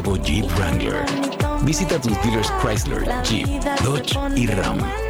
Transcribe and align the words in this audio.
Jeep 0.00 0.46
Wrangler. 0.56 1.04
Visita 1.62 1.98
tus 1.98 2.16
dealers 2.22 2.50
Chrysler, 2.60 3.04
Jeep, 3.22 3.46
Dodge 3.84 4.16
y 4.34 4.46
Ram. 4.46 5.09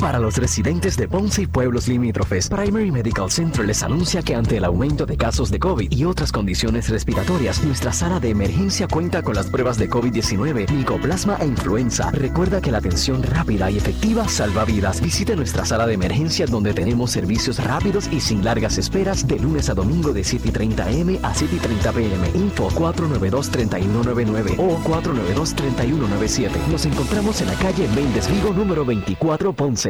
Para 0.00 0.18
los 0.18 0.38
residentes 0.38 0.96
de 0.96 1.06
Ponce 1.08 1.42
y 1.42 1.46
pueblos 1.46 1.86
limítrofes, 1.86 2.48
Primary 2.48 2.90
Medical 2.90 3.30
Center 3.30 3.66
les 3.66 3.82
anuncia 3.82 4.22
que 4.22 4.34
ante 4.34 4.56
el 4.56 4.64
aumento 4.64 5.04
de 5.04 5.18
casos 5.18 5.50
de 5.50 5.58
COVID 5.58 5.92
y 5.92 6.06
otras 6.06 6.32
condiciones 6.32 6.88
respiratorias, 6.88 7.62
nuestra 7.62 7.92
sala 7.92 8.18
de 8.18 8.30
emergencia 8.30 8.88
cuenta 8.88 9.20
con 9.20 9.34
las 9.34 9.48
pruebas 9.48 9.76
de 9.76 9.90
COVID-19, 9.90 10.70
micoplasma 10.70 11.36
e 11.40 11.46
influenza. 11.46 12.10
Recuerda 12.12 12.62
que 12.62 12.70
la 12.70 12.78
atención 12.78 13.22
rápida 13.22 13.70
y 13.70 13.76
efectiva 13.76 14.26
salva 14.26 14.64
vidas. 14.64 15.02
Visite 15.02 15.36
nuestra 15.36 15.66
sala 15.66 15.86
de 15.86 15.92
emergencia 15.92 16.46
donde 16.46 16.72
tenemos 16.72 17.10
servicios 17.10 17.62
rápidos 17.62 18.08
y 18.10 18.20
sin 18.20 18.42
largas 18.42 18.78
esperas 18.78 19.28
de 19.28 19.38
lunes 19.38 19.68
a 19.68 19.74
domingo 19.74 20.14
de 20.14 20.24
7 20.24 20.48
y 20.48 20.50
30 20.50 20.82
am 20.82 21.18
a 21.22 21.34
7 21.34 21.56
y 21.56 21.58
30 21.58 21.92
pm. 21.92 22.30
Info 22.36 22.70
492-3199 22.70 24.54
o 24.56 24.78
492-3197. 24.78 26.52
Nos 26.70 26.86
encontramos 26.86 27.42
en 27.42 27.48
la 27.48 27.54
calle 27.54 27.86
Méndez 27.94 28.30
Vigo 28.30 28.54
número 28.54 28.86
24 28.86 29.52
Ponce. 29.52 29.89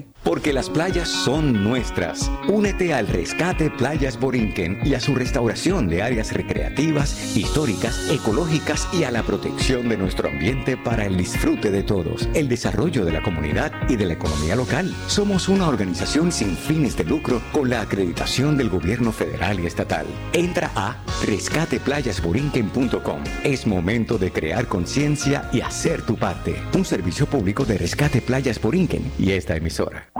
day. 0.01 0.20
Porque 0.23 0.53
las 0.53 0.69
playas 0.69 1.09
son 1.09 1.63
nuestras. 1.63 2.31
Únete 2.47 2.93
al 2.93 3.07
rescate 3.07 3.71
Playas 3.71 4.19
Borinquen 4.19 4.79
y 4.85 4.93
a 4.93 4.99
su 4.99 5.15
restauración 5.15 5.87
de 5.87 6.03
áreas 6.03 6.31
recreativas, 6.31 7.35
históricas, 7.35 8.09
ecológicas 8.09 8.87
y 8.93 9.03
a 9.03 9.11
la 9.11 9.23
protección 9.23 9.89
de 9.89 9.97
nuestro 9.97 10.29
ambiente 10.29 10.77
para 10.77 11.05
el 11.05 11.17
disfrute 11.17 11.71
de 11.71 11.81
todos, 11.83 12.29
el 12.33 12.47
desarrollo 12.47 13.03
de 13.03 13.13
la 13.13 13.23
comunidad 13.23 13.71
y 13.89 13.95
de 13.95 14.05
la 14.05 14.13
economía 14.13 14.55
local. 14.55 14.95
Somos 15.07 15.49
una 15.49 15.67
organización 15.67 16.31
sin 16.31 16.55
fines 16.55 16.95
de 16.95 17.03
lucro 17.03 17.41
con 17.51 17.69
la 17.69 17.81
acreditación 17.81 18.57
del 18.57 18.69
gobierno 18.69 19.11
federal 19.11 19.59
y 19.59 19.65
estatal. 19.65 20.05
Entra 20.33 20.69
a 20.75 20.97
rescateplayasborinquen.com. 21.25 23.23
Es 23.43 23.65
momento 23.65 24.17
de 24.17 24.31
crear 24.31 24.67
conciencia 24.67 25.49
y 25.51 25.61
hacer 25.61 26.03
tu 26.03 26.15
parte. 26.15 26.61
Un 26.75 26.85
servicio 26.85 27.25
público 27.25 27.65
de 27.65 27.77
Rescate 27.77 28.21
Playas 28.21 28.61
Borinquen 28.61 29.11
y 29.17 29.31
esta 29.31 29.55
emisora. 29.55 30.10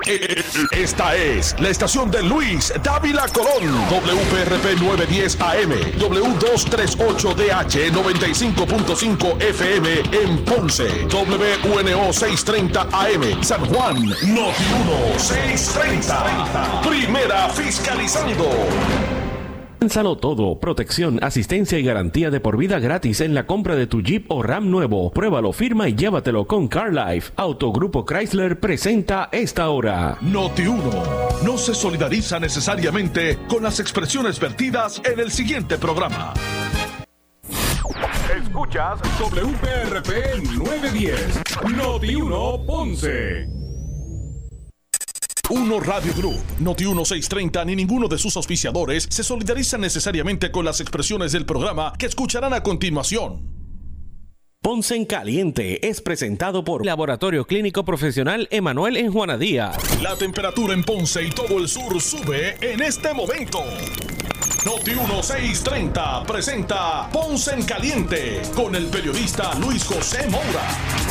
Esta 0.72 1.16
es 1.16 1.54
la 1.60 1.70
estación 1.70 2.10
de 2.10 2.24
Luis 2.24 2.74
Dávila 2.82 3.28
Colón. 3.28 3.64
WPRP 3.90 4.80
910 4.80 5.40
AM. 5.42 5.72
W238DH 6.00 7.92
95.5 7.92 9.42
FM 9.42 9.90
en 10.14 10.46
Ponce. 10.46 10.88
WNO 11.08 12.14
630 12.14 12.88
AM. 12.92 13.44
San 13.44 13.66
Juan. 13.66 14.06
Noti 14.06 14.64
1 15.14 15.20
630. 15.20 16.82
Primera 16.82 17.50
fiscalizando. 17.50 18.50
Piénsalo 19.82 20.16
todo, 20.16 20.60
protección, 20.60 21.18
asistencia 21.24 21.80
y 21.80 21.84
garantía 21.84 22.30
de 22.30 22.40
por 22.40 22.56
vida 22.56 22.78
gratis 22.78 23.20
en 23.20 23.34
la 23.34 23.48
compra 23.48 23.76
de 23.76 23.88
tu 23.88 24.04
Jeep 24.04 24.32
o 24.32 24.44
Ram 24.44 24.70
nuevo. 24.70 25.12
Pruébalo, 25.12 25.54
firma 25.54 25.90
y 25.90 25.96
llévatelo 25.96 26.46
con 26.46 26.68
CarLife. 26.68 27.32
Autogrupo 27.36 28.06
Chrysler 28.06 28.60
presenta 28.60 29.30
esta 29.32 29.72
hora. 29.72 30.20
Noti 30.22 30.68
1 30.68 30.84
no 31.44 31.58
se 31.58 31.74
solidariza 31.74 32.40
necesariamente 32.40 33.40
con 33.50 33.64
las 33.64 33.80
expresiones 33.80 34.40
vertidas 34.40 35.02
en 35.04 35.20
el 35.20 35.32
siguiente 35.32 35.80
programa. 35.80 36.36
Escuchas 38.40 39.00
WPRP 39.20 40.44
910, 40.60 41.42
Noti 41.76 42.14
1 42.14 42.66
Ponce. 42.68 43.61
1 45.52 45.80
Radio 45.82 46.14
Group, 46.14 46.42
Noti 46.60 46.86
1630 46.86 47.66
ni 47.66 47.76
ninguno 47.76 48.08
de 48.08 48.18
sus 48.18 48.38
auspiciadores 48.38 49.06
se 49.10 49.22
solidarizan 49.22 49.82
necesariamente 49.82 50.50
con 50.50 50.64
las 50.64 50.80
expresiones 50.80 51.34
del 51.34 51.46
programa 51.46 51.92
que 52.00 52.06
escucharán 52.06 52.54
a 52.54 52.64
continuación. 52.64 53.52
Ponce 54.62 54.96
en 54.96 55.04
Caliente 55.04 55.90
es 55.90 56.00
presentado 56.00 56.64
por 56.64 56.86
Laboratorio 56.86 57.46
Clínico 57.46 57.84
Profesional 57.84 58.48
Emanuel 58.50 58.96
en 58.96 59.12
Juana 59.12 59.38
Díaz. 59.38 59.76
La 60.02 60.16
temperatura 60.16 60.74
en 60.74 60.86
Ponce 60.86 61.22
y 61.22 61.32
todo 61.32 61.60
el 61.60 61.68
sur 61.68 62.00
sube 62.00 62.56
en 62.62 62.82
este 62.82 63.14
momento. 63.14 63.60
Noti 64.66 64.92
1630 64.92 66.24
presenta 66.24 67.10
Ponce 67.12 67.56
en 67.56 67.64
Caliente 67.64 68.42
con 68.56 68.74
el 68.74 68.86
periodista 68.86 69.54
Luis 69.56 69.84
José 69.84 70.30
Moura. 70.30 71.11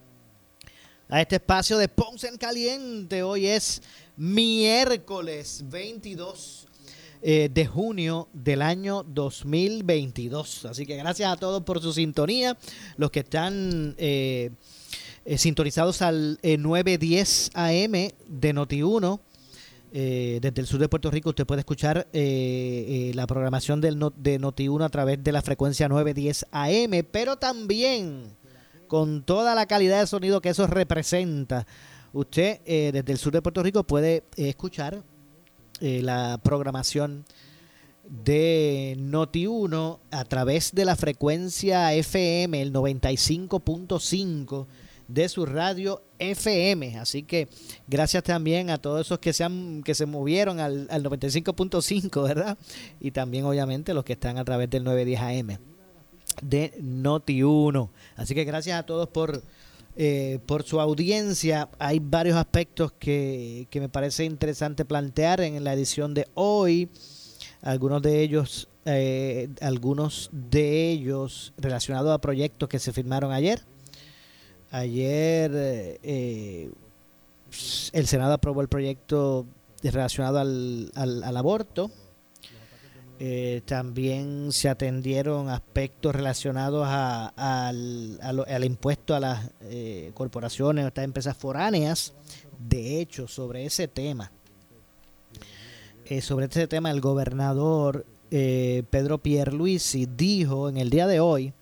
a 1.11 1.19
este 1.19 1.35
espacio 1.35 1.77
de 1.77 1.89
Ponce 1.89 2.29
en 2.29 2.37
Caliente. 2.37 3.21
Hoy 3.21 3.45
es 3.45 3.81
miércoles 4.15 5.61
22 5.65 6.67
eh, 7.21 7.49
de 7.53 7.67
junio 7.67 8.29
del 8.31 8.61
año 8.61 9.03
2022. 9.03 10.65
Así 10.67 10.85
que 10.85 10.95
gracias 10.95 11.29
a 11.29 11.35
todos 11.35 11.63
por 11.63 11.81
su 11.81 11.91
sintonía. 11.91 12.57
Los 12.95 13.11
que 13.11 13.19
están 13.19 13.93
eh, 13.97 14.51
eh, 15.25 15.37
sintonizados 15.37 16.01
al 16.01 16.39
910 16.41 17.51
AM 17.55 17.91
de 17.91 18.55
Noti1. 18.55 19.19
desde 19.91 20.61
el 20.61 20.65
sur 20.65 20.79
de 20.79 20.87
Puerto 20.87 21.11
Rico 21.11 21.31
usted 21.31 21.45
puede 21.45 21.59
escuchar 21.59 22.07
la 22.13 23.27
programación 23.27 23.81
de 23.81 23.91
Noti1 23.91 24.85
a 24.85 24.89
través 24.89 25.21
de 25.21 25.33
la 25.33 25.41
frecuencia 25.41 25.89
910 25.89 26.45
AM, 26.53 27.05
pero 27.11 27.35
también 27.35 28.39
con 28.91 29.23
toda 29.23 29.55
la 29.55 29.67
calidad 29.67 30.01
de 30.01 30.05
sonido 30.07 30.41
que 30.41 30.49
eso 30.49 30.67
representa. 30.67 31.65
Usted 32.11 32.59
desde 32.65 33.13
el 33.13 33.17
sur 33.17 33.31
de 33.31 33.41
Puerto 33.41 33.63
Rico 33.63 33.85
puede 33.85 34.25
escuchar 34.35 35.01
la 35.79 36.37
programación 36.43 37.23
de 38.03 38.97
Noti1 38.99 39.99
a 40.11 40.25
través 40.25 40.75
de 40.75 40.83
la 40.83 40.97
frecuencia 40.97 41.93
FM, 41.93 42.61
el 42.61 42.73
95.5 42.73 44.67
de 45.07 45.29
su 45.29 45.45
radio 45.45 46.03
FM. 46.19 46.97
Así 46.99 47.23
que 47.23 47.47
gracias 47.87 48.23
también 48.23 48.69
a 48.69 48.77
todos 48.77 49.07
esos 49.07 49.19
que 49.19 49.31
se, 49.31 49.45
han, 49.45 49.83
que 49.83 49.95
se 49.95 50.05
movieron 50.05 50.59
al, 50.59 50.89
al 50.91 51.01
95.5, 51.01 52.23
¿verdad? 52.23 52.57
Y 52.99 53.11
también 53.11 53.45
obviamente 53.45 53.93
los 53.93 54.03
que 54.03 54.13
están 54.13 54.37
a 54.37 54.43
través 54.43 54.69
del 54.69 54.83
910 54.83 55.21
AM 55.21 55.70
de 56.41 56.73
Noti1. 56.81 57.89
Así 58.15 58.35
que 58.35 58.43
gracias 58.43 58.79
a 58.79 58.83
todos 58.83 59.07
por, 59.09 59.41
eh, 59.95 60.39
por 60.45 60.63
su 60.63 60.79
audiencia. 60.79 61.69
Hay 61.79 61.99
varios 61.99 62.37
aspectos 62.37 62.91
que, 62.93 63.67
que 63.69 63.79
me 63.79 63.89
parece 63.89 64.25
interesante 64.25 64.85
plantear 64.85 65.41
en 65.41 65.63
la 65.63 65.73
edición 65.73 66.13
de 66.13 66.27
hoy. 66.33 66.89
Algunos 67.61 68.01
de 68.01 68.21
ellos, 68.21 68.67
eh, 68.85 69.49
algunos 69.61 70.29
de 70.31 70.89
ellos 70.89 71.53
relacionados 71.57 72.11
a 72.11 72.19
proyectos 72.19 72.69
que 72.69 72.79
se 72.79 72.93
firmaron 72.93 73.31
ayer. 73.31 73.61
Ayer 74.71 75.51
eh, 75.53 76.71
el 77.91 78.07
Senado 78.07 78.33
aprobó 78.33 78.61
el 78.61 78.69
proyecto 78.69 79.45
relacionado 79.83 80.39
al, 80.39 80.91
al, 80.95 81.37
aborto. 81.37 81.91
Eh, 83.23 83.61
también 83.65 84.51
se 84.51 84.67
atendieron 84.67 85.49
aspectos 85.49 86.15
relacionados 86.15 86.87
a, 86.87 87.27
al, 87.27 88.19
al, 88.21 88.63
impuesto 88.63 89.13
a 89.13 89.19
las 89.19 89.51
eh, 89.61 90.09
corporaciones, 90.15 90.85
a 90.85 90.87
estas 90.87 91.05
empresas 91.05 91.37
foráneas. 91.37 92.13
De 92.57 92.99
hecho, 92.99 93.27
sobre 93.27 93.65
ese 93.65 93.87
tema, 93.87 94.31
sobre 96.21 96.47
ese 96.47 96.67
tema, 96.67 96.89
el 96.89 96.99
gobernador 96.99 98.05
Pedro 98.29 99.17
Pierluisi 99.19 100.07
dijo 100.07 100.67
en 100.67 100.77
el 100.77 100.89
día 100.89 101.05
de 101.07 101.19
hoy 101.19 101.53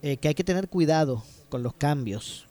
que 0.00 0.28
hay 0.28 0.34
que 0.34 0.44
tener 0.44 0.68
cuidado 0.68 1.22
con 1.48 1.62
los 1.62 1.74
cambios 1.74 2.46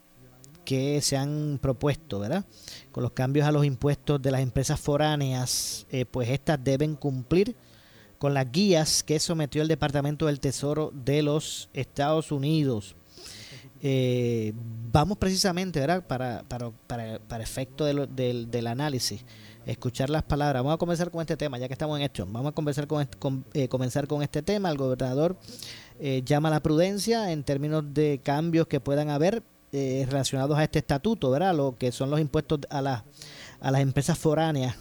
que 0.66 1.02
se 1.02 1.18
han 1.18 1.60
propuesto, 1.62 2.20
¿verdad? 2.20 2.46
Con 2.92 3.04
los 3.04 3.12
cambios 3.12 3.46
a 3.46 3.52
los 3.52 3.66
impuestos 3.66 4.22
de 4.22 4.32
las 4.32 4.42
empresas 4.42 4.80
foráneas, 4.80 5.86
eh, 5.92 6.06
pues 6.06 6.30
estas 6.30 6.64
deben 6.64 6.96
cumplir 6.96 7.56
con 8.22 8.36
las 8.36 8.52
guías 8.52 9.02
que 9.02 9.20
sometió 9.20 9.64
el 9.64 9.68
Departamento 9.68 10.28
del 10.28 10.40
Tesoro 10.40 10.92
de 10.94 11.24
los 11.24 11.72
Estados 11.74 12.32
Unidos. 12.32 12.96
Eh, 13.82 14.54
vamos 14.92 15.18
precisamente, 15.18 15.80
¿verdad? 15.80 16.06
Para, 16.06 16.44
para, 16.48 16.70
para, 16.86 17.18
para 17.18 17.44
efecto 17.44 17.84
del 17.84 18.68
análisis, 18.68 19.26
escuchar 19.66 20.12
las 20.12 20.22
palabras. 20.22 20.62
Vamos 20.62 20.76
a 20.76 20.78
comenzar 20.78 21.10
con 21.10 21.22
este 21.22 21.36
tema, 21.36 21.58
ya 21.58 21.66
que 21.66 21.74
estamos 21.74 21.98
en 21.98 22.04
esto. 22.04 22.28
Vamos 22.30 22.52
a 22.52 22.54
conversar 22.54 22.86
con, 22.86 23.44
eh, 23.56 23.68
comenzar 23.68 24.06
con 24.06 24.22
este 24.22 24.44
tema. 24.44 24.70
El 24.70 24.78
gobernador 24.78 25.36
eh, 26.00 26.22
llama 26.24 26.50
a 26.50 26.52
la 26.52 26.60
prudencia 26.60 27.32
en 27.32 27.44
términos 27.44 27.92
de 27.92 28.22
cambios 28.24 28.68
que 28.68 28.80
puedan 28.80 29.10
haber 29.10 29.42
eh, 29.72 30.06
relacionados 30.08 30.60
a 30.60 30.64
este 30.64 30.78
estatuto, 30.78 31.32
¿verdad? 31.32 31.56
Lo 31.56 31.76
que 31.76 31.92
son 31.92 32.12
los 32.12 32.20
impuestos 32.20 32.60
a, 32.70 32.84
las 32.84 33.02
a 33.60 33.72
las 33.72 33.82
empresas 33.82 34.16
foráneas. 34.16 34.76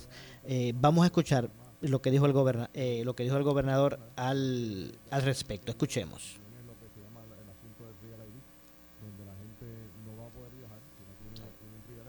Vamos 0.75 1.05
a 1.05 1.07
escuchar 1.07 1.49
lo 1.81 2.03
que 2.03 2.11
dijo 2.11 2.27
el, 2.27 2.33
goberna, 2.33 2.71
lo 2.75 3.15
que 3.15 3.23
dijo 3.23 3.37
el 3.37 3.43
gobernador 3.43 3.99
al, 4.17 4.99
al 5.11 5.23
respecto. 5.23 5.71
Escuchemos. 5.71 6.37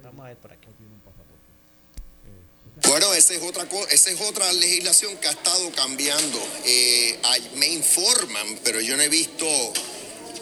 Vamos 0.03 0.25
a 0.25 0.27
ver 0.29 0.37
por 0.37 0.51
aquí. 0.51 0.67
Bueno, 2.87 3.13
esa 3.13 3.33
es 3.33 3.41
otra 3.41 3.67
esa 3.89 4.11
es 4.11 4.21
otra 4.21 4.51
legislación 4.53 5.15
que 5.17 5.27
ha 5.27 5.31
estado 5.31 5.71
cambiando. 5.71 6.39
Eh, 6.65 7.17
me 7.55 7.67
informan, 7.67 8.59
pero 8.63 8.81
yo 8.81 8.97
no 8.97 9.03
he 9.03 9.09
visto 9.09 9.45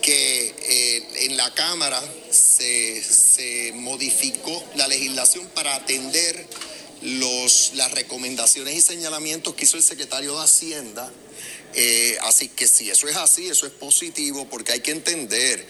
que 0.01 0.47
eh, 0.47 1.25
en 1.25 1.37
la 1.37 1.53
Cámara 1.53 2.01
se, 2.31 3.03
se, 3.03 3.71
modificó 3.75 4.63
la 4.75 4.87
legislación 4.87 5.47
para 5.49 5.75
atender 5.75 6.47
las 7.01 7.91
recomendaciones 7.91 8.75
y 8.75 8.81
señalamientos 8.81 9.55
que 9.55 9.65
hizo 9.65 9.77
el 9.77 9.83
secretario 9.83 10.37
de 10.37 10.43
Hacienda 10.43 11.11
eh, 11.75 12.17
así 12.23 12.49
que 12.49 12.67
si 12.67 12.89
eso 12.89 13.07
es 13.07 13.15
así, 13.15 13.47
eso 13.47 13.67
es 13.67 13.71
positivo 13.71 14.47
porque 14.49 14.71
hay 14.71 14.79
que 14.79 14.91
entender, 14.91 15.63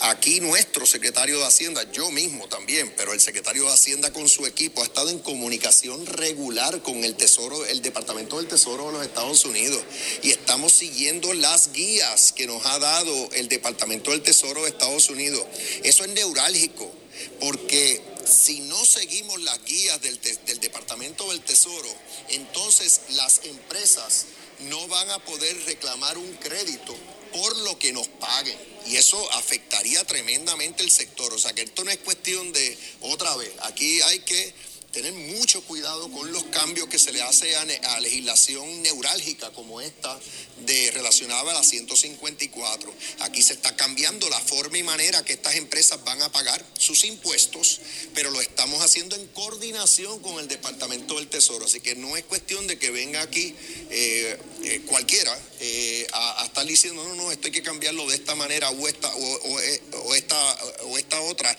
aquí 0.00 0.40
nuestro 0.40 0.84
secretario 0.84 1.38
de 1.38 1.46
Hacienda, 1.46 1.90
yo 1.92 2.10
mismo 2.10 2.46
también, 2.46 2.92
pero 2.96 3.14
el 3.14 3.20
secretario 3.20 3.64
de 3.64 3.72
Hacienda 3.72 4.12
con 4.12 4.28
su 4.28 4.44
equipo 4.44 4.82
ha 4.82 4.84
estado 4.84 5.08
en 5.08 5.18
comunicación 5.18 6.04
regular 6.04 6.82
con 6.82 7.04
el 7.04 7.16
Tesoro, 7.16 7.64
el 7.64 7.80
Departamento 7.80 8.36
del 8.36 8.48
Tesoro 8.48 8.88
de 8.88 8.92
los 8.92 9.06
Estados 9.06 9.46
Unidos 9.46 9.82
y 10.22 10.30
estamos 10.30 10.74
siguiendo 10.74 11.32
las 11.32 11.72
guías 11.72 12.32
que 12.32 12.46
nos 12.46 12.64
ha 12.66 12.78
dado 12.78 13.30
el 13.32 13.48
Departamento 13.48 14.10
del 14.10 14.22
Tesoro 14.22 14.62
de 14.62 14.68
Estados 14.68 15.08
Unidos. 15.08 15.42
Eso 15.84 16.04
es 16.04 16.10
neurálgico 16.10 16.92
porque 17.40 18.02
si 18.26 18.60
no 18.60 18.84
seguimos 18.84 19.40
las 19.42 19.62
guías 19.64 20.00
del, 20.02 20.20
del 20.20 20.60
Departamento 20.60 21.28
del 21.30 21.40
Tesoro, 21.40 21.88
entonces 22.30 23.00
las 23.10 23.44
empresas 23.44 24.26
no 24.60 24.88
van 24.88 25.10
a 25.10 25.18
poder 25.20 25.56
reclamar 25.64 26.18
un 26.18 26.32
crédito 26.34 26.96
por 27.32 27.56
lo 27.58 27.78
que 27.78 27.92
nos 27.92 28.08
paguen. 28.08 28.58
Y 28.86 28.96
eso 28.96 29.32
afectaría 29.32 30.04
tremendamente 30.04 30.82
el 30.82 30.90
sector. 30.90 31.32
O 31.32 31.38
sea 31.38 31.52
que 31.52 31.62
esto 31.62 31.84
no 31.84 31.90
es 31.90 31.98
cuestión 31.98 32.52
de 32.52 32.78
otra 33.00 33.36
vez. 33.36 33.52
Aquí 33.62 34.00
hay 34.02 34.20
que 34.20 34.54
tener 34.96 35.12
mucho 35.12 35.62
cuidado 35.64 36.10
con 36.10 36.32
los 36.32 36.44
cambios 36.44 36.88
que 36.88 36.98
se 36.98 37.12
le 37.12 37.20
hace 37.20 37.54
a, 37.54 38.00
legislación 38.00 38.80
neurálgica 38.80 39.50
como 39.50 39.82
esta 39.82 40.18
de 40.64 40.90
relacionada 40.92 41.50
a 41.50 41.54
la 41.54 41.62
154. 41.62 42.94
Aquí 43.20 43.42
se 43.42 43.52
está 43.52 43.76
cambiando 43.76 44.26
la 44.30 44.40
forma 44.40 44.78
y 44.78 44.82
manera 44.82 45.22
que 45.22 45.34
estas 45.34 45.56
empresas 45.56 46.02
van 46.02 46.22
a 46.22 46.32
pagar 46.32 46.64
sus 46.78 47.04
impuestos, 47.04 47.82
pero 48.14 48.30
lo 48.30 48.40
estamos 48.40 48.82
haciendo 48.82 49.16
en 49.16 49.26
coordinación 49.28 50.18
con 50.20 50.38
el 50.38 50.48
Departamento 50.48 51.16
del 51.16 51.28
Tesoro. 51.28 51.66
Así 51.66 51.80
que 51.80 51.94
no 51.94 52.16
es 52.16 52.24
cuestión 52.24 52.66
de 52.66 52.78
que 52.78 52.90
venga 52.90 53.20
aquí 53.20 53.54
eh, 53.90 54.38
eh, 54.64 54.80
cualquiera 54.86 55.38
eh, 55.60 56.06
a, 56.14 56.42
estar 56.46 56.64
diciendo, 56.64 57.04
no, 57.04 57.14
no, 57.16 57.32
esto 57.32 57.48
hay 57.48 57.52
que 57.52 57.62
cambiarlo 57.62 58.08
de 58.08 58.14
esta 58.14 58.34
manera 58.34 58.70
o 58.70 58.88
esta, 58.88 59.14
o 59.14 60.14
esta, 60.14 60.64
o 60.84 60.96
esta 60.96 61.20
otra, 61.20 61.54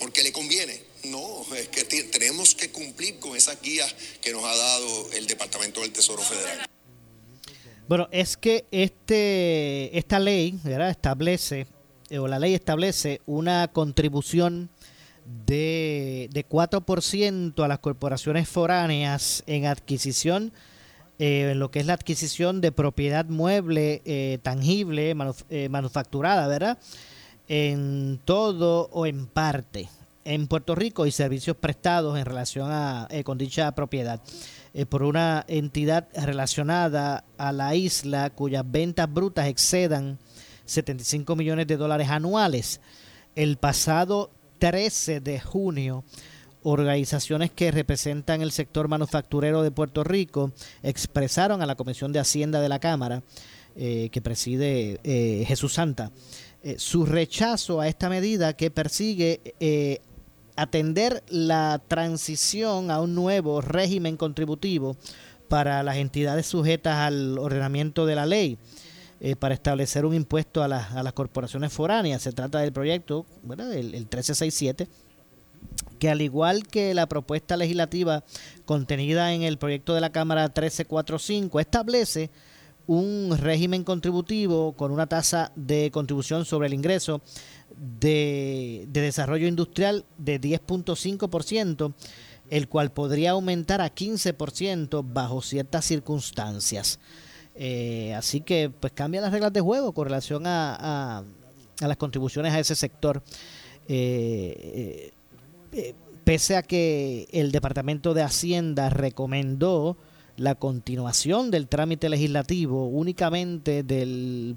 porque 0.00 0.24
le 0.24 0.32
conviene 0.32 0.91
no, 1.04 1.54
es 1.54 1.68
que 1.68 1.84
tenemos 1.84 2.54
que 2.54 2.70
cumplir 2.70 3.18
con 3.18 3.36
esas 3.36 3.60
guías 3.60 3.94
que 4.20 4.32
nos 4.32 4.44
ha 4.44 4.54
dado 4.56 5.12
el 5.12 5.26
Departamento 5.26 5.80
del 5.80 5.92
Tesoro 5.92 6.22
Federal. 6.22 6.66
Bueno, 7.88 8.08
es 8.12 8.36
que 8.36 8.64
este 8.70 9.96
esta 9.98 10.18
ley 10.18 10.58
¿verdad? 10.62 10.90
establece, 10.90 11.66
eh, 12.10 12.18
o 12.18 12.28
la 12.28 12.38
ley 12.38 12.54
establece 12.54 13.20
una 13.26 13.68
contribución 13.68 14.70
de, 15.46 16.28
de 16.32 16.48
4% 16.48 17.64
a 17.64 17.68
las 17.68 17.78
corporaciones 17.80 18.48
foráneas 18.48 19.42
en 19.46 19.66
adquisición, 19.66 20.52
eh, 21.18 21.50
en 21.52 21.58
lo 21.58 21.70
que 21.70 21.80
es 21.80 21.86
la 21.86 21.94
adquisición 21.94 22.60
de 22.60 22.72
propiedad 22.72 23.26
mueble, 23.26 24.02
eh, 24.04 24.38
tangible, 24.42 25.14
manufacturada, 25.14 26.46
¿verdad? 26.46 26.78
En 27.48 28.20
todo 28.24 28.88
o 28.92 29.06
en 29.06 29.26
parte 29.26 29.88
en 30.24 30.46
Puerto 30.46 30.74
Rico 30.74 31.06
y 31.06 31.10
servicios 31.10 31.56
prestados 31.56 32.18
en 32.18 32.24
relación 32.24 32.70
a, 32.70 33.08
eh, 33.10 33.24
con 33.24 33.38
dicha 33.38 33.72
propiedad 33.72 34.20
eh, 34.74 34.86
por 34.86 35.02
una 35.02 35.44
entidad 35.48 36.08
relacionada 36.14 37.24
a 37.38 37.52
la 37.52 37.74
isla 37.74 38.30
cuyas 38.30 38.64
ventas 38.66 39.12
brutas 39.12 39.48
excedan 39.48 40.18
75 40.64 41.36
millones 41.36 41.66
de 41.66 41.76
dólares 41.76 42.08
anuales. 42.08 42.80
El 43.34 43.56
pasado 43.56 44.30
13 44.58 45.20
de 45.20 45.40
junio, 45.40 46.04
organizaciones 46.62 47.50
que 47.50 47.72
representan 47.72 48.42
el 48.42 48.52
sector 48.52 48.86
manufacturero 48.88 49.62
de 49.62 49.72
Puerto 49.72 50.04
Rico 50.04 50.52
expresaron 50.82 51.60
a 51.60 51.66
la 51.66 51.74
Comisión 51.74 52.12
de 52.12 52.20
Hacienda 52.20 52.60
de 52.60 52.68
la 52.68 52.78
Cámara, 52.78 53.22
eh, 53.74 54.10
que 54.12 54.22
preside 54.22 55.00
Jesús 55.46 55.72
Santa, 55.72 56.12
su 56.76 57.06
rechazo 57.06 57.80
a 57.80 57.88
esta 57.88 58.08
medida 58.08 58.52
que 58.52 58.70
persigue 58.70 59.40
atender 60.56 61.22
la 61.28 61.80
transición 61.88 62.90
a 62.90 63.00
un 63.00 63.14
nuevo 63.14 63.60
régimen 63.60 64.16
contributivo 64.16 64.96
para 65.48 65.82
las 65.82 65.96
entidades 65.96 66.46
sujetas 66.46 66.96
al 66.96 67.38
ordenamiento 67.38 68.06
de 68.06 68.14
la 68.14 68.26
ley 68.26 68.58
eh, 69.20 69.36
para 69.36 69.54
establecer 69.54 70.04
un 70.04 70.14
impuesto 70.14 70.62
a, 70.62 70.66
a, 70.66 71.02
las 71.02 71.12
corporaciones 71.12 71.72
foráneas. 71.72 72.22
Se 72.22 72.32
trata 72.32 72.58
del 72.58 72.72
proyecto, 72.72 73.26
El, 73.50 73.94
el 73.94 74.06
1367, 74.08 74.88
que 75.98 76.10
al 76.10 76.22
igual 76.22 76.66
que 76.66 76.92
la 76.94 77.06
propuesta 77.06 77.56
legislativa 77.56 78.24
contenida 78.64 79.32
en 79.32 79.42
el 79.42 79.58
proyecto 79.58 79.94
de 79.94 80.00
la 80.00 80.10
Cámara 80.10 80.42
1345, 80.42 81.60
establece 81.60 82.30
un 82.86 83.36
régimen 83.38 83.84
contributivo 83.84 84.72
con 84.72 84.90
una 84.90 85.06
tasa 85.06 85.52
de 85.54 85.90
contribución 85.92 86.44
sobre 86.44 86.66
el 86.66 86.74
ingreso 86.74 87.22
de, 87.76 88.86
desarrollo 88.90 89.46
industrial 89.46 90.04
de 90.18 90.40
10.5%, 90.40 91.92
el 92.50 92.68
cual 92.68 92.92
podría 92.92 93.32
aumentar 93.32 93.80
a 93.80 93.94
15% 93.94 95.04
bajo 95.04 95.42
ciertas 95.42 95.84
circunstancias. 95.84 96.98
Eh, 97.54 98.14
así 98.14 98.40
que 98.40 98.70
pues 98.70 98.92
cambia 98.92 99.20
las 99.20 99.32
reglas 99.32 99.52
de 99.52 99.60
juego 99.60 99.92
con 99.92 100.06
relación 100.06 100.44
a, 100.46 101.22
las 101.80 101.96
contribuciones 101.96 102.52
a 102.52 102.60
ese 102.60 102.74
sector. 102.74 103.22
Eh, 103.88 105.12
eh, 105.72 105.94
pese 106.24 106.56
a 106.56 106.62
que 106.62 107.28
el 107.32 107.52
Departamento 107.52 108.14
de 108.14 108.22
Hacienda 108.22 108.90
recomendó 108.90 109.96
la 110.36 110.54
continuación 110.54 111.50
del 111.50 111.68
trámite 111.68 112.08
legislativo 112.08 112.86
únicamente 112.86 113.82
del 113.82 114.56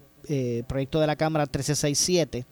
proyecto 0.67 0.99
de 0.99 1.07
la 1.07 1.15
Cámara 1.15 1.43
1367, 1.43 2.45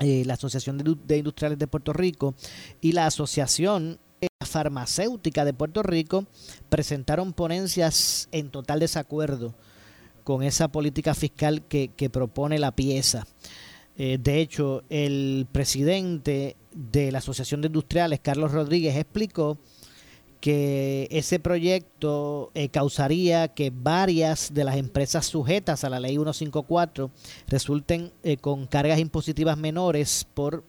la 0.00 0.34
Asociación 0.34 0.78
de 0.78 1.18
Industriales 1.18 1.58
de 1.58 1.66
Puerto 1.66 1.92
Rico 1.92 2.34
y 2.80 2.92
la 2.92 3.06
Asociación 3.06 3.98
farmacéutica 4.40 5.44
de 5.44 5.52
Puerto 5.52 5.82
Rico 5.82 6.26
presentaron 6.68 7.32
ponencias 7.32 8.28
en 8.32 8.50
total 8.50 8.80
desacuerdo 8.80 9.54
con 10.24 10.42
esa 10.42 10.68
política 10.68 11.14
fiscal 11.14 11.62
que, 11.62 12.10
propone 12.10 12.58
la 12.58 12.72
pieza. 12.72 13.26
Eh, 13.96 14.18
de 14.20 14.40
hecho, 14.40 14.82
el 14.88 15.46
presidente 15.50 16.56
de 16.72 17.12
la 17.12 17.18
Asociación 17.18 17.60
de 17.60 17.66
Industriales, 17.66 18.20
Carlos 18.20 18.52
Rodríguez, 18.52 18.96
explicó 18.96 19.58
que 20.40 21.06
ese 21.10 21.38
proyecto 21.38 22.50
eh, 22.54 22.68
causaría 22.68 23.48
que 23.48 23.70
varias 23.74 24.52
de 24.54 24.64
las 24.64 24.76
empresas 24.76 25.26
sujetas 25.26 25.84
a 25.84 25.90
la 25.90 26.00
ley 26.00 26.12
154 26.12 27.10
resulten 27.46 28.12
eh, 28.22 28.36
con 28.36 28.66
cargas 28.66 28.98
impositivas 28.98 29.58
menores 29.58 30.26
por 30.34 30.64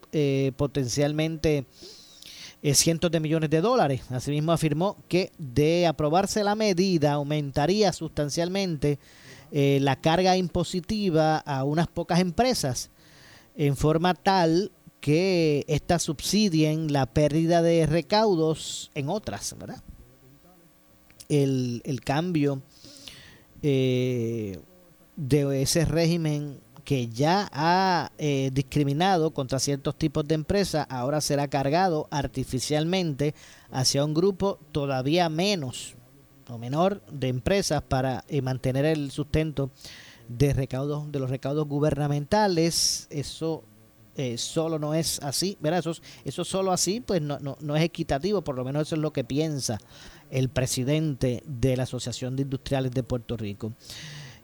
potencialmente 0.57 1.65
eh, 2.63 2.75
cientos 2.75 3.09
de 3.09 3.19
millones 3.19 3.49
de 3.49 3.59
dólares. 3.59 4.01
Asimismo 4.11 4.51
afirmó 4.51 4.95
que 5.07 5.31
de 5.39 5.87
aprobarse 5.87 6.43
la 6.43 6.53
medida 6.53 7.13
aumentaría 7.13 7.91
sustancialmente 7.91 8.99
eh, 9.51 9.79
la 9.81 9.95
carga 9.95 10.37
impositiva 10.37 11.37
a 11.37 11.63
unas 11.63 11.87
pocas 11.87 12.19
empresas 12.19 12.91
en 13.55 13.75
forma 13.75 14.13
tal 14.13 14.71
que 15.01 15.65
éstas 15.67 16.03
subsidien 16.03 16.93
la 16.93 17.07
pérdida 17.07 17.61
de 17.61 17.85
recaudos 17.87 18.91
en 18.93 19.09
otras, 19.09 19.55
¿verdad? 19.59 19.83
El, 21.27 22.01
cambio 22.03 22.61
eh, 23.63 24.59
de 25.15 25.61
ese 25.61 25.85
régimen 25.85 26.59
que 26.83 27.07
ya 27.07 27.49
ha 27.53 28.11
eh, 28.17 28.51
discriminado 28.53 29.31
contra 29.31 29.59
ciertos 29.59 29.95
tipos 29.95 30.27
de 30.27 30.35
empresas, 30.35 30.85
ahora 30.89 31.21
será 31.21 31.47
cargado 31.47 32.07
artificialmente 32.11 33.33
hacia 33.71 34.03
un 34.03 34.13
grupo 34.13 34.59
todavía 34.71 35.29
menos 35.29 35.95
o 36.49 36.57
menor 36.57 37.01
de 37.11 37.29
empresas 37.29 37.81
para 37.81 38.23
eh, 38.27 38.41
mantener 38.41 38.85
el 38.85 39.09
sustento 39.11 39.71
de 40.27 40.53
recaudos 40.53 41.11
de 41.11 41.19
los 41.19 41.29
recaudos 41.29 41.67
gubernamentales. 41.67 43.07
Eso 43.09 43.63
eh, 44.17 44.37
solo 44.37 44.79
no 44.79 44.93
es 44.93 45.19
así, 45.21 45.57
¿verdad? 45.61 45.79
Eso, 45.79 45.93
eso 46.25 46.43
solo 46.43 46.71
así, 46.71 46.99
pues 46.99 47.21
no, 47.21 47.39
no, 47.39 47.57
no 47.61 47.75
es 47.75 47.83
equitativo, 47.83 48.41
por 48.43 48.55
lo 48.55 48.63
menos 48.63 48.87
eso 48.87 48.95
es 48.95 49.01
lo 49.01 49.13
que 49.13 49.23
piensa 49.23 49.79
el 50.31 50.49
presidente 50.49 51.43
de 51.45 51.77
la 51.77 51.83
Asociación 51.83 52.35
de 52.35 52.43
Industriales 52.43 52.91
de 52.91 53.03
Puerto 53.03 53.37
Rico. 53.37 53.73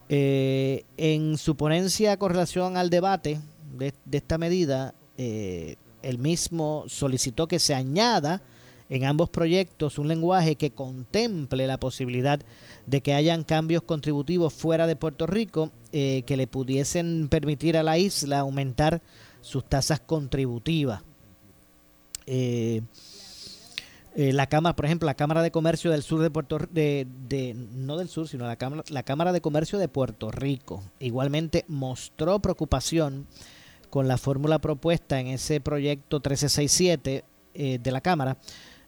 Eh, 0.08 0.84
en 0.96 1.36
su 1.36 1.56
ponencia 1.56 2.16
con 2.16 2.30
relación 2.30 2.76
al 2.76 2.88
debate 2.88 3.40
de, 3.76 3.92
esta 4.12 4.38
medida, 4.38 4.94
eh, 5.18 5.76
el 6.02 6.18
mismo 6.18 6.84
solicitó 6.86 7.46
que 7.46 7.58
se 7.58 7.74
añada 7.74 8.42
en 8.88 9.04
ambos 9.04 9.28
proyectos 9.28 9.98
un 9.98 10.08
lenguaje 10.08 10.56
que 10.56 10.70
contemple 10.70 11.66
la 11.66 11.78
posibilidad 11.78 12.40
de 12.86 13.00
que 13.02 13.12
hayan 13.12 13.44
cambios 13.44 13.82
contributivos 13.82 14.54
fuera 14.54 14.86
de 14.86 14.96
Puerto 14.96 15.26
Rico 15.26 15.72
eh, 15.92 16.22
que 16.26 16.38
le 16.38 16.46
pudiesen 16.46 17.28
permitir 17.28 17.76
a 17.76 17.82
la 17.82 17.98
isla 17.98 18.38
aumentar 18.40 19.02
sus 19.48 19.64
tasas 19.64 20.00
contributivas. 20.00 21.02
Eh, 22.26 22.82
eh, 24.14 24.32
la 24.32 24.46
Cámara, 24.46 24.76
por 24.76 24.84
ejemplo, 24.84 25.06
la 25.06 25.14
Cámara 25.14 25.42
de 25.42 25.50
Comercio 25.50 25.90
del 25.90 26.02
Sur 26.02 26.20
de 26.20 26.30
Puerto 26.30 26.58
de, 26.70 27.06
no 27.72 27.96
del 27.96 28.08
Sur, 28.08 28.28
sino 28.28 28.46
la 28.46 28.56
Cámara, 28.56 28.84
la 28.88 29.02
Cámara 29.02 29.32
de 29.32 29.40
Comercio 29.40 29.78
de 29.78 29.88
Puerto 29.88 30.30
Rico, 30.30 30.82
igualmente 30.98 31.64
mostró 31.68 32.38
preocupación 32.40 33.26
con 33.88 34.06
la 34.08 34.18
fórmula 34.18 34.58
propuesta 34.58 35.18
en 35.18 35.28
ese 35.28 35.60
proyecto 35.60 36.16
1367 36.16 37.24
eh, 37.54 37.78
de 37.80 37.92
la 37.92 38.00
Cámara, 38.02 38.36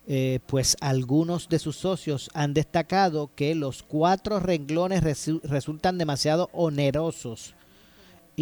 eh, 0.07 0.40
pues 0.47 0.76
algunos 0.81 1.49
de 1.49 1.59
sus 1.59 1.76
socios 1.76 2.29
han 2.35 2.52
destacado 2.52 3.31
que 3.35 3.55
los 3.55 3.83
cuatro 3.83 4.40
renglones 4.40 5.02
resultan 5.45 5.97
demasiado 5.97 6.50
onerosos 6.52 7.55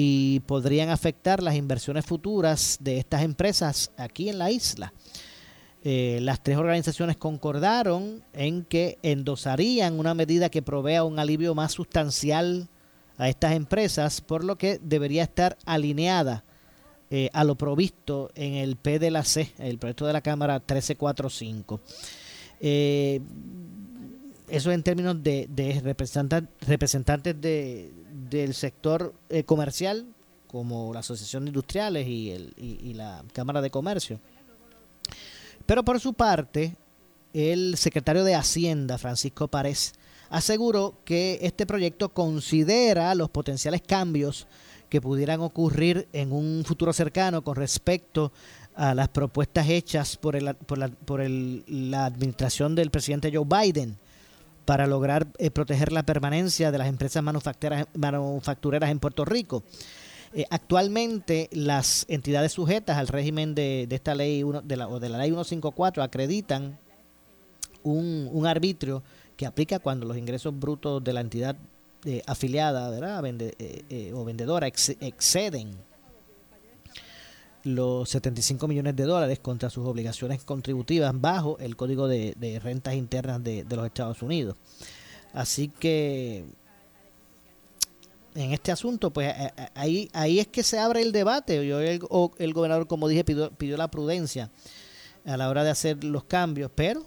y 0.01 0.39
podrían 0.47 0.91
afectar 0.91 1.43
las 1.43 1.57
inversiones 1.57 2.07
futuras 2.07 2.79
de 2.79 2.99
estas 2.99 3.25
empresas 3.25 3.91
aquí 3.97 4.29
en 4.29 4.39
la 4.39 4.53
isla. 4.53 4.93
Eh, 5.83 6.21
las 6.23 6.41
tres 6.41 6.57
organizaciones 6.57 7.17
concordaron 7.17 8.23
en 8.33 8.65
que 8.65 8.99
endosarían 9.03 9.99
una 9.99 10.15
medida 10.15 10.51
que 10.51 10.63
provea 10.63 11.03
un 11.03 11.19
alivio 11.19 11.57
más 11.57 11.73
sustancial 11.73 12.69
a 13.17 13.29
estas 13.29 13.55
empresas, 13.55 14.21
por 14.21 14.45
lo 14.45 14.57
que 14.57 14.79
debería 14.81 15.25
estar 15.25 15.59
alineada 15.67 16.45
eh, 17.11 17.29
a 17.33 17.43
lo 17.43 17.57
provisto 17.57 18.31
en 18.37 18.55
el 18.55 18.77
P 18.77 19.01
de 19.01 19.11
la 19.11 19.25
C, 19.25 19.53
el 19.59 19.79
proyecto 19.79 20.07
de 20.07 20.13
la 20.13 20.21
Cámara 20.21 20.61
1345. 20.61 21.81
Eh, 22.61 23.21
eso 24.49 24.71
en 24.71 24.85
términos 24.85 25.21
de, 25.25 25.81
representantes 25.83 27.41
de, 27.41 27.93
del 28.29 28.55
sector 28.55 29.15
eh, 29.29 29.45
comercial, 29.45 30.07
como 30.47 30.93
la 30.95 31.01
Asociación 31.01 31.45
de 31.45 31.51
Industriales 31.51 32.07
y, 32.07 32.31
el, 32.31 32.55
y 32.57 32.95
la 32.95 33.23
Cámara 33.33 33.61
de 33.61 33.71
Comercio. 33.71 34.19
Pero 35.67 35.85
por 35.85 36.01
su 36.01 36.15
parte, 36.15 36.77
el 37.35 37.77
secretario 37.77 38.25
de 38.25 38.35
Hacienda, 38.35 38.97
Francisco 38.97 39.49
Párez, 39.49 39.93
aseguró 40.31 40.95
que 41.05 41.39
este 41.43 41.67
proyecto 41.67 42.11
considera 42.11 43.15
los 43.15 43.31
potenciales 43.31 43.83
cambios 43.83 44.47
que 44.89 45.01
pudieran 45.01 45.41
ocurrir 45.41 46.09
en 46.13 46.33
un 46.33 46.65
futuro 46.65 46.93
cercano 46.93 47.43
con 47.43 47.57
respecto 47.57 48.33
a 48.75 48.95
las 48.95 49.09
propuestas 49.09 49.69
hechas 49.69 50.17
por, 50.17 50.37
el, 50.37 50.55
por, 50.55 50.79
la, 50.79 50.89
por 50.89 51.21
la 51.29 52.07
administración 52.07 52.75
del 52.75 52.91
presidente 52.91 53.31
Joe 53.33 53.45
Biden 53.45 53.99
para 54.69 54.87
lograr 54.87 55.29
eh, 55.39 55.51
proteger 55.51 55.93
la 55.93 56.03
permanencia 56.03 56.71
de 56.71 56.77
las 56.77 56.89
empresas 56.89 57.23
manufactureras 57.23 58.91
en 58.91 58.99
Puerto 58.99 59.25
Rico. 59.25 59.63
Eh, 60.35 60.45
actualmente 60.51 61.49
las 61.53 62.05
entidades 62.11 62.53
sujetas 62.53 62.99
al 62.99 63.09
régimen 63.09 63.55
de, 63.55 63.89
esta 63.89 64.15
ley 64.15 64.45
de 64.65 64.77
la, 64.77 64.89
o 64.89 65.01
de 65.01 65.09
la 65.09 65.17
ley 65.17 65.31
154 65.31 66.03
acreditan 66.03 66.79
un, 67.83 68.47
arbitrio 68.47 69.03
que 69.39 69.47
aplica 69.47 69.79
cuando 69.79 70.05
los 70.05 70.19
ingresos 70.19 70.53
brutos 70.61 71.03
de 71.03 71.15
la 71.15 71.23
entidad 71.23 71.57
eh, 72.05 72.21
afiliada 72.27 72.91
o 74.13 74.25
vendedora 74.27 74.67
exceden 74.67 75.79
los 77.69 78.09
75 78.11 78.67
millones 78.69 78.97
de 78.97 79.05
dólares 79.05 79.39
contra 79.39 79.71
sus 79.71 79.87
obligaciones 79.87 80.43
contributivas 80.45 81.13
bajo 81.19 81.59
el 81.59 81.77
Código 81.77 82.09
de, 82.09 82.61
Rentas 82.63 82.95
Internas 82.95 83.43
de, 83.43 83.65
los 83.69 83.87
Estados 83.87 84.23
Unidos. 84.23 84.57
Así 85.33 85.69
que 85.69 86.45
en 88.35 88.53
este 88.53 88.73
asunto, 88.73 89.11
pues 89.11 89.29
eh, 89.29 89.53
eh, 89.57 89.69
ahí, 89.75 90.11
ahí 90.13 90.39
es 90.39 90.47
que 90.47 90.63
se 90.63 90.79
abre 90.79 91.03
el 91.03 91.13
debate. 91.13 91.67
Yo, 91.67 91.81
el, 91.81 92.01
el 92.39 92.55
gobernador, 92.55 92.87
como 92.87 93.09
dije, 93.09 93.25
pidió, 93.25 93.51
pidió, 93.51 93.77
la 93.77 93.91
prudencia 93.91 94.51
a 95.25 95.37
la 95.37 95.49
hora 95.49 95.65
de 95.65 95.71
hacer 95.71 96.05
los 96.05 96.25
cambios, 96.25 96.71
pero 96.75 97.05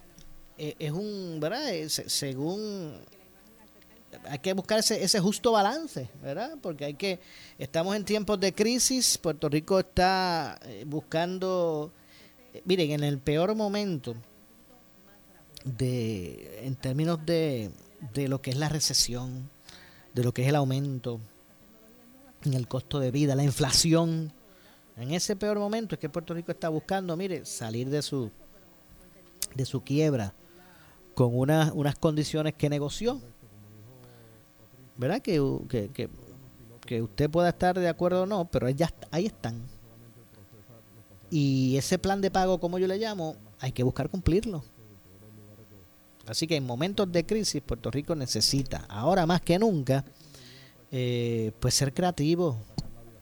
eh, 0.58 0.76
es 0.78 0.92
un, 0.92 1.40
¿verdad? 1.40 1.72
según 1.88 2.94
hay 4.26 4.40
que 4.40 4.54
buscar 4.54 4.80
ese, 4.80 5.04
ese 5.04 5.20
justo 5.20 5.52
balance, 5.52 6.10
¿verdad? 6.22 6.58
Porque 6.62 6.86
hay 6.86 6.94
que, 6.94 7.20
estamos 7.58 7.96
en 7.96 8.06
tiempos 8.06 8.40
de 8.40 8.54
crisis, 8.54 9.18
Puerto 9.18 9.50
Rico 9.50 9.80
está 9.80 10.60
buscando, 10.86 11.92
miren, 12.66 12.92
en 12.92 13.04
el 13.04 13.20
peor 13.20 13.56
momento 13.56 14.16
de, 15.64 16.66
en 16.66 16.76
términos 16.76 17.26
de, 17.26 17.72
de 18.14 18.28
lo 18.28 18.42
que 18.42 18.52
es 18.52 18.58
la 18.58 18.70
recesión, 18.70 19.50
de 20.14 20.24
lo 20.24 20.34
que 20.34 20.44
es 20.44 20.50
el 20.50 20.56
aumento 20.56 21.20
en 22.44 22.54
el 22.54 22.68
costo 22.68 23.00
de 23.00 23.12
vida, 23.12 23.36
la 23.36 23.44
inflación. 23.44 24.34
En 24.98 25.12
ese 25.12 25.36
peor 25.36 25.60
momento 25.60 25.96
es 25.96 26.00
que 26.00 26.10
Puerto 26.10 26.34
Rico 26.34 26.52
está 26.52 26.70
buscando, 26.70 27.16
mire, 27.16 27.46
salir 27.46 27.90
de 27.90 28.02
su 28.02 28.32
de 29.56 29.66
su 29.66 29.82
quiebra 29.82 30.34
con 31.14 31.38
unas, 31.38 31.72
unas 31.74 31.96
condiciones 31.96 32.54
que 32.54 32.70
negoció. 32.70 33.22
¿Verdad? 35.02 35.20
Que, 35.20 35.42
que, 35.68 36.10
que, 36.86 37.02
usted 37.02 37.28
pueda 37.28 37.50
estar 37.50 37.80
de 37.80 37.90
acuerdo 37.90 38.22
o 38.22 38.26
no, 38.28 38.46
pero 38.46 38.70
ya 38.70 38.94
ahí 39.10 39.26
están. 39.26 39.60
Y 41.32 41.76
ese 41.76 41.98
plan 41.98 42.22
de 42.22 42.30
pago, 42.30 42.60
como 42.60 42.78
yo 42.78 42.86
le 42.86 43.00
llamo, 43.00 43.36
hay 43.60 43.72
que 43.72 43.82
buscar 43.82 44.10
cumplirlo. 44.10 44.64
Así 46.28 46.46
que 46.46 46.56
en 46.56 46.68
momentos 46.68 47.12
de 47.12 47.26
crisis 47.26 47.64
Puerto 47.64 47.90
Rico 47.90 48.14
necesita, 48.14 48.86
ahora 48.90 49.26
más 49.26 49.42
que 49.42 49.58
nunca, 49.58 50.06
eh, 50.92 51.52
pues 51.60 51.74
ser 51.74 51.96
creativo 51.96 52.58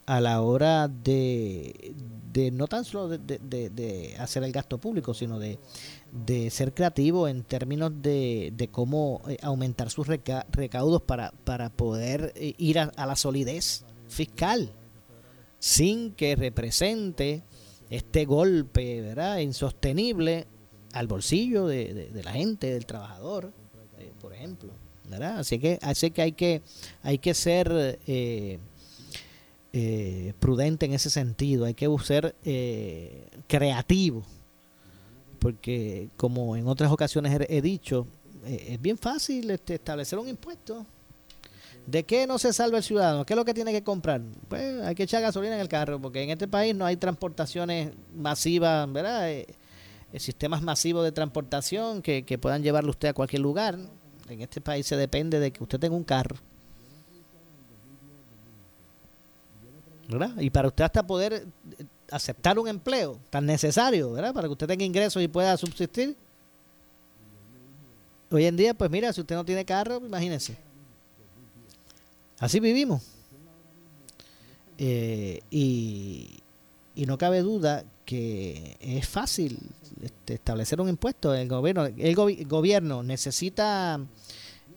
a 0.05 0.19
la 0.19 0.41
hora 0.41 0.89
de, 0.89 1.95
de 2.31 2.51
no 2.51 2.67
tan 2.67 2.85
solo 2.85 3.17
de, 3.17 4.15
hacer 4.19 4.43
el 4.43 4.51
gasto 4.51 4.77
público, 4.77 5.13
sino 5.13 5.39
de, 5.39 5.59
ser 6.51 6.73
creativo 6.73 7.27
en 7.27 7.43
términos 7.43 7.91
de, 8.01 8.69
cómo 8.71 9.21
eh, 9.27 9.37
aumentar 9.41 9.89
sus 9.89 10.07
recaudos 10.07 11.01
para, 11.01 11.31
para 11.43 11.69
poder 11.69 12.33
eh, 12.35 12.53
ir 12.57 12.79
a, 12.79 13.05
la 13.05 13.15
solidez 13.15 13.83
fiscal 14.07 14.71
sin 15.59 16.13
que 16.13 16.35
represente 16.35 17.43
este 17.89 18.25
golpe 18.25 19.01
¿verdad? 19.01 19.39
insostenible 19.39 20.47
al 20.93 21.07
bolsillo 21.07 21.67
de, 21.67 22.11
la 22.23 22.31
gente, 22.31 22.71
del 22.71 22.85
trabajador, 22.85 23.51
eh, 23.97 24.11
por 24.19 24.33
ejemplo. 24.33 24.71
¿verdad? 25.09 25.39
Así 25.39 25.57
que, 25.57 25.79
así 25.81 26.11
que 26.11 26.21
hay 26.21 26.31
que 26.33 26.61
hay 27.01 27.17
que 27.17 27.33
ser 27.33 27.99
eh, 28.05 28.59
prudente 30.39 30.85
en 30.85 30.93
ese 30.93 31.09
sentido, 31.09 31.65
hay 31.65 31.75
que 31.75 31.87
ser 32.03 32.35
eh, 32.43 33.27
creativo, 33.47 34.23
porque 35.39 36.09
como 36.17 36.55
en 36.55 36.67
otras 36.67 36.91
ocasiones 36.91 37.39
he, 37.47 37.61
dicho, 37.61 38.07
eh, 38.45 38.69
es 38.69 38.81
bien 38.81 38.97
fácil 38.97 39.49
este, 39.51 39.75
establecer 39.75 40.17
un 40.17 40.27
impuesto. 40.27 40.85
¿De 41.85 42.03
qué 42.03 42.27
no 42.27 42.37
se 42.37 42.53
salva 42.53 42.77
el 42.77 42.83
ciudadano? 42.83 43.25
¿Qué 43.25 43.33
es 43.33 43.37
lo 43.37 43.45
que 43.45 43.53
tiene 43.53 43.71
que 43.71 43.83
comprar? 43.83 44.21
Pues 44.47 44.81
hay 44.83 44.93
que 44.93 45.03
echar 45.03 45.21
gasolina 45.21 45.55
en 45.55 45.61
el 45.61 45.69
carro, 45.69 45.99
porque 45.99 46.21
en 46.21 46.29
este 46.29 46.47
país 46.47 46.75
no 46.75 46.85
hay 46.85 46.97
transportaciones 46.97 47.91
masivas, 48.15 48.91
¿verdad? 48.91 49.29
sistemas 50.17 50.61
masivos 50.61 51.03
de 51.03 51.11
transportación 51.11 52.01
que, 52.01 52.25
que 52.25 52.37
puedan 52.37 52.63
llevarlo 52.63 52.89
usted 52.89 53.09
a 53.09 53.13
cualquier 53.13 53.41
lugar. 53.41 53.77
En 54.27 54.41
este 54.41 54.61
país 54.61 54.85
se 54.85 54.97
depende 54.97 55.39
de 55.39 55.51
que 55.51 55.63
usted 55.63 55.79
tenga 55.79 55.95
un 55.95 56.03
carro 56.03 56.35
Y 60.39 60.49
para 60.49 60.67
usted 60.67 60.83
hasta 60.83 61.05
poder 61.05 61.33
eh, 61.33 61.85
aceptar 62.11 62.57
un 62.57 62.67
empleo 62.67 63.19
tan 63.29 63.45
necesario, 63.45 64.11
¿verdad? 64.11 64.33
Para 64.33 64.47
que 64.47 64.53
usted 64.53 64.67
tenga 64.67 64.83
ingresos 64.83 65.21
y 65.21 65.27
pueda 65.27 65.55
subsistir. 65.55 66.15
Hoy 68.31 68.45
en 68.45 68.57
día, 68.57 68.73
pues 68.73 68.89
mira, 68.89 69.13
si 69.13 69.21
usted 69.21 69.35
no 69.35 69.45
tiene 69.45 69.65
carro, 69.65 69.97
imagínense. 69.97 70.57
Así 72.39 72.59
vivimos. 72.59 73.03
Eh, 74.77 75.41
y, 75.51 76.39
y 76.95 77.05
no 77.05 77.17
cabe 77.17 77.41
duda 77.41 77.83
que 78.05 78.77
es 78.79 79.07
fácil 79.07 79.59
este, 80.01 80.35
establecer 80.35 80.81
un 80.81 80.89
impuesto. 80.89 81.35
El 81.35 81.47
gobierno, 81.47 81.85
el 81.85 82.15
gobierno 82.47 83.03
necesita 83.03 83.99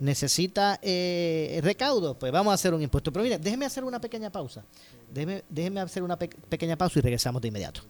necesita 0.03 0.79
eh, 0.83 1.61
recaudo, 1.63 2.19
pues 2.19 2.33
vamos 2.33 2.51
a 2.51 2.55
hacer 2.55 2.75
un 2.75 2.83
impuesto. 2.83 3.13
Pero 3.13 3.23
mire, 3.23 3.39
déjeme 3.39 3.65
hacer 3.65 3.85
una 3.85 4.01
pequeña 4.01 4.31
pausa. 4.31 4.65
Déjeme, 5.11 5.45
déjeme 5.49 5.81
hacer 5.81 6.03
una 6.03 6.19
pequeña 6.19 6.77
pausa 6.77 6.99
y 6.99 7.03
regresamos 7.03 7.41
de 7.41 7.49
inmediato. 7.49 7.83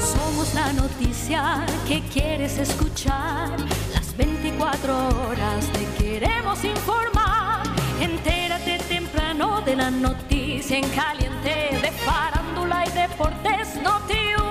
Somos 0.00 0.54
la 0.54 0.72
noticia 0.72 1.66
que 1.86 2.00
quieres 2.12 2.58
escuchar. 2.58 3.50
Las 3.92 4.16
24 4.16 5.28
horas 5.28 5.66
te 5.72 6.02
queremos 6.02 6.64
informar. 6.64 7.64
Entérate 8.00 8.78
temprano 8.88 9.60
de 9.62 9.76
la 9.76 9.90
noticia 9.90 10.78
en 10.78 10.88
caliente 10.90 11.78
de 11.82 11.92
farándula 12.04 12.84
y 12.86 12.90
deportes. 12.92 13.74
Te 14.08 14.43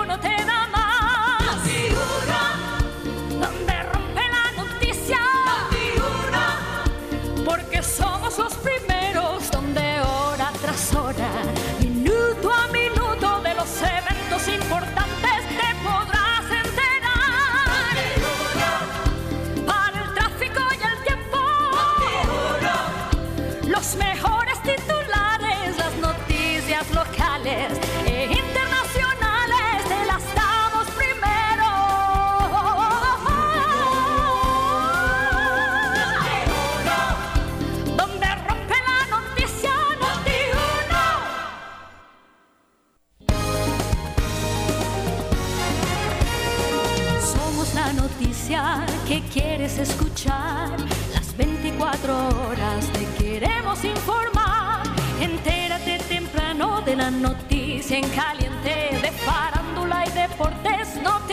escuchar. 50.24 50.80
Las 51.14 51.38
24 51.38 52.14
horas 52.48 52.88
te 52.94 53.24
queremos 53.24 53.84
informar. 53.84 54.84
Entérate 55.20 56.00
temprano 56.10 56.82
de 56.82 56.96
la 56.96 57.12
noticia 57.12 57.98
en 57.98 58.10
caliente 58.10 59.00
de 59.02 59.12
farándula 59.12 60.06
y 60.06 60.12
deportes. 60.12 61.02
Noti 61.02 61.33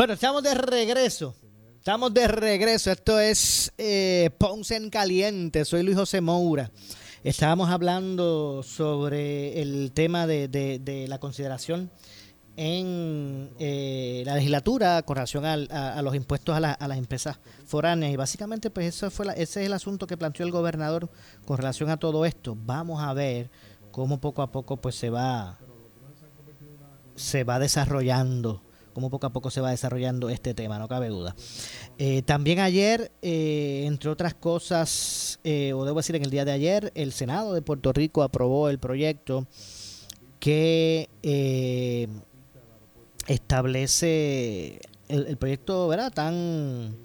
Bueno, 0.00 0.14
estamos 0.14 0.42
de 0.42 0.54
regreso. 0.54 1.34
Estamos 1.76 2.14
de 2.14 2.26
regreso. 2.26 2.90
Esto 2.90 3.20
es 3.20 3.70
eh, 3.76 4.30
Ponce 4.38 4.76
en 4.76 4.88
Caliente. 4.88 5.66
Soy 5.66 5.82
Luis 5.82 5.94
José 5.94 6.22
Moura. 6.22 6.70
Estábamos 7.22 7.68
hablando 7.68 8.62
sobre 8.62 9.60
el 9.60 9.92
tema 9.92 10.26
de, 10.26 10.48
de 10.48 11.06
la 11.06 11.18
consideración 11.18 11.90
en 12.56 13.50
eh, 13.58 14.22
la 14.24 14.36
legislatura 14.36 15.02
con 15.02 15.16
relación 15.16 15.44
a, 15.44 16.00
los 16.00 16.14
impuestos 16.14 16.56
a, 16.56 16.60
las 16.60 16.96
empresas 16.96 17.38
foráneas 17.66 18.10
y 18.10 18.16
básicamente 18.16 18.70
pues 18.70 18.86
eso 18.96 19.10
fue 19.10 19.26
ese 19.34 19.60
es 19.60 19.66
el 19.66 19.74
asunto 19.74 20.06
que 20.06 20.16
planteó 20.16 20.46
el 20.46 20.50
gobernador 20.50 21.10
con 21.44 21.58
relación 21.58 21.90
a 21.90 21.98
todo 21.98 22.24
esto 22.24 22.56
vamos 22.58 23.02
a 23.02 23.12
ver 23.12 23.50
cómo 23.92 24.18
poco 24.18 24.40
a 24.40 24.50
poco 24.50 24.78
pues 24.78 24.94
se 24.94 25.10
va 25.10 25.58
se 27.16 27.44
va 27.44 27.58
desarrollando 27.58 28.62
cómo 28.92 29.10
poco 29.10 29.26
a 29.26 29.30
poco 29.32 29.50
se 29.50 29.60
va 29.60 29.70
desarrollando 29.70 30.30
este 30.30 30.54
tema 30.54 30.78
no 30.78 30.88
cabe 30.88 31.08
duda 31.08 31.34
eh, 31.98 32.22
también 32.22 32.60
ayer 32.60 33.10
eh, 33.22 33.84
entre 33.86 34.10
otras 34.10 34.34
cosas 34.34 35.38
o 35.44 35.84
debo 35.84 35.96
decir 35.96 36.16
en 36.16 36.24
el 36.24 36.30
día 36.30 36.44
de 36.44 36.52
ayer 36.52 36.92
el 36.94 37.12
senado 37.12 37.54
de 37.54 37.62
Puerto 37.62 37.92
Rico 37.92 38.22
aprobó 38.22 38.68
el 38.68 38.78
proyecto 38.78 39.46
que 40.38 41.08
establece 43.26 44.80
el, 45.10 45.36
proyecto, 45.36 45.88
¿verdad? 45.88 46.12
Tan 46.12 46.96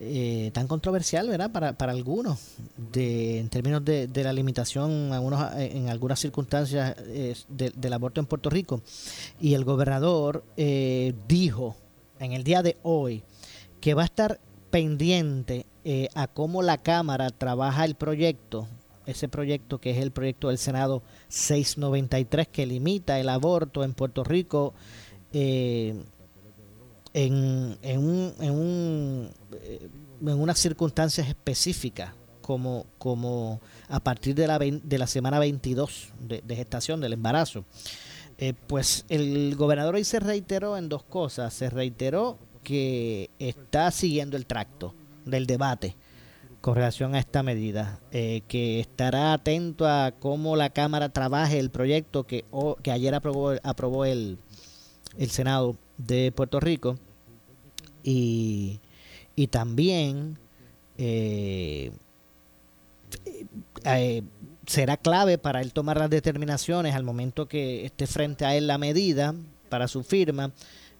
eh, 0.00 0.50
tan 0.52 0.68
controversial, 0.68 1.28
¿verdad? 1.28 1.50
Para, 1.50 1.72
para 1.72 1.92
algunos, 1.92 2.38
de, 2.76 3.40
en 3.40 3.48
términos 3.48 3.84
de, 3.84 4.08
la 4.14 4.32
limitación 4.32 5.12
algunos, 5.12 5.52
en 5.56 5.88
algunas 5.88 6.20
circunstancias 6.20 6.94
eh, 6.98 7.34
del 7.48 7.92
aborto 7.92 8.20
en 8.20 8.26
Puerto 8.26 8.50
Rico. 8.50 8.82
Y 9.40 9.54
el 9.54 9.64
gobernador 9.64 10.44
eh, 10.56 11.14
dijo 11.26 11.76
en 12.20 12.32
el 12.32 12.44
día 12.44 12.62
de 12.62 12.76
hoy 12.82 13.22
que 13.80 13.94
va 13.94 14.02
a 14.02 14.06
estar 14.06 14.40
pendiente 14.70 15.66
a 16.14 16.26
cómo 16.26 16.60
la 16.62 16.76
Cámara 16.82 17.30
trabaja 17.30 17.86
el 17.86 17.94
proyecto, 17.94 18.68
ese 19.06 19.26
proyecto 19.26 19.80
que 19.80 19.92
es 19.92 19.96
el 19.96 20.10
proyecto 20.10 20.48
del 20.48 20.58
Senado 20.58 21.02
693 21.28 22.46
que 22.48 22.66
limita 22.66 23.18
el 23.18 23.30
aborto 23.30 23.82
en 23.82 23.94
Puerto 23.94 24.22
Rico 24.22 24.74
eh, 25.32 25.94
en, 27.18 27.78
en, 27.82 27.98
un, 27.98 28.34
en, 28.38 28.50
un, 28.52 29.30
eh, 29.52 29.88
en 30.20 30.40
unas 30.40 30.56
circunstancias 30.56 31.26
específicas, 31.26 32.12
como, 32.42 32.86
como 32.96 33.60
a 33.88 33.98
partir 33.98 34.36
de 34.36 34.46
la, 34.46 34.58
de 34.58 34.98
la 34.98 35.06
semana 35.08 35.40
22 35.40 36.12
de, 36.20 36.56
gestación 36.56 37.00
del 37.00 37.14
embarazo. 37.14 37.64
Eh, 38.38 38.54
pues 38.68 39.04
el 39.08 39.56
gobernador 39.56 39.96
ahí 39.96 40.04
se 40.04 40.20
reiteró 40.20 40.78
en 40.78 40.88
dos 40.88 41.02
cosas. 41.02 41.52
Se 41.52 41.68
reiteró 41.68 42.38
que 42.62 43.30
está 43.40 43.90
siguiendo 43.90 44.36
el 44.36 44.46
tracto 44.46 44.94
del 45.26 45.46
debate 45.46 45.96
con 46.60 46.76
relación 46.76 47.16
a 47.16 47.18
esta 47.18 47.42
medida, 47.42 47.98
eh, 48.12 48.42
que 48.46 48.78
estará 48.78 49.32
atento 49.32 49.88
a 49.88 50.12
cómo 50.12 50.54
la 50.54 50.70
Cámara 50.70 51.08
trabaje 51.08 51.58
el 51.58 51.70
proyecto 51.70 52.24
que, 52.24 52.44
que 52.82 52.92
ayer 52.92 53.14
aprobó, 53.14 53.54
aprobó 53.64 54.04
el, 54.04 54.38
el 55.18 55.30
Senado 55.30 55.76
de 55.98 56.30
Puerto 56.32 56.60
Rico 56.60 56.96
y, 58.08 58.80
y 59.36 59.48
también 59.48 60.38
eh, 60.96 61.90
eh, 63.84 64.22
será 64.66 64.96
clave 64.96 65.36
para 65.36 65.60
él 65.60 65.74
tomar 65.74 65.98
las 65.98 66.08
determinaciones 66.08 66.94
al 66.94 67.04
momento 67.04 67.48
que 67.48 67.84
esté 67.84 68.06
frente 68.06 68.46
a 68.46 68.56
él 68.56 68.66
la 68.66 68.78
medida 68.78 69.34
para 69.68 69.88
su 69.88 70.02
firma. 70.04 70.52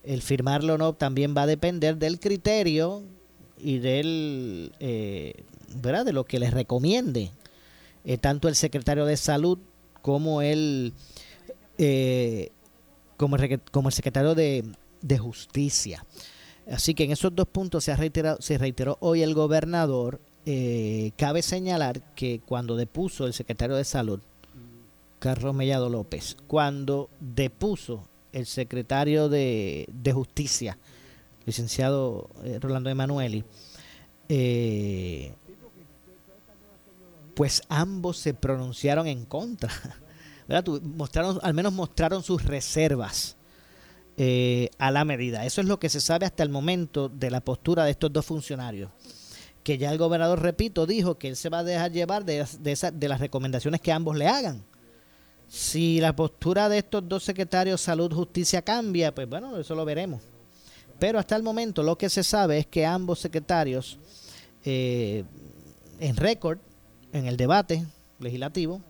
El 0.05 0.21
firmarlo 0.21 0.75
o 0.75 0.79
no 0.79 0.93
también 0.93 1.35
va 1.35 1.43
a 1.43 1.47
depender 1.47 1.97
del 1.97 2.21
criterio 2.21 3.03
y 3.59 3.79
del, 3.79 4.73
eh, 4.79 5.33
¿verdad? 5.77 6.05
de 6.05 6.13
lo 6.13 6.25
que 6.25 6.39
les 6.39 6.53
recomiende 6.53 7.33
eh, 8.05 8.19
tanto 8.19 8.49
el 8.49 8.55
secretario 8.55 9.07
de 9.07 9.17
salud 9.17 9.59
como 10.03 10.43
el, 10.43 10.93
eh, 11.79 12.51
como, 13.17 13.37
el 13.37 13.61
como 13.73 13.89
el 13.89 13.95
secretario 13.95 14.35
de, 14.35 14.65
de 15.01 15.19
justicia. 15.19 16.05
Así 16.71 16.95
que 16.95 17.05
en 17.05 17.13
esos 17.13 17.35
dos 17.35 17.49
puntos 17.49 17.85
se, 17.85 17.93
ha 17.93 17.97
reiterado, 17.97 18.39
se 18.41 18.59
reiteró 18.59 18.99
hoy 19.01 19.23
el 19.23 19.35
gobernador. 19.35 20.21
cabe 21.17 21.43
señalar 21.43 22.15
que 22.15 22.41
cuando 22.45 22.77
depuso 22.77 23.27
el 23.27 23.33
secretario 23.33 23.77
de 23.77 23.85
salud, 23.85 24.21
Carlos 25.19 25.55
Mellado 25.55 25.89
López, 25.89 26.37
cuando 26.47 27.11
depuso 27.21 28.07
el 28.33 28.47
secretario 28.47 29.29
de, 29.29 29.89
justicia, 30.13 30.79
licenciado 31.45 32.29
eh, 32.45 32.59
Rolando 32.61 32.91
Emanueli, 32.91 33.45
eh, 34.29 35.35
pues 37.35 37.63
ambos 37.69 38.19
se 38.19 38.35
pronunciaron 38.35 39.07
en 39.07 39.25
contra. 39.25 39.71
Mostraron, 40.97 41.39
al 41.43 41.53
menos 41.53 41.75
mostraron 41.75 42.23
sus 42.23 42.43
reservas 42.43 43.37
eh, 44.21 44.71
a 44.79 44.91
la 44.91 45.05
medida. 45.05 45.47
Eso 45.47 45.61
es 45.61 45.69
lo 45.69 45.79
que 45.79 45.89
se 45.89 46.01
sabe 46.01 46.27
hasta 46.27 46.43
el 46.43 46.49
momento 46.49 47.09
de 47.09 47.31
la 47.31 47.41
postura 47.41 47.85
de 47.85 47.93
estos 47.93 48.13
dos 48.13 48.27
funcionarios. 48.27 48.91
Que 49.63 49.79
ya 49.79 49.93
el 49.93 49.99
gobernador, 49.99 50.43
repito, 50.43 50.87
dijo 50.87 51.19
que 51.19 51.29
él 51.29 51.37
se 51.37 51.49
va 51.49 51.61
a 51.61 51.65
dejar 51.65 51.93
llevar 51.93 52.25
de, 52.25 52.45
de, 52.59 52.91
de 52.93 53.09
las 53.09 53.21
recomendaciones 53.21 53.81
que 53.81 53.93
ambos 53.93 54.17
le 54.17 54.27
hagan. 54.27 54.65
Si 55.47 56.01
la 56.01 56.17
postura 56.17 56.69
de 56.69 56.79
estos 56.79 57.09
dos 57.09 57.23
secretarios, 57.23 57.81
salud, 57.81 58.13
justicia, 58.13 58.61
cambia, 58.61 59.15
pues 59.15 59.29
bueno, 59.29 59.57
eso 59.57 59.77
lo 59.77 59.85
veremos. 59.85 60.21
Pero 60.99 61.21
hasta 61.21 61.37
el 61.37 61.45
momento 61.45 61.85
lo 61.85 61.97
que 61.97 62.11
se 62.11 62.25
sabe 62.25 62.59
es 62.59 62.67
que 62.67 62.85
ambos 62.85 63.21
secretarios, 63.21 64.01
eh, 64.65 65.23
en 66.01 66.17
récord, 66.17 66.59
en 67.13 67.27
el 67.27 67.37
debate 67.37 67.87
legislativo 68.19 68.83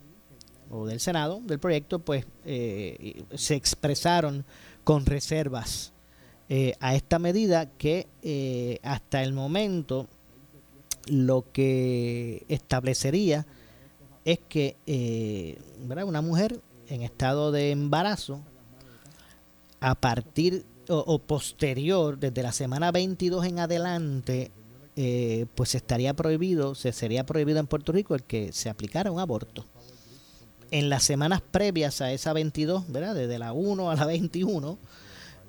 o 0.71 0.87
del 0.87 1.01
Senado, 1.01 1.41
del 1.45 1.59
proyecto, 1.59 1.99
pues 1.99 2.27
eh, 2.45 3.25
se 3.35 3.55
expresaron 3.55 4.45
con 4.85 5.07
reservas 5.07 5.93
eh, 6.49 6.75
a 6.81 6.95
esta 6.95 7.19
medida 7.19 7.67
que 7.67 8.81
hasta 8.83 9.23
el 9.23 9.33
momento 9.33 10.07
lo 11.07 11.45
que 11.53 12.45
establecería 12.49 13.47
es 14.25 14.41
que 14.49 14.77
una 15.79 16.23
mujer 16.23 16.61
en 16.89 17.03
estado 17.03 17.53
de 17.53 17.71
embarazo 17.71 18.43
a 19.81 19.95
partir 19.95 20.67
o, 20.89 21.19
posterior, 21.19 22.19
desde 22.19 22.43
la 22.43 22.53
semana 22.53 22.91
22 22.91 23.45
en 23.47 23.59
adelante, 23.59 24.51
eh, 24.97 25.47
pues 25.55 25.75
estaría 25.75 26.15
prohibido, 26.15 26.75
se 26.75 26.93
sería 26.93 27.25
prohibido 27.27 27.61
en 27.61 27.67
Puerto 27.67 27.93
Rico 27.93 28.15
el 28.15 28.23
que 28.23 28.53
se 28.53 28.71
aplicara 28.71 29.13
un 29.13 29.21
aborto. 29.21 29.67
En 30.71 30.91
las 30.91 31.03
semanas 31.03 31.41
previas 31.41 32.01
a 32.01 32.13
esa 32.13 32.33
22, 32.33 32.91
¿verdad? 32.91 33.15
Desde 33.15 33.39
la 33.39 33.53
1 33.53 33.91
a 33.91 33.97
la 33.97 34.07
21, 34.07 34.79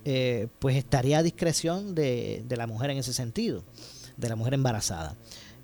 eh, 0.05 0.47
pues 0.59 0.77
estaría 0.77 1.17
a 1.19 1.23
discreción 1.23 1.93
de, 1.93 2.43
la 2.49 2.67
mujer 2.67 2.91
en 2.91 2.97
ese 2.97 3.13
sentido, 3.13 3.63
de 4.17 4.29
la 4.29 4.35
mujer 4.35 4.53
embarazada. 4.53 5.15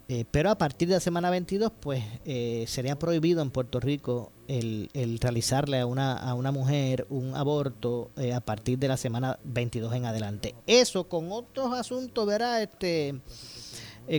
Eh, 0.07 0.23
pero 0.29 0.51
a 0.51 0.57
partir 0.57 0.87
de 0.87 0.93
la 0.93 0.99
semana 0.99 1.31
22, 1.31 1.71
pues 1.79 2.03
eh, 2.25 2.65
sería 2.67 2.99
prohibido 2.99 3.41
en 3.41 3.49
Puerto 3.49 3.79
Rico 3.79 4.31
el, 4.47 4.89
realizarle 5.19 5.79
a 5.79 5.87
una, 5.87 6.13
a 6.13 6.35
una 6.35 6.51
mujer 6.51 7.07
un 7.09 7.35
aborto 7.35 8.11
eh, 8.17 8.31
a 8.31 8.39
partir 8.39 8.77
de 8.77 8.87
la 8.87 8.97
semana 8.97 9.39
22 9.43 9.95
en 9.95 10.05
adelante. 10.05 10.53
Eso 10.67 11.09
con 11.09 11.31
otros 11.31 11.73
asuntos, 11.73 12.27
verá, 12.27 12.61
este, 12.61 13.19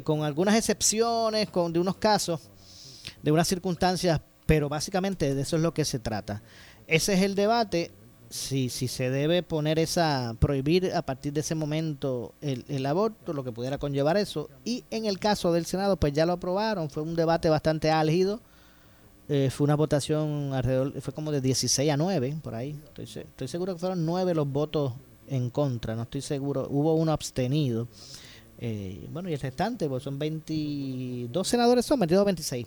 con 0.02 0.24
algunas 0.24 0.56
excepciones, 0.56 1.50
con 1.50 1.72
de 1.72 1.78
unos 1.78 1.96
casos, 1.96 2.40
de 3.22 3.30
unas 3.30 3.46
circunstancias, 3.46 4.20
pero 4.46 4.68
básicamente 4.68 5.34
de 5.34 5.42
eso 5.42 5.56
es 5.56 5.62
lo 5.62 5.74
que 5.74 5.84
se 5.84 5.98
trata. 5.98 6.42
Ese 6.86 7.14
es 7.14 7.22
el 7.22 7.34
debate 7.34 7.90
si, 8.30 8.68
si 8.68 8.88
se 8.88 9.10
debe 9.10 9.42
poner 9.42 9.78
esa, 9.78 10.34
prohibir 10.38 10.92
a 10.94 11.02
partir 11.02 11.32
de 11.32 11.40
ese 11.40 11.54
momento 11.54 12.34
el, 12.40 12.86
aborto, 12.86 13.32
lo 13.32 13.44
que 13.44 13.52
pudiera 13.52 13.78
conllevar 13.78 14.16
eso. 14.16 14.48
Y 14.64 14.84
en 14.90 15.06
el 15.06 15.18
caso 15.18 15.52
del 15.52 15.66
Senado, 15.66 15.96
pues 15.96 16.12
ya 16.12 16.26
lo 16.26 16.34
aprobaron, 16.34 16.90
fue 16.90 17.02
un 17.02 17.14
debate 17.14 17.48
bastante 17.48 17.90
álgido, 17.90 18.40
eh, 19.28 19.50
fue 19.50 19.64
una 19.64 19.74
votación 19.74 20.52
alrededor, 20.52 21.00
fue 21.00 21.12
como 21.12 21.32
de 21.32 21.40
16 21.40 21.90
a 21.90 21.96
9, 21.96 22.38
por 22.42 22.54
ahí. 22.54 22.78
Estoy, 22.84 23.04
estoy 23.04 23.48
seguro 23.48 23.74
que 23.74 23.80
fueron 23.80 24.04
9 24.04 24.34
los 24.34 24.48
votos 24.48 24.92
en 25.28 25.50
contra, 25.50 25.96
no 25.96 26.02
estoy 26.02 26.20
seguro, 26.20 26.66
hubo 26.70 26.94
uno 26.94 27.12
abstenido. 27.12 27.88
Eh, 28.58 29.06
bueno, 29.10 29.28
y 29.28 29.34
el 29.34 29.40
restante, 29.40 29.88
pues 29.88 30.02
son 30.02 30.18
22 30.18 31.46
senadores, 31.46 31.84
son 31.84 32.00
22 32.00 32.22
o 32.22 32.24
26. 32.24 32.66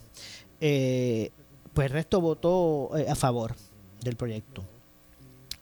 Eh, 0.62 1.32
pues 1.80 1.86
el 1.86 1.94
resto 1.94 2.20
votó 2.20 2.92
a 3.08 3.16
favor 3.16 3.56
del 4.02 4.18
proyecto. 4.18 4.66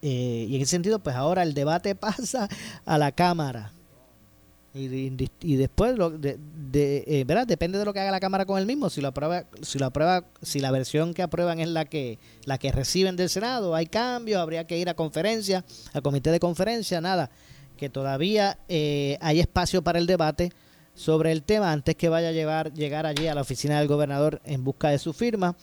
Eh, 0.01 0.47
y 0.49 0.55
en 0.55 0.63
ese 0.63 0.71
sentido, 0.71 0.97
pues 0.97 1.15
ahora 1.15 1.43
el 1.43 1.53
debate 1.53 1.93
pasa 1.95 2.49
a 2.87 2.97
la 2.97 3.11
Cámara. 3.11 3.71
Y, 4.73 5.11
después, 5.57 5.95
lo, 5.95 6.09
de, 6.09 6.39
eh, 7.05 7.23
¿verdad? 7.23 7.45
Depende 7.45 7.77
de 7.77 7.85
lo 7.85 7.93
que 7.93 7.99
haga 7.99 8.09
la 8.09 8.19
Cámara 8.19 8.47
con 8.47 8.57
el 8.57 8.65
mismo. 8.65 8.89
Si 8.89 8.99
lo 8.99 9.09
aprueba, 9.09 9.45
si 9.61 9.77
lo 9.77 9.85
aprueba, 9.85 10.23
si 10.41 10.59
la 10.59 10.71
versión 10.71 11.13
que 11.13 11.21
aprueban 11.21 11.59
es 11.59 11.67
la 11.67 11.85
que 11.85 12.17
la 12.45 12.57
que 12.57 12.71
reciben 12.71 13.15
del 13.15 13.29
Senado, 13.29 13.75
hay 13.75 13.85
cambios, 13.85 14.41
habría 14.41 14.65
que 14.65 14.75
ir 14.79 14.89
a 14.89 14.95
conferencia, 14.95 15.63
al 15.93 16.01
comité 16.01 16.31
de 16.31 16.39
conferencia, 16.39 16.99
nada. 16.99 17.29
Que 17.77 17.91
todavía 17.91 18.57
eh, 18.69 19.19
hay 19.21 19.39
espacio 19.39 19.83
para 19.83 19.99
el 19.99 20.07
debate 20.07 20.51
sobre 20.95 21.31
el 21.31 21.43
tema 21.43 21.71
antes 21.71 21.95
que 21.95 22.09
vaya 22.09 22.29
a 22.29 22.31
llevar, 22.31 22.73
llegar 22.73 23.05
allí 23.05 23.27
a 23.27 23.35
la 23.35 23.41
oficina 23.41 23.77
del 23.77 23.87
gobernador 23.87 24.41
en 24.45 24.63
busca 24.63 24.89
de 24.89 24.97
su 24.97 25.13
firma, 25.13 25.55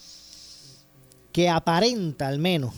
que 1.34 1.48
aparenta 1.48 2.28
al 2.28 2.38
menos 2.38 2.72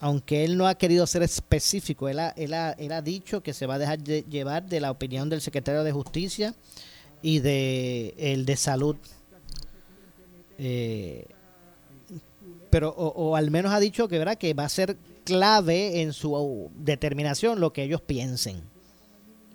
aunque 0.00 0.44
él 0.44 0.56
no 0.56 0.66
ha 0.66 0.76
querido 0.76 1.06
ser 1.06 1.22
específico, 1.22 2.08
él 2.08 2.18
ha, 2.20 2.30
él 2.30 2.52
ha, 2.52 3.02
dicho 3.02 3.42
que 3.42 3.52
se 3.52 3.66
va 3.66 3.74
a 3.74 3.78
dejar 3.78 3.98
llevar 4.00 4.68
de 4.68 4.80
la 4.80 4.90
opinión 4.90 5.28
del 5.28 5.40
secretario 5.40 5.82
de 5.82 5.92
Justicia 5.92 6.54
y 7.20 7.40
de 7.40 8.14
el 8.16 8.46
de 8.46 8.56
Salud. 8.56 8.96
Eh, 10.58 11.26
pero 12.70 12.90
o, 12.90 13.34
al 13.34 13.50
menos 13.50 13.72
ha 13.72 13.80
dicho 13.80 14.06
que, 14.06 14.18
¿verdad? 14.18 14.38
que 14.38 14.54
va 14.54 14.66
a 14.66 14.68
ser 14.68 14.96
clave 15.24 16.02
en 16.02 16.12
su 16.12 16.70
determinación 16.76 17.58
lo 17.58 17.72
que 17.72 17.82
ellos 17.82 18.00
piensen. 18.00 18.62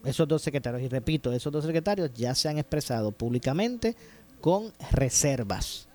Esos 0.03 0.27
dos 0.27 0.41
secretarios, 0.41 0.81
y 0.81 0.89
repito, 0.89 1.31
esos 1.31 1.53
dos 1.53 1.63
secretarios 1.63 2.11
ya 2.13 2.35
se 2.35 2.49
han 2.49 2.57
expresado 2.57 3.13
públicamente 3.13 3.95
con 4.41 4.73
reservas 4.91 5.87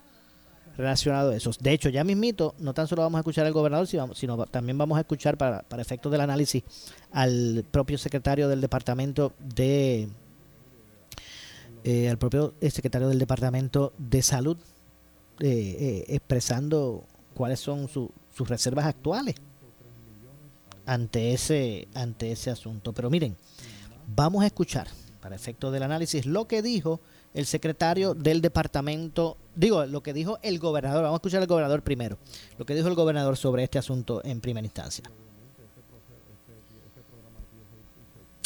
relacionado 0.79 1.31
a 1.31 1.35
eso. 1.35 1.51
De 1.59 1.73
hecho, 1.73 1.89
ya 1.89 2.05
mismito, 2.05 2.55
no 2.59 2.73
tan 2.73 2.87
solo 2.87 3.01
vamos 3.01 3.17
a 3.17 3.21
escuchar 3.21 3.45
al 3.45 3.51
gobernador, 3.51 3.85
sino, 3.85 4.45
también 4.45 4.77
vamos 4.77 4.97
a 4.97 5.01
escuchar 5.01 5.37
para, 5.37 5.61
para 5.63 5.81
efectos 5.81 6.09
del 6.09 6.21
análisis 6.21 6.63
al 7.11 7.65
propio 7.69 7.97
secretario 7.97 8.47
del 8.47 8.61
departamento 8.61 9.33
de 9.39 10.07
eh, 11.83 12.09
al 12.09 12.17
propio 12.17 12.53
eh, 12.61 12.71
secretario 12.71 13.09
del 13.09 13.19
departamento 13.19 13.93
de 13.97 14.21
salud 14.21 14.57
eh, 15.39 16.05
expresando 16.07 17.05
cuáles 17.33 17.59
son 17.59 17.87
sus 17.89 18.49
reservas 18.49 18.85
actuales 18.85 19.35
ante 20.85 21.33
ese 21.33 21.89
ante 21.93 22.31
ese 22.31 22.51
asunto. 22.51 22.93
Pero 22.93 23.09
miren, 23.09 23.35
vamos 24.15 24.43
a 24.43 24.47
escuchar 24.47 24.87
para 25.21 25.35
efectos 25.35 25.73
del 25.73 25.83
análisis 25.83 26.25
lo 26.25 26.47
que 26.47 26.61
dijo 26.61 27.01
el 27.33 27.45
secretario 27.45 28.13
del 28.13 28.41
departamento, 28.41 29.37
digo, 29.59 29.85
lo 29.85 30.01
que 30.01 30.13
dijo 30.13 30.39
el 30.41 30.57
gobernador, 30.57 31.03
vamos 31.03 31.17
a 31.17 31.19
escuchar 31.19 31.41
al 31.41 31.47
gobernador 31.47 31.83
primero, 31.83 32.17
lo 32.57 32.65
que 32.65 32.73
dijo 32.75 32.87
el 32.87 32.95
gobernador 32.95 33.35
sobre 33.35 33.63
este 33.63 33.77
asunto 33.77 34.21
en 34.23 34.39
primera 34.39 34.65
instancia. 34.65 35.03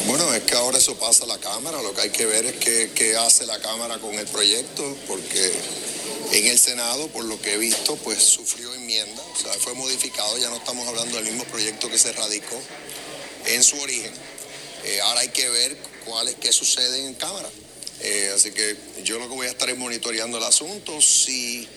Bueno, 0.07 0.33
es 0.33 0.43
que 0.43 0.55
ahora 0.55 0.79
eso 0.79 0.95
pasa 0.95 1.25
a 1.25 1.27
la 1.27 1.37
Cámara, 1.37 1.81
lo 1.83 1.93
que 1.93 2.01
hay 2.01 2.09
que 2.09 2.25
ver 2.25 2.45
es 2.45 2.55
qué, 2.55 3.15
hace 3.15 3.45
la 3.45 3.59
Cámara 3.59 3.99
con 3.99 4.15
el 4.15 4.25
proyecto, 4.25 4.83
porque 5.07 5.53
en 6.31 6.47
el 6.47 6.57
Senado, 6.57 7.07
por 7.09 7.23
lo 7.25 7.39
que 7.39 7.53
he 7.53 7.57
visto, 7.57 7.95
pues 7.97 8.23
sufrió 8.23 8.73
enmienda, 8.73 9.21
o 9.33 9.39
sea, 9.39 9.53
fue 9.53 9.75
modificado, 9.75 10.37
ya 10.39 10.49
no 10.49 10.55
estamos 10.55 10.87
hablando 10.87 11.15
del 11.17 11.25
mismo 11.25 11.43
proyecto 11.45 11.89
que 11.89 11.99
se 11.99 12.11
radicó 12.11 12.59
en 13.45 13.63
su 13.63 13.79
origen. 13.79 14.13
Eh, 14.85 14.99
ahora 15.01 15.21
hay 15.21 15.29
que 15.29 15.47
ver 15.47 15.77
cuál 16.05 16.35
qué 16.37 16.51
sucede 16.51 17.05
en 17.05 17.13
Cámara. 17.13 17.49
Eh, 18.01 18.31
así 18.35 18.51
que 18.51 18.75
yo 19.03 19.19
lo 19.19 19.29
que 19.29 19.35
voy 19.35 19.47
a 19.47 19.51
estar 19.51 19.69
es 19.69 19.77
monitoreando 19.77 20.37
el 20.37 20.43
asunto. 20.43 21.01
Si 21.01 21.67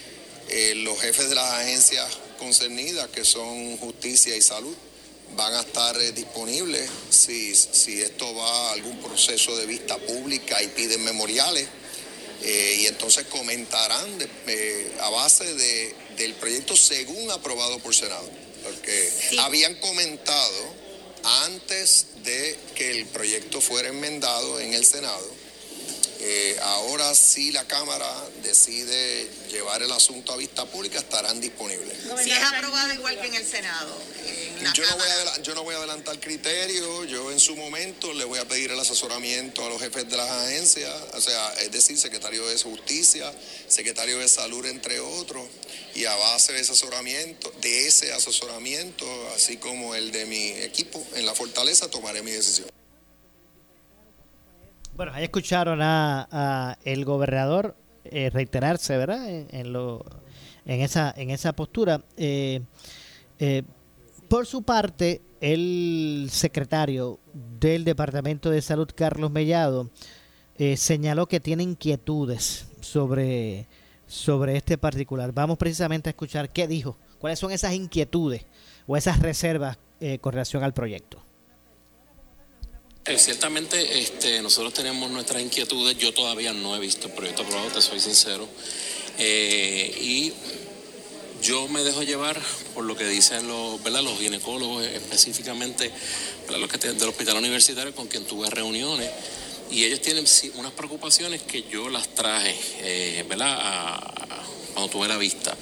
eh, 0.49 0.75
los 0.77 1.01
jefes 1.01 1.29
de 1.29 1.35
las 1.35 1.53
agencias 1.53 2.07
concernidas, 2.39 3.09
que 3.09 3.25
son 3.25 3.77
justicia 3.79 4.37
y 4.37 4.43
salud, 4.43 4.75
van 5.35 5.55
a 5.55 5.61
estar 5.61 5.99
disponibles, 6.15 6.89
si, 7.11 7.55
si 7.55 8.01
esto 8.01 8.35
va 8.35 8.71
a 8.71 8.73
algún 8.73 9.01
proceso 9.01 9.57
de 9.57 9.67
vista 9.67 9.99
pública 9.99 10.63
y 10.63 10.69
piden 10.69 11.03
memoriales, 11.05 11.67
y 12.45 12.87
entonces 12.87 13.25
comentarán 13.27 14.07
a 15.01 15.09
base 15.09 15.55
de, 15.55 15.95
del 16.17 16.35
proyecto 16.35 16.77
según 16.77 17.31
aprobado 17.31 17.79
por 17.81 17.95
Senado. 17.95 18.29
Porque 18.63 19.13
habían 19.39 19.75
comentado 19.77 20.75
antes 21.45 22.07
de 22.25 22.57
que 22.75 22.91
el 22.91 23.07
proyecto 23.07 23.61
fuera 23.61 23.89
enmendado 23.89 24.61
en 24.61 24.75
el 24.75 24.85
Senado. 24.85 25.36
Eh, 26.29 26.57
ahora 26.61 27.15
si 27.15 27.53
la 27.53 27.69
Cámara 27.69 28.13
decide 28.43 29.31
llevar 29.49 29.81
el 29.85 29.93
asunto 29.93 30.33
a 30.33 30.37
vista 30.37 30.67
pública, 30.67 30.99
estarán 30.99 31.41
disponibles. 31.41 31.97
Si 32.25 32.33
es 32.33 32.43
aprobado 32.43 32.93
igual 32.95 33.21
que 33.21 33.29
en 33.29 33.35
el 33.37 33.47
Senado. 33.47 33.97
yo, 34.75 34.85
no 34.91 34.97
voy 34.97 35.09
a, 35.09 35.43
yo 35.43 35.55
no 35.55 35.63
voy 35.63 35.77
a 35.77 35.79
adelantar 35.79 36.19
criterios, 36.19 37.07
yo 37.09 37.31
en 37.31 37.39
su 37.39 37.55
momento 37.55 38.13
le 38.13 38.25
voy 38.25 38.41
a 38.41 38.45
pedir 38.49 38.73
el 38.73 38.81
asesoramiento 38.81 39.65
a 39.65 39.69
los 39.69 39.81
jefes 39.81 40.11
de 40.11 40.17
las 40.17 40.29
agencias, 40.29 40.93
o 41.13 41.21
sea, 41.21 41.55
es 41.61 41.71
decir, 41.71 41.97
secretario 41.97 42.45
de 42.49 42.61
Justicia, 42.61 43.33
secretario 43.69 44.19
de 44.19 44.29
Salud, 44.29 44.67
entre 44.67 44.99
otros, 44.99 45.47
y 45.95 46.07
a 46.07 46.17
base 46.17 46.53
de 46.53 46.61
asesoramiento, 46.63 47.53
de 47.61 47.87
ese 47.87 48.13
asesoramiento, 48.13 49.07
así 49.37 49.59
como 49.59 49.95
el 49.95 50.11
de 50.11 50.27
mi 50.27 50.49
equipo 50.49 51.07
en 51.15 51.25
la 51.25 51.37
fortaleza, 51.37 51.89
tomaré 51.89 52.23
mi 52.23 52.33
decisión. 52.33 52.76
Bueno, 54.97 55.13
ahí 55.15 55.25
escucharon 55.25 55.81
a, 55.83 56.79
el 56.83 57.05
gobernador 57.05 57.77
eh, 58.05 58.31
reiterarse, 58.31 58.97
¿verdad? 58.97 59.29
En, 59.29 59.71
lo, 59.71 60.03
en 60.65 60.81
esa 60.81 61.13
en 61.15 61.29
esa 61.29 61.53
postura. 61.53 62.03
Eh, 62.17 62.63
eh, 63.39 63.63
por 64.27 64.47
su 64.47 64.63
parte, 64.63 65.21
el 65.43 66.29
secretario 66.31 67.21
del 67.35 67.85
Departamento 67.85 68.49
de 68.49 68.63
Salud, 68.63 68.89
Carlos 68.95 69.31
Mellado, 69.31 69.91
señaló 70.77 71.27
que 71.27 71.41
tiene 71.41 71.63
inquietudes 71.63 72.67
sobre, 72.81 73.69
sobre 74.07 74.57
este 74.57 74.79
particular. 74.79 75.31
Vamos 75.33 75.59
precisamente 75.59 76.09
a 76.09 76.13
escuchar 76.13 76.51
qué 76.51 76.67
dijo, 76.67 76.97
cuáles 77.19 77.39
son 77.39 77.53
esas 77.53 77.75
inquietudes 77.75 78.47
o 78.87 78.97
esas 78.97 79.21
reservas 79.21 79.79
con 80.23 80.33
relación 80.33 80.65
al 80.65 80.73
proyecto. 80.73 81.26
Eh, 83.09 83.21
ciertamente 83.21 84.01
este, 84.01 84.43
nosotros 84.43 84.75
tenemos 84.75 85.09
nuestras 85.11 85.41
inquietudes. 85.41 85.97
Yo 85.97 86.13
todavía 86.13 86.53
no 86.53 86.75
he 86.75 86.81
visto 86.81 87.07
el 87.07 87.13
proyecto 87.13 87.43
aprobado, 87.43 87.71
te 87.71 87.81
soy 87.81 88.01
sincero. 88.01 88.49
Eh, 89.19 89.97
y 90.01 90.33
yo 91.41 91.69
me 91.69 91.85
dejo 91.85 92.03
llevar 92.03 92.41
por 92.75 92.83
lo 92.83 92.97
que 92.97 93.07
dicen 93.07 93.47
los, 93.47 93.81
los 93.85 94.19
ginecólogos, 94.19 94.85
específicamente 94.87 95.93
los 96.49 96.69
que 96.69 96.79
del 96.79 97.09
hospital 97.09 97.37
universitario 97.37 97.95
con 97.95 98.09
quien 98.09 98.25
tuve 98.25 98.51
reuniones. 98.51 99.09
Y 99.71 99.85
ellos 99.85 100.01
tienen 100.01 100.25
unas 100.57 100.73
preocupaciones 100.73 101.43
que 101.43 101.63
yo 101.63 101.89
las 101.89 102.09
traje, 102.09 102.57
eh, 102.81 103.25
¿verdad? 103.29 104.01
cuando 104.75 104.91
tuve 104.91 105.07
la 105.07 105.17
vista. 105.17 105.57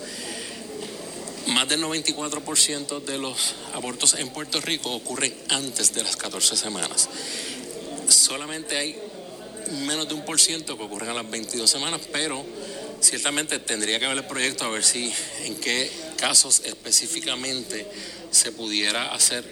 Más 1.48 1.68
del 1.68 1.83
94% 1.83 3.04
de 3.04 3.18
los 3.18 3.54
abortos 3.74 4.14
en 4.14 4.30
Puerto 4.30 4.62
Rico 4.62 4.90
ocurren 4.92 5.35
antes 5.55 5.95
de 5.95 6.03
las 6.03 6.17
14 6.17 6.57
semanas. 6.57 7.09
Solamente 8.09 8.77
hay 8.77 8.97
menos 9.87 10.09
de 10.09 10.14
un 10.14 10.25
por 10.25 10.40
ciento 10.40 10.77
que 10.77 10.85
ocurren 10.85 11.11
a 11.11 11.14
las 11.14 11.31
22 11.31 11.71
semanas, 11.71 12.01
pero 12.12 12.45
ciertamente 13.01 13.59
tendría 13.59 13.99
que 13.99 14.07
ver 14.07 14.17
el 14.17 14.25
proyecto 14.25 14.64
a 14.64 14.69
ver 14.69 14.85
si 14.85 15.12
en 15.45 15.57
qué 15.57 15.90
casos 16.17 16.62
específicamente 16.64 17.87
se 18.31 18.53
pudiera 18.53 19.14
hacer, 19.14 19.45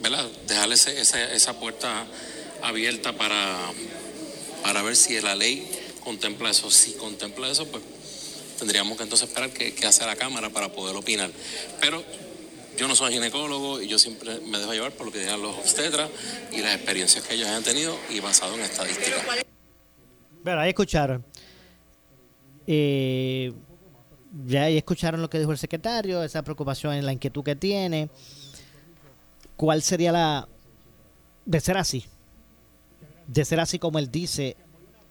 ¿verdad? 0.00 0.26
Dejarle 0.46 0.74
esa, 0.74 0.92
esa 1.32 1.58
puerta 1.58 2.06
abierta 2.62 3.12
para, 3.12 3.58
para 4.62 4.82
ver 4.82 4.96
si 4.96 5.20
la 5.20 5.34
ley 5.34 5.68
contempla 6.04 6.50
eso. 6.50 6.70
Si 6.70 6.92
contempla 6.92 7.50
eso, 7.50 7.66
pues 7.66 7.82
tendríamos 8.58 8.96
que 8.96 9.02
entonces 9.02 9.28
esperar 9.28 9.50
qué, 9.50 9.74
hace 9.86 10.04
la 10.06 10.16
Cámara 10.16 10.50
para 10.50 10.72
poder 10.72 10.96
opinar. 10.96 11.30
Pero 11.80 12.02
yo 12.78 12.88
no 12.88 12.96
soy 12.96 13.14
ginecólogo 13.14 13.80
y 13.80 13.88
yo 13.88 13.98
siempre 13.98 14.40
me 14.40 14.58
dejo 14.58 14.72
llevar 14.72 14.92
por 14.92 15.06
lo 15.06 15.12
que 15.12 15.20
digan 15.20 15.40
los 15.42 15.56
obstetras 15.56 16.10
y 16.52 16.60
las 16.60 16.74
experiencias 16.76 17.24
que 17.24 17.34
ellos 17.34 17.48
han 17.48 17.62
tenido 17.62 17.96
y 18.10 18.20
basado 18.20 18.54
en 18.54 18.62
estadísticas. 18.62 19.22
Bueno, 20.42 20.60
ahí 20.60 20.70
escucharon. 20.70 21.24
Eh, 22.66 23.52
ya 24.46 24.64
ahí 24.64 24.78
escucharon 24.78 25.20
lo 25.20 25.28
que 25.28 25.38
dijo 25.38 25.52
el 25.52 25.58
secretario, 25.58 26.22
esa 26.22 26.42
preocupación 26.42 26.94
en 26.94 27.06
la 27.06 27.12
inquietud 27.12 27.44
que 27.44 27.54
tiene. 27.54 28.08
¿Cuál 29.56 29.82
sería 29.82 30.10
la... 30.10 30.48
de 31.44 31.60
ser 31.60 31.76
así? 31.76 32.06
De 33.26 33.44
ser 33.44 33.60
así 33.60 33.78
como 33.78 33.98
él 33.98 34.10
dice, 34.10 34.56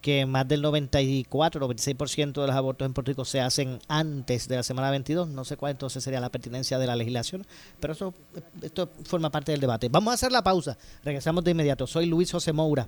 que 0.02 0.26
más 0.26 0.48
del 0.48 0.62
94 0.62 1.66
o 1.66 1.70
26% 1.70 2.42
de 2.42 2.48
los 2.48 2.56
abortos 2.56 2.86
en 2.86 2.94
Puerto 2.94 3.12
Rico 3.12 3.26
se 3.26 3.40
hacen 3.40 3.80
antes 3.88 4.48
de 4.48 4.56
la 4.58 4.64
semana 4.64 4.92
22. 4.92 5.30
No 5.30 5.46
sé 5.46 5.58
cuál 5.58 5.72
entonces 5.72 6.04
sería 6.04 6.20
la 6.20 6.30
pertinencia 6.30 6.80
de 6.80 6.88
la 6.88 6.96
legislación, 6.96 7.46
pero 7.80 7.94
eso 7.94 8.14
esto 8.62 8.90
forma 9.06 9.30
parte 9.30 9.52
del 9.52 9.62
debate. 9.62 9.90
Vamos 9.90 10.12
a 10.12 10.16
hacer 10.16 10.32
la 10.32 10.44
pausa. 10.44 10.78
Regresamos 11.04 11.44
de 11.44 11.52
inmediato. 11.52 11.88
Soy 11.88 12.06
Luis 12.08 12.32
José 12.32 12.52
Moura. 12.52 12.88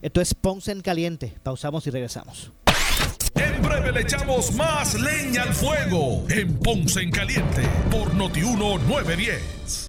Esto 0.00 0.20
es 0.20 0.34
Ponce 0.34 0.72
en 0.72 0.80
Caliente. 0.80 1.34
Pausamos 1.42 1.86
y 1.86 1.90
regresamos. 1.90 2.52
En 3.34 3.62
breve 3.62 3.90
le 3.92 4.02
echamos 4.02 4.52
más 4.54 4.94
leña 4.94 5.42
al 5.42 5.54
fuego 5.54 6.24
en 6.28 6.56
Ponce 6.58 7.00
en 7.00 7.10
Caliente 7.10 7.62
por 7.90 8.14
Notiuno 8.14 8.78
910. 8.78 9.88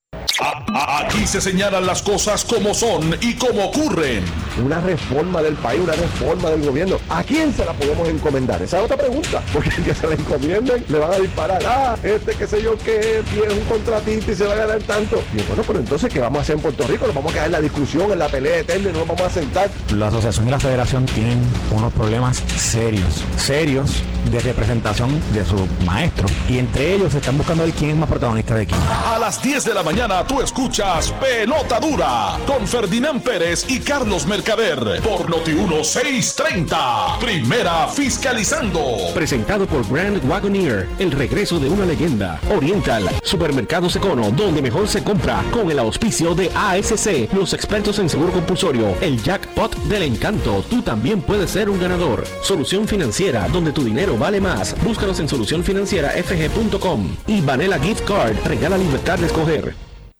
Bye. 0.81 0.90
Aquí 0.93 1.25
se 1.25 1.39
señalan 1.39 1.85
las 1.85 2.01
cosas 2.01 2.43
como 2.43 2.73
son 2.73 3.15
y 3.21 3.35
como 3.35 3.63
ocurren. 3.63 4.25
Una 4.61 4.81
reforma 4.81 5.41
del 5.41 5.53
país, 5.55 5.79
una 5.79 5.93
reforma 5.93 6.49
del 6.49 6.63
gobierno. 6.63 6.97
¿A 7.07 7.23
quién 7.23 7.55
se 7.55 7.63
la 7.63 7.71
podemos 7.71 8.09
encomendar? 8.09 8.61
Esa 8.61 8.79
es 8.79 8.83
otra 8.83 8.97
pregunta. 8.97 9.41
Porque 9.53 9.69
el 9.69 9.83
que 9.85 9.95
se 9.95 10.05
la 10.05 10.15
encomienden 10.15 10.83
le 10.89 10.99
van 10.99 11.13
a 11.13 11.17
disparar. 11.17 11.63
Ah, 11.65 11.95
este 12.03 12.35
qué 12.35 12.45
sé 12.45 12.61
yo 12.61 12.77
que 12.77 13.19
es 13.19 13.53
un 13.53 13.63
contratista 13.69 14.33
y 14.33 14.35
se 14.35 14.45
va 14.45 14.51
a 14.51 14.57
ganar 14.57 14.83
tanto. 14.83 15.23
Y 15.33 15.41
bueno, 15.43 15.63
pero 15.65 15.79
entonces, 15.79 16.11
¿qué 16.11 16.19
vamos 16.19 16.39
a 16.39 16.41
hacer 16.41 16.57
en 16.57 16.61
Puerto 16.61 16.85
Rico? 16.85 17.05
Nos 17.05 17.15
vamos 17.15 17.31
a 17.31 17.35
quedar 17.35 17.45
en 17.45 17.53
la 17.53 17.61
discusión, 17.61 18.11
en 18.11 18.19
la 18.19 18.27
pelea 18.27 18.59
eterna 18.59 18.89
y 18.89 18.91
no 18.91 18.99
nos 18.99 19.07
vamos 19.07 19.23
a 19.23 19.29
sentar. 19.29 19.69
La 19.95 20.09
asociación 20.09 20.49
y 20.49 20.51
la 20.51 20.59
federación 20.59 21.05
tienen 21.05 21.39
unos 21.71 21.93
problemas 21.93 22.43
serios, 22.57 23.23
serios 23.37 24.03
de 24.29 24.41
representación 24.41 25.21
de 25.33 25.45
sus 25.45 25.61
maestros. 25.85 26.29
Y 26.49 26.59
entre 26.59 26.95
ellos 26.95 27.13
se 27.13 27.19
están 27.19 27.37
buscando 27.37 27.63
ver 27.63 27.71
quién 27.71 27.91
es 27.91 27.97
más 27.97 28.09
protagonista 28.09 28.55
de 28.55 28.65
quién. 28.65 28.81
A 28.81 29.17
las 29.17 29.41
10 29.41 29.63
de 29.63 29.73
la 29.73 29.83
mañana 29.83 30.27
tú 30.27 30.41
escuchas 30.41 30.80
Pelota 30.81 31.79
Dura 31.79 32.39
con 32.47 32.67
Ferdinand 32.67 33.21
Pérez 33.21 33.65
y 33.69 33.79
Carlos 33.81 34.25
Mercader 34.25 34.99
por 35.03 35.29
Noti 35.29 35.51
1630. 35.51 37.19
Primera 37.19 37.87
fiscalizando. 37.87 38.81
Presentado 39.13 39.67
por 39.67 39.87
Grand 39.87 40.27
Wagoneer, 40.27 40.89
el 40.97 41.11
regreso 41.11 41.59
de 41.59 41.69
una 41.69 41.85
leyenda. 41.85 42.39
Oriental, 42.49 43.07
Supermercados 43.21 43.95
Econo, 43.95 44.31
donde 44.31 44.63
mejor 44.63 44.87
se 44.87 45.03
compra, 45.03 45.43
con 45.51 45.69
el 45.69 45.77
auspicio 45.77 46.33
de 46.33 46.49
ASC, 46.55 47.31
los 47.31 47.53
expertos 47.53 47.99
en 47.99 48.09
seguro 48.09 48.33
compulsorio, 48.33 48.95
el 49.01 49.21
jackpot 49.21 49.75
del 49.83 50.01
encanto. 50.01 50.65
Tú 50.67 50.81
también 50.81 51.21
puedes 51.21 51.51
ser 51.51 51.69
un 51.69 51.79
ganador. 51.79 52.23
Solución 52.41 52.87
financiera, 52.87 53.47
donde 53.49 53.71
tu 53.71 53.83
dinero 53.83 54.17
vale 54.17 54.41
más. 54.41 54.75
Búscanos 54.83 55.19
en 55.19 55.29
solucionfinancierafg.com. 55.29 57.17
Y 57.27 57.41
Vanilla 57.41 57.77
Gift 57.77 58.01
Card, 58.01 58.35
regala 58.45 58.79
libertad 58.79 59.19
de 59.19 59.27
escoger. 59.27 59.90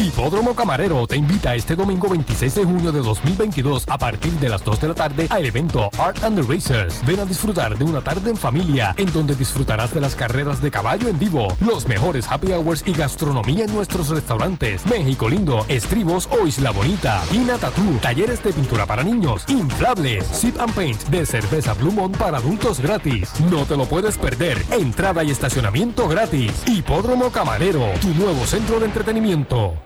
Hipódromo 0.00 0.54
Camarero 0.54 1.06
te 1.06 1.16
invita 1.16 1.54
este 1.54 1.76
domingo 1.76 2.08
26 2.08 2.54
de 2.54 2.64
junio 2.64 2.90
de 2.90 3.00
2022 3.00 3.84
a 3.86 3.98
partir 3.98 4.32
de 4.32 4.48
las 4.48 4.64
2 4.64 4.80
de 4.80 4.88
la 4.88 4.94
tarde 4.94 5.26
al 5.28 5.44
evento 5.44 5.90
Art 5.98 6.24
and 6.24 6.40
the 6.40 6.50
Racers. 6.50 7.04
Ven 7.04 7.20
a 7.20 7.26
disfrutar 7.26 7.76
de 7.76 7.84
una 7.84 8.00
tarde 8.00 8.30
en 8.30 8.36
familia 8.38 8.94
en 8.96 9.12
donde 9.12 9.34
disfrutarás 9.34 9.92
de 9.92 10.00
las 10.00 10.14
carreras 10.14 10.62
de 10.62 10.70
caballo 10.70 11.08
en 11.08 11.18
vivo, 11.18 11.48
los 11.60 11.86
mejores 11.86 12.26
happy 12.30 12.50
hours 12.52 12.82
y 12.86 12.94
gastronomía 12.94 13.66
en 13.66 13.74
nuestros 13.74 14.08
restaurantes 14.08 14.86
México 14.86 15.28
Lindo, 15.28 15.66
Estribos 15.68 16.30
o 16.32 16.46
Isla 16.46 16.70
Bonita, 16.70 17.22
Ina 17.30 17.58
Tattoo, 17.58 17.98
talleres 18.00 18.42
de 18.42 18.54
pintura 18.54 18.86
para 18.86 19.02
niños, 19.02 19.44
inflables, 19.48 20.26
sip 20.26 20.58
and 20.60 20.72
paint 20.72 21.02
de 21.08 21.26
cerveza 21.26 21.74
Blue 21.74 21.92
Mont 21.92 22.16
para 22.16 22.38
adultos 22.38 22.80
gratis. 22.80 23.32
No 23.50 23.66
te 23.66 23.76
lo 23.76 23.84
puedes 23.84 24.16
perder. 24.16 24.64
Entrada 24.70 25.22
y 25.24 25.30
estacionamiento 25.30 26.08
gratis. 26.08 26.62
Hipódromo 26.66 27.30
Camarero, 27.30 27.86
tu 28.00 28.08
nuevo 28.14 28.46
centro 28.46 28.80
de 28.80 28.86
entretenimiento. 28.86 29.74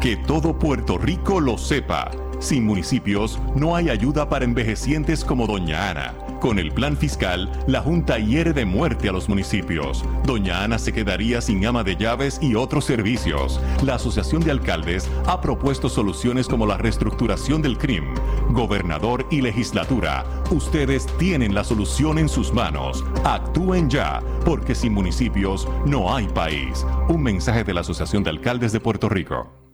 Que 0.00 0.16
todo 0.16 0.58
Puerto 0.58 0.98
Rico 0.98 1.40
lo 1.40 1.58
sepa. 1.58 2.10
Sin 2.38 2.64
municipios 2.64 3.38
no 3.56 3.74
hay 3.74 3.90
ayuda 3.90 4.28
para 4.28 4.44
envejecientes 4.44 5.24
como 5.24 5.46
Doña 5.46 5.90
Ana. 5.90 6.27
Con 6.40 6.60
el 6.60 6.70
plan 6.70 6.96
fiscal, 6.96 7.50
la 7.66 7.80
Junta 7.80 8.18
hiere 8.18 8.52
de 8.52 8.64
muerte 8.64 9.08
a 9.08 9.12
los 9.12 9.28
municipios. 9.28 10.04
Doña 10.24 10.62
Ana 10.62 10.78
se 10.78 10.92
quedaría 10.92 11.40
sin 11.40 11.66
ama 11.66 11.82
de 11.82 11.96
llaves 11.96 12.38
y 12.40 12.54
otros 12.54 12.84
servicios. 12.84 13.60
La 13.82 13.96
Asociación 13.96 14.42
de 14.44 14.52
Alcaldes 14.52 15.10
ha 15.26 15.40
propuesto 15.40 15.88
soluciones 15.88 16.46
como 16.46 16.64
la 16.64 16.76
reestructuración 16.76 17.60
del 17.60 17.76
CRIM. 17.76 18.14
Gobernador 18.50 19.26
y 19.32 19.40
legislatura, 19.40 20.24
ustedes 20.52 21.06
tienen 21.18 21.54
la 21.54 21.64
solución 21.64 22.18
en 22.18 22.28
sus 22.28 22.52
manos. 22.52 23.04
Actúen 23.24 23.90
ya, 23.90 24.22
porque 24.44 24.76
sin 24.76 24.94
municipios 24.94 25.66
no 25.86 26.14
hay 26.14 26.28
país. 26.28 26.86
Un 27.08 27.24
mensaje 27.24 27.64
de 27.64 27.74
la 27.74 27.80
Asociación 27.80 28.22
de 28.22 28.30
Alcaldes 28.30 28.70
de 28.70 28.78
Puerto 28.78 29.08
Rico. 29.08 29.67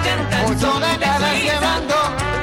80 0.00 0.40
el 0.40 0.46
Ocho 0.46 0.72
son 0.72 0.80
de 0.80 0.88
Suiza. 0.88 1.52
llevando 1.52 1.94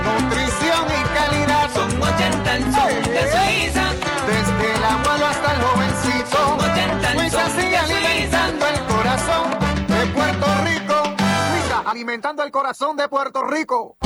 nutrición 0.06 0.86
y 0.88 1.02
calidad. 1.18 1.70
Son 1.74 2.02
80 2.02 2.56
el 2.56 2.64
son 2.64 3.14
de 3.14 3.22
Suiza. 3.32 3.86
Desde 4.28 4.76
el 4.76 4.84
abuelo 4.84 5.26
hasta 5.26 5.52
el 5.54 5.62
jovencito. 5.62 6.38
Son 6.38 6.60
80 6.60 7.12
el 7.12 7.18
Luisa 7.18 7.42
son 7.42 7.52
sigue 7.60 7.70
de 7.70 7.78
alimentando 7.78 8.68
el 8.68 8.80
corazón 8.86 9.57
alimentando 11.98 12.44
el 12.44 12.52
corazón 12.52 12.96
de 12.96 13.10
Puerto 13.10 13.44
Rico. 13.44 13.98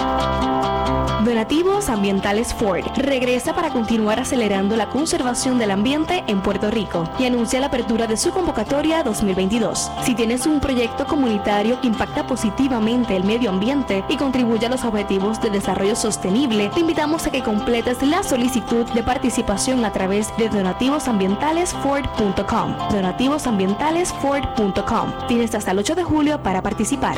Donativos 1.25 1.89
Ambientales 1.89 2.53
Ford 2.53 2.85
regresa 2.95 3.53
para 3.53 3.69
continuar 3.69 4.19
acelerando 4.19 4.75
la 4.75 4.89
conservación 4.89 5.59
del 5.59 5.69
ambiente 5.69 6.23
en 6.25 6.41
Puerto 6.41 6.71
Rico 6.71 7.03
y 7.19 7.25
anuncia 7.25 7.59
la 7.59 7.67
apertura 7.67 8.07
de 8.07 8.17
su 8.17 8.31
convocatoria 8.31 9.03
2022. 9.03 9.91
Si 10.03 10.15
tienes 10.15 10.47
un 10.47 10.61
proyecto 10.61 11.05
comunitario 11.05 11.79
que 11.79 11.85
impacta 11.87 12.25
positivamente 12.25 13.15
el 13.15 13.23
medio 13.23 13.51
ambiente 13.51 14.03
y 14.09 14.17
contribuye 14.17 14.65
a 14.65 14.69
los 14.69 14.83
objetivos 14.83 15.39
de 15.41 15.51
desarrollo 15.51 15.95
sostenible, 15.95 16.71
te 16.73 16.79
invitamos 16.79 17.27
a 17.27 17.31
que 17.31 17.43
completes 17.43 18.01
la 18.01 18.23
solicitud 18.23 18.85
de 18.85 19.03
participación 19.03 19.85
a 19.85 19.91
través 19.91 20.35
de 20.37 20.49
donativosambientalesford.com. 20.49 22.77
Donativosambientalesford.com. 22.89 25.27
Tienes 25.27 25.53
hasta 25.53 25.69
el 25.71 25.79
8 25.79 25.95
de 25.95 26.03
julio 26.03 26.41
para 26.41 26.63
participar. 26.63 27.17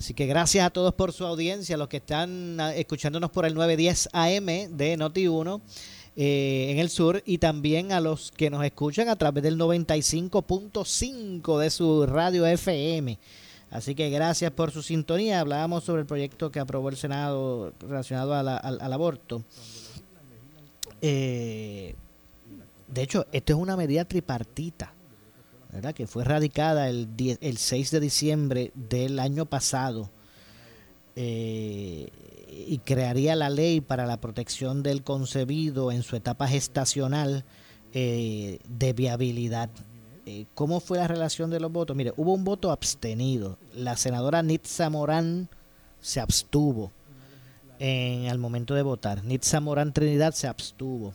Así 0.00 0.14
que 0.14 0.26
gracias 0.26 0.66
a 0.66 0.70
todos 0.70 0.94
por 0.94 1.12
su 1.12 1.24
audiencia, 1.26 1.76
los 1.76 1.88
que 1.88 1.98
están 1.98 2.58
ah, 2.58 2.74
escuchándonos 2.74 3.30
por 3.30 3.44
el 3.44 3.54
910 3.54 4.08
AM 4.12 4.76
de 4.76 4.96
Noti 4.96 5.28
1 5.28 5.60
eh, 6.16 6.68
en 6.70 6.78
el 6.78 6.88
sur 6.88 7.22
y 7.26 7.36
también 7.38 7.92
a 7.92 8.00
los 8.00 8.30
que 8.32 8.48
nos 8.50 8.64
escuchan 8.64 9.08
a 9.10 9.16
través 9.16 9.42
del 9.44 9.58
95.5 9.58 11.58
de 11.58 11.70
su 11.70 12.06
radio 12.06 12.46
FM. 12.46 13.18
Así 13.70 13.94
que 13.94 14.08
gracias 14.10 14.50
por 14.52 14.70
su 14.72 14.82
sintonía. 14.82 15.40
Hablábamos 15.40 15.84
sobre 15.84 16.00
el 16.00 16.06
proyecto 16.06 16.50
que 16.50 16.58
aprobó 16.60 16.88
el 16.88 16.96
Senado 16.96 17.72
relacionado 17.80 18.34
a 18.34 18.42
la- 18.42 18.56
al, 18.56 18.80
al 18.80 18.92
aborto. 18.94 19.44
Eh, 21.02 21.94
de 22.88 23.02
hecho, 23.02 23.26
esto 23.32 23.52
es 23.52 23.58
una 23.58 23.76
medida 23.76 24.04
tripartita, 24.04 24.92
Que 25.94 26.06
fue 26.06 26.24
radicada 26.24 26.88
el, 26.88 27.16
10 27.16 27.38
el 27.42 27.56
6 27.56 27.90
de 27.92 28.00
diciembre 28.00 28.72
del 28.74 29.18
año 29.18 29.46
pasado 29.46 30.10
eh, 31.16 32.08
y 32.66 32.78
crearía 32.78 33.36
la 33.36 33.50
ley 33.50 33.80
para 33.80 34.06
la 34.06 34.20
protección 34.20 34.82
del 34.82 35.02
concebido 35.02 35.92
en 35.92 36.02
su 36.02 36.16
etapa 36.16 36.48
gestacional 36.48 37.44
eh, 37.92 38.58
de 38.68 38.92
viabilidad. 38.92 39.70
Eh, 40.26 40.46
¿Cómo 40.54 40.80
fue 40.80 40.98
la 40.98 41.08
relación 41.08 41.50
de 41.50 41.60
los 41.60 41.72
votos? 41.72 41.96
Mire, 41.96 42.12
hubo 42.16 42.32
un 42.34 42.44
voto 42.44 42.70
abstenido. 42.70 43.58
La 43.74 43.96
senadora 43.96 44.42
Nitza 44.42 44.90
Morán 44.90 45.48
se 46.00 46.20
abstuvo 46.20 46.92
en 47.78 48.28
al 48.28 48.38
momento 48.38 48.74
de 48.74 48.82
votar. 48.82 49.24
Nitza 49.24 49.60
Morán 49.60 49.92
Trinidad 49.92 50.32
se 50.34 50.46
abstuvo. 50.46 51.14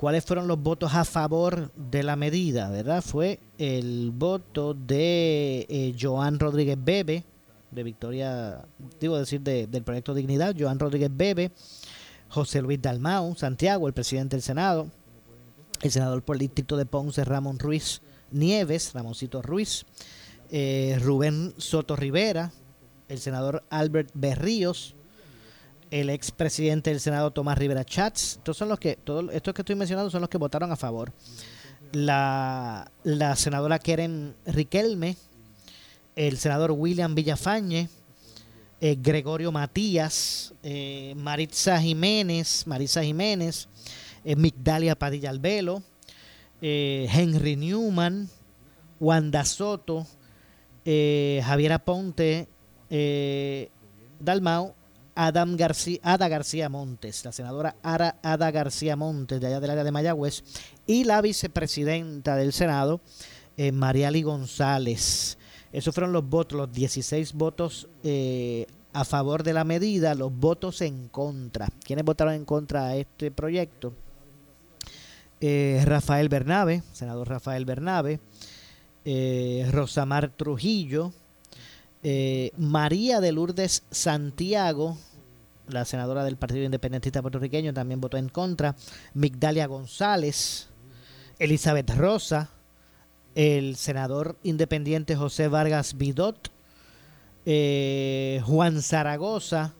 ¿Cuáles 0.00 0.24
fueron 0.24 0.48
los 0.48 0.58
votos 0.62 0.94
a 0.94 1.04
favor 1.04 1.70
de 1.74 2.02
la 2.02 2.16
medida? 2.16 2.70
¿Verdad? 2.70 3.02
Fue 3.02 3.38
el 3.58 4.10
voto 4.10 4.72
de 4.72 5.66
eh, 5.68 5.94
Joan 6.00 6.38
Rodríguez 6.38 6.78
Bebe, 6.82 7.22
de 7.70 7.82
Victoria, 7.82 8.64
digo 8.98 9.18
decir, 9.18 9.42
de- 9.42 9.66
del 9.66 9.82
proyecto 9.82 10.14
Dignidad, 10.14 10.56
Joan 10.58 10.78
Rodríguez 10.78 11.10
Bebe, 11.14 11.50
José 12.30 12.62
Luis 12.62 12.80
Dalmau, 12.80 13.34
Santiago, 13.36 13.88
el 13.88 13.92
presidente 13.92 14.36
del 14.36 14.42
Senado, 14.42 14.88
el 15.82 15.90
senador 15.90 16.22
por 16.22 16.38
distrito 16.38 16.78
de 16.78 16.86
Ponce, 16.86 17.22
Ramón 17.22 17.58
Ruiz 17.58 18.00
Nieves, 18.30 18.94
Ramoncito 18.94 19.42
Ruiz, 19.42 19.84
eh, 20.50 20.98
Rubén 21.02 21.52
Soto 21.58 21.94
Rivera, 21.94 22.52
el 23.08 23.18
senador 23.18 23.64
Albert 23.68 24.10
Berríos, 24.14 24.94
el 25.90 26.10
expresidente 26.10 26.90
del 26.90 27.00
Senado 27.00 27.30
Tomás 27.30 27.58
Rivera 27.58 27.84
Chats. 27.84 28.36
Estos 28.36 28.56
son 28.56 28.68
los 28.68 28.78
que, 28.78 28.96
todos 28.96 29.32
estos 29.32 29.54
que 29.54 29.62
estoy 29.62 29.76
mencionando 29.76 30.10
son 30.10 30.20
los 30.20 30.30
que 30.30 30.38
votaron 30.38 30.70
a 30.72 30.76
favor. 30.76 31.12
La, 31.92 32.90
la 33.02 33.34
senadora 33.36 33.78
Keren 33.78 34.36
Riquelme, 34.46 35.16
el 36.14 36.38
senador 36.38 36.72
William 36.72 37.14
Villafañe, 37.14 37.88
eh, 38.80 38.96
Gregorio 39.00 39.52
Matías, 39.52 40.54
eh, 40.62 41.14
Maritza 41.16 41.80
Jiménez, 41.80 42.66
Marisa 42.66 43.02
Jiménez, 43.02 43.68
eh, 44.24 44.36
Migdalia 44.36 44.94
Padilla 44.96 45.30
Albelo, 45.30 45.82
Henry 46.62 47.56
Newman, 47.56 48.28
Wanda 49.00 49.44
Soto, 49.46 50.06
Javier 50.84 51.72
Aponte, 51.72 52.48
eh, 52.90 53.70
Dalmau, 54.18 54.74
Adam 55.22 55.54
García, 55.54 56.00
Ada 56.02 56.28
García 56.28 56.70
Montes, 56.70 57.26
la 57.26 57.32
senadora 57.32 57.76
Ara, 57.82 58.16
Ada 58.22 58.50
García 58.50 58.96
Montes 58.96 59.38
de 59.38 59.48
allá 59.48 59.60
del 59.60 59.70
área 59.70 59.84
de 59.84 59.92
Mayagüez, 59.92 60.42
y 60.86 61.04
la 61.04 61.20
vicepresidenta 61.20 62.36
del 62.36 62.54
Senado, 62.54 63.02
eh, 63.58 63.70
Mariali 63.70 64.22
González. 64.22 65.36
Esos 65.74 65.94
fueron 65.94 66.14
los 66.14 66.26
votos, 66.26 66.56
los 66.56 66.72
16 66.72 67.34
votos 67.34 67.86
eh, 68.02 68.66
a 68.94 69.04
favor 69.04 69.42
de 69.42 69.52
la 69.52 69.64
medida, 69.64 70.14
los 70.14 70.34
votos 70.34 70.80
en 70.80 71.08
contra. 71.08 71.68
¿Quiénes 71.84 72.06
votaron 72.06 72.32
en 72.32 72.46
contra 72.46 72.86
a 72.86 72.96
este 72.96 73.30
proyecto? 73.30 73.92
Eh, 75.42 75.82
Rafael 75.84 76.30
Bernabe, 76.30 76.82
senador 76.94 77.28
Rafael 77.28 77.66
Bernabe, 77.66 78.20
eh, 79.04 79.68
Rosamar 79.70 80.30
Trujillo, 80.30 81.12
María 82.56 83.20
de 83.20 83.32
Lourdes 83.32 83.82
Santiago, 83.90 84.96
la 85.72 85.84
senadora 85.84 86.24
del 86.24 86.36
Partido 86.36 86.64
Independentista 86.64 87.22
Puertorriqueño, 87.22 87.72
también 87.72 88.00
votó 88.00 88.16
en 88.16 88.28
contra, 88.28 88.76
Migdalia 89.14 89.66
González, 89.66 90.68
Elizabeth 91.38 91.90
Rosa, 91.96 92.50
el 93.34 93.76
senador 93.76 94.36
independiente 94.42 95.16
José 95.16 95.48
Vargas 95.48 95.96
Vidot, 95.96 96.50
eh, 97.46 98.42
Juan 98.44 98.82
Zaragoza, 98.82 99.72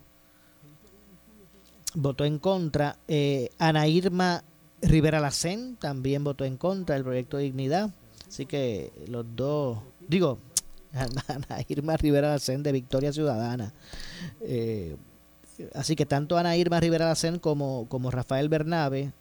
votó 1.94 2.24
en 2.24 2.38
contra, 2.38 2.96
eh, 3.08 3.50
Ana 3.58 3.88
Irma 3.88 4.44
Rivera 4.82 5.20
Lacén 5.20 5.76
también 5.76 6.24
votó 6.24 6.44
en 6.44 6.56
contra 6.56 6.94
del 6.94 7.04
proyecto 7.04 7.36
de 7.36 7.44
dignidad. 7.44 7.90
Así 8.26 8.46
que 8.46 8.92
los 9.08 9.26
dos, 9.36 9.78
digo, 10.08 10.38
Ana 10.92 11.64
Irma 11.68 11.96
Rivera 11.96 12.30
Lacén 12.30 12.62
de 12.62 12.72
Victoria 12.72 13.12
Ciudadana. 13.12 13.72
Eh, 14.40 14.96
así 15.74 15.96
que 15.96 16.06
tanto 16.06 16.38
Ana 16.38 16.56
Irma 16.56 16.80
Rivera 16.80 17.06
Lacén 17.06 17.38
como, 17.38 17.86
como 17.88 18.10
Rafael 18.10 18.48
Bernabe 18.48 19.12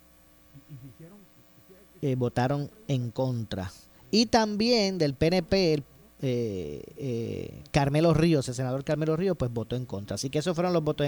eh, 2.01 2.15
votaron 2.15 2.69
en 2.87 3.11
contra. 3.11 3.71
Y 4.11 4.27
también 4.27 4.97
del 4.97 5.13
PNP, 5.13 5.73
el, 5.73 5.83
eh, 6.21 6.83
eh, 6.97 7.61
Carmelo 7.71 8.13
Ríos, 8.13 8.47
el 8.47 8.55
senador 8.55 8.83
Carmelo 8.83 9.15
Ríos, 9.15 9.37
pues 9.37 9.51
votó 9.51 9.75
en 9.75 9.85
contra. 9.85 10.15
Así 10.15 10.29
que 10.29 10.39
esos 10.39 10.55
fueron 10.55 10.73
los 10.73 10.83
votos 10.83 11.07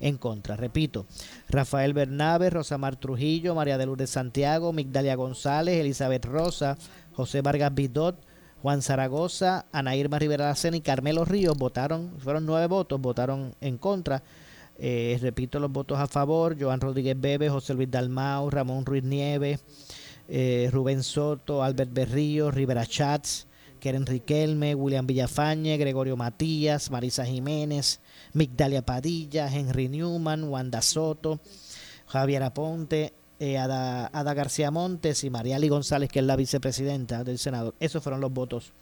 en 0.00 0.18
contra. 0.18 0.56
Repito, 0.56 1.06
Rafael 1.48 1.92
Bernabe, 1.92 2.50
Rosamar 2.50 2.96
Trujillo, 2.96 3.54
María 3.54 3.78
de 3.78 3.86
Lourdes 3.86 4.10
Santiago, 4.10 4.72
Migdalia 4.72 5.14
González, 5.16 5.80
Elizabeth 5.80 6.24
Rosa, 6.24 6.76
José 7.12 7.42
Vargas 7.42 7.74
Vidot, 7.74 8.16
Juan 8.62 8.82
Zaragoza, 8.82 9.66
Ana 9.72 9.94
Irma 9.94 10.18
Rivera 10.18 10.46
Lacena 10.46 10.76
y 10.76 10.80
Carmelo 10.80 11.24
Ríos 11.24 11.56
votaron, 11.56 12.12
fueron 12.18 12.46
nueve 12.46 12.66
votos, 12.66 13.00
votaron 13.00 13.54
en 13.60 13.78
contra. 13.78 14.22
Eh, 14.78 15.18
repito 15.20 15.58
los 15.58 15.72
votos 15.72 15.98
a 15.98 16.06
favor, 16.06 16.56
Joan 16.58 16.80
Rodríguez 16.80 17.20
Bebe, 17.20 17.50
José 17.50 17.74
Luis 17.74 17.90
Dalmau, 17.90 18.48
Ramón 18.48 18.86
Ruiz 18.86 19.02
Nieves, 19.02 19.60
eh, 20.28 20.68
Rubén 20.72 21.02
Soto, 21.02 21.64
Albert 21.64 21.92
Berrío, 21.92 22.52
Rivera 22.52 22.86
Chats, 22.86 23.48
Keren 23.80 24.06
Riquelme, 24.06 24.74
William 24.74 25.06
Villafañe, 25.06 25.76
Gregorio 25.78 26.16
Matías, 26.16 26.90
Marisa 26.90 27.24
Jiménez, 27.24 28.00
Migdalia 28.34 28.82
Padilla, 28.82 29.52
Henry 29.52 29.88
Newman, 29.88 30.44
Wanda 30.44 30.80
Soto, 30.80 31.40
Javier 32.06 32.44
Aponte, 32.44 33.14
eh, 33.40 33.58
Ada, 33.58 34.10
Ada 34.12 34.34
García 34.34 34.70
Montes 34.70 35.24
y 35.24 35.30
Mariali 35.30 35.68
González, 35.68 36.08
que 36.08 36.20
es 36.20 36.24
la 36.24 36.36
vicepresidenta 36.36 37.24
del 37.24 37.38
Senado. 37.38 37.74
Esos 37.80 38.02
fueron 38.02 38.20
los 38.20 38.32
votos 38.32 38.72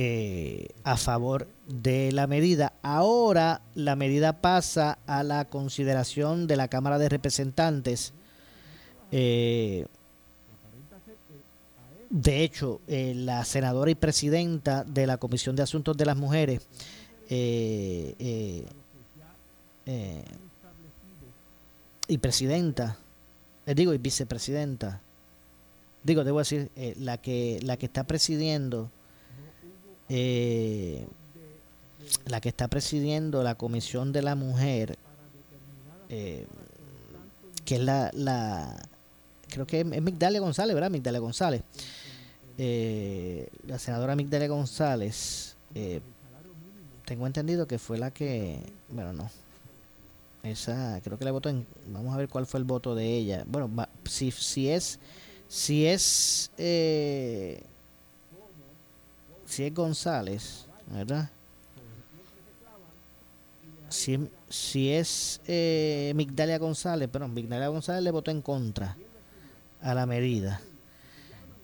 eh, 0.00 0.68
a 0.84 0.96
favor 0.96 1.48
de 1.66 2.12
la 2.12 2.28
medida. 2.28 2.72
Ahora 2.82 3.62
la 3.74 3.96
medida 3.96 4.40
pasa 4.40 5.00
a 5.08 5.24
la 5.24 5.46
consideración 5.46 6.46
de 6.46 6.54
la 6.54 6.68
Cámara 6.68 6.98
de 7.00 7.08
Representantes. 7.08 8.12
Eh, 9.10 9.86
de 12.10 12.44
hecho, 12.44 12.80
eh, 12.86 13.12
la 13.16 13.44
senadora 13.44 13.90
y 13.90 13.96
presidenta 13.96 14.84
de 14.84 15.08
la 15.08 15.16
Comisión 15.16 15.56
de 15.56 15.64
Asuntos 15.64 15.96
de 15.96 16.06
las 16.06 16.16
Mujeres, 16.16 16.62
eh, 17.28 18.64
eh, 19.84 20.24
y 22.06 22.18
presidenta, 22.18 22.98
digo, 23.66 23.92
y 23.94 23.98
vicepresidenta, 23.98 25.00
digo, 26.04 26.22
debo 26.22 26.38
decir, 26.38 26.70
la 27.00 27.18
que 27.18 27.58
la 27.64 27.76
que 27.76 27.86
está 27.86 28.04
presidiendo, 28.04 28.92
eh, 30.08 31.06
la 32.26 32.40
que 32.40 32.48
está 32.48 32.68
presidiendo 32.68 33.42
la 33.42 33.56
Comisión 33.56 34.12
de 34.12 34.22
la 34.22 34.34
Mujer, 34.34 34.98
eh, 36.08 36.46
que 37.64 37.76
es 37.76 37.80
la, 37.82 38.10
la 38.14 38.88
creo 39.48 39.66
que 39.66 39.80
es 39.80 39.86
Migdalia 39.86 40.40
González, 40.40 40.74
¿verdad? 40.74 40.90
Migdalia 40.90 41.20
González. 41.20 41.62
Eh, 42.56 43.48
la 43.66 43.78
senadora 43.78 44.16
Migdalia 44.16 44.48
González, 44.48 45.56
eh, 45.74 46.00
tengo 47.04 47.26
entendido 47.26 47.66
que 47.66 47.78
fue 47.78 47.98
la 47.98 48.10
que, 48.10 48.60
bueno, 48.88 49.12
no. 49.12 49.30
Esa, 50.42 51.00
creo 51.02 51.18
que 51.18 51.24
le 51.24 51.30
votó 51.30 51.48
en, 51.48 51.66
vamos 51.86 52.14
a 52.14 52.16
ver 52.16 52.28
cuál 52.28 52.46
fue 52.46 52.58
el 52.58 52.64
voto 52.64 52.94
de 52.94 53.16
ella. 53.16 53.44
Bueno, 53.46 53.70
si, 54.04 54.30
si 54.30 54.70
es 54.70 54.98
Si 55.48 55.86
es, 55.86 56.50
eh, 56.58 57.62
si 59.48 59.64
es 59.64 59.74
González, 59.74 60.66
¿verdad? 60.86 61.30
Si, 63.88 64.28
si 64.48 64.90
es 64.90 65.40
eh, 65.46 66.12
Migdalia 66.14 66.58
González, 66.58 67.08
pero 67.10 67.26
Migdalia 67.26 67.68
González 67.68 68.02
le 68.02 68.10
votó 68.10 68.30
en 68.30 68.42
contra 68.42 68.96
a 69.80 69.94
la 69.94 70.04
medida. 70.04 70.60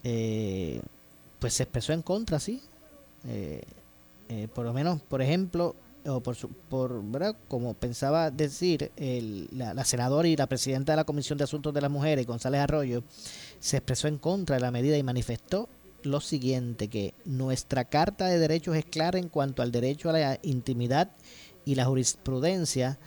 Eh, 0.03 0.81
pues 1.39 1.55
se 1.55 1.65
expresó 1.65 1.93
en 1.93 2.01
contra, 2.01 2.41
sí. 2.41 2.63
Eh, 3.29 3.63
eh, 4.31 4.49
por 4.55 4.65
lo 4.65 4.73
menos, 4.73 5.03
por 5.03 5.21
ejemplo, 5.21 5.77
o 6.07 6.21
por, 6.21 6.37
su, 6.37 6.49
por 6.49 7.05
¿verdad? 7.05 7.37
como 7.49 7.75
pensaba 7.75 8.31
decir 8.31 8.93
el, 8.97 9.49
la, 9.53 9.75
la, 9.75 9.85
senadora 9.85 10.27
y 10.27 10.37
la 10.37 10.47
presidenta 10.47 10.93
de 10.93 10.97
la 10.97 11.05
Comisión 11.05 11.37
de 11.37 11.45
Asuntos 11.45 11.73
de 11.75 11.83
las 11.83 11.91
Mujeres, 11.91 12.27
González 12.27 12.63
Arroyo, 12.63 13.03
se 13.61 13.77
expresó 13.77 14.09
en 14.09 14.17
contra 14.17 14.57
de 14.57 14.63
la 14.63 14.71
medida 14.71 14.97
y 14.97 15.03
manifestó 15.03 15.69
lo 16.05 16.21
siguiente, 16.21 16.89
que 16.89 17.15
nuestra 17.25 17.85
Carta 17.85 18.27
de 18.27 18.39
Derechos 18.39 18.77
es 18.77 18.85
clara 18.85 19.19
en 19.19 19.29
cuanto 19.29 19.63
al 19.63 19.73
derecho 19.73 20.11
a 20.11 20.13
la 20.13 20.39
intimidad 20.43 21.11
y 21.65 21.75
la 21.75 21.85
jurisprudencia. 21.85 22.99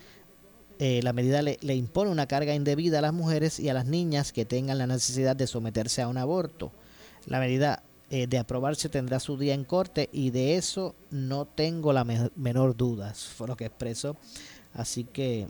Eh, 0.80 1.02
la 1.04 1.14
medida 1.14 1.42
le, 1.42 1.58
impone 1.76 2.12
una 2.12 2.28
carga 2.28 2.54
indebida 2.54 3.00
a 3.00 3.02
las 3.02 3.14
mujeres 3.14 3.60
y 3.60 3.70
a 3.70 3.74
las 3.74 3.86
niñas 3.86 4.32
que 4.32 4.46
tengan 4.46 4.78
la 4.78 4.88
necesidad 4.88 5.36
de 5.36 5.48
someterse 5.48 6.02
a 6.02 6.08
un 6.08 6.18
aborto. 6.18 6.72
La 7.26 7.40
medida 7.40 7.84
eh, 8.10 8.28
de 8.28 8.38
aprobarse 8.38 8.88
tendrá 8.90 9.20
su 9.20 9.38
día 9.38 9.54
en 9.54 9.64
corte 9.64 10.10
y 10.12 10.30
de 10.30 10.56
eso 10.56 10.96
no 11.10 11.46
tengo 11.46 11.94
la 11.94 12.04
me 12.04 12.30
menor 12.36 12.78
duda, 12.78 13.14
fue 13.14 13.48
lo 13.48 13.58
que 13.58 13.66
expresó. 13.66 14.16
Así 14.74 15.04
que 15.04 15.48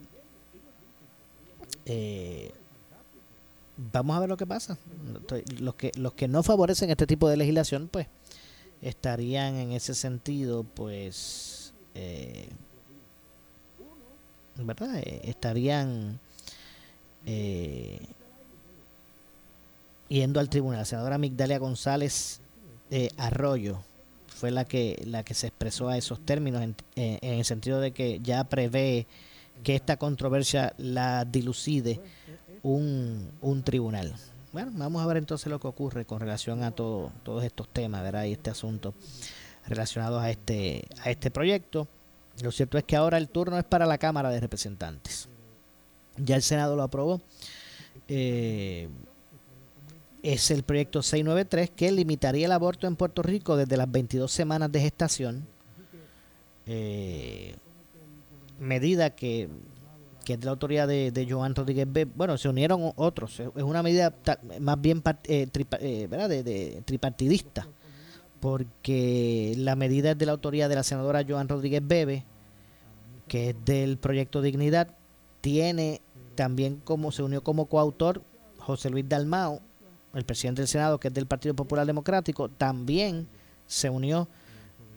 eh, 1.85 2.51
vamos 3.77 4.17
a 4.17 4.19
ver 4.19 4.29
lo 4.29 4.37
que 4.37 4.47
pasa. 4.47 4.77
Los 5.59 5.75
que, 5.75 5.91
los 5.95 6.13
que 6.13 6.27
no 6.27 6.43
favorecen 6.43 6.89
este 6.89 7.07
tipo 7.07 7.29
de 7.29 7.37
legislación, 7.37 7.87
pues 7.87 8.07
estarían 8.81 9.55
en 9.55 9.71
ese 9.71 9.95
sentido, 9.95 10.63
pues, 10.63 11.73
eh, 11.95 12.49
¿verdad? 14.55 15.01
estarían 15.23 16.19
yendo 20.07 20.39
al 20.39 20.49
tribunal. 20.49 20.79
La 20.79 20.85
senadora 20.85 21.17
Migdalia 21.17 21.59
González 21.59 22.39
eh, 22.91 23.09
Arroyo 23.17 23.79
fue 24.27 24.51
la 24.51 24.65
que 24.65 25.01
la 25.05 25.23
que 25.23 25.33
se 25.33 25.47
expresó 25.47 25.89
a 25.89 25.97
esos 25.97 26.23
términos 26.25 26.61
en, 26.61 26.75
eh, 26.95 27.19
en, 27.21 27.39
el 27.39 27.45
sentido 27.45 27.79
de 27.81 27.91
que 27.91 28.19
ya 28.21 28.43
prevé 28.43 29.07
que 29.63 29.75
esta 29.75 29.97
controversia 29.97 30.73
la 30.77 31.25
dilucide 31.25 31.99
un, 32.63 33.31
un 33.41 33.63
tribunal. 33.63 34.13
Bueno, 34.53 34.71
vamos 34.75 35.03
a 35.03 35.07
ver 35.07 35.17
entonces 35.17 35.47
lo 35.47 35.59
que 35.59 35.67
ocurre 35.67 36.05
con 36.05 36.19
relación 36.19 36.63
a 36.63 36.71
todo, 36.71 37.11
todos 37.23 37.43
estos 37.43 37.67
temas, 37.69 38.01
¿verdad? 38.03 38.25
Y 38.25 38.33
este 38.33 38.49
asunto 38.49 38.93
relacionados 39.67 40.21
a 40.21 40.29
este, 40.29 40.87
a 41.03 41.11
este 41.11 41.29
proyecto. 41.31 41.87
Lo 42.41 42.51
cierto 42.51 42.77
es 42.77 42.83
que 42.83 42.95
ahora 42.95 43.17
el 43.17 43.29
turno 43.29 43.57
es 43.57 43.65
para 43.65 43.85
la 43.85 43.97
Cámara 43.97 44.29
de 44.29 44.39
Representantes. 44.39 45.27
Ya 46.17 46.35
el 46.35 46.41
Senado 46.41 46.75
lo 46.75 46.83
aprobó. 46.83 47.21
Eh, 48.07 48.87
es 50.23 50.51
el 50.51 50.63
proyecto 50.63 51.01
693 51.01 51.69
que 51.71 51.91
limitaría 51.91 52.45
el 52.45 52.51
aborto 52.51 52.87
en 52.87 52.95
Puerto 52.95 53.21
Rico 53.21 53.55
desde 53.55 53.77
las 53.77 53.91
22 53.91 54.31
semanas 54.31 54.71
de 54.71 54.81
gestación. 54.81 55.47
Eh, 56.65 57.55
medida 58.59 59.11
que, 59.11 59.49
que, 60.27 60.33
es 60.33 60.39
de 60.41 60.45
la 60.45 60.51
autoridad 60.51 60.89
de, 60.89 61.11
de 61.11 61.25
Joan 61.29 61.55
Rodríguez 61.55 61.87
B. 61.89 62.03
Bueno, 62.03 62.37
se 62.37 62.49
unieron 62.49 62.91
otros. 62.97 63.39
Es 63.39 63.63
una 63.63 63.81
medida 63.81 64.13
más 64.59 64.81
bien 64.81 65.01
eh, 65.23 65.47
eh, 65.79 66.81
tripartidista, 66.83 67.65
porque 68.41 69.53
la 69.55 69.77
medida 69.77 70.11
es 70.11 70.17
de 70.17 70.25
la 70.25 70.33
autoría 70.33 70.67
de 70.67 70.75
la 70.75 70.83
senadora 70.83 71.23
Joan 71.25 71.47
Rodríguez 71.47 71.81
Bebe, 71.81 72.25
que 73.29 73.51
es 73.51 73.55
del 73.63 73.97
proyecto 73.97 74.41
Dignidad. 74.41 74.89
Tiene 75.39 76.01
también 76.35 76.81
como 76.83 77.13
se 77.13 77.23
unió 77.23 77.41
como 77.41 77.67
coautor 77.67 78.21
José 78.57 78.89
Luis 78.89 79.07
Dalmao, 79.07 79.61
el 80.13 80.25
presidente 80.25 80.61
del 80.61 80.67
Senado, 80.67 80.99
que 80.99 81.07
es 81.07 81.13
del 81.13 81.25
Partido 81.25 81.55
Popular 81.55 81.87
Democrático, 81.87 82.49
también 82.49 83.29
se 83.65 83.89
unió 83.89 84.27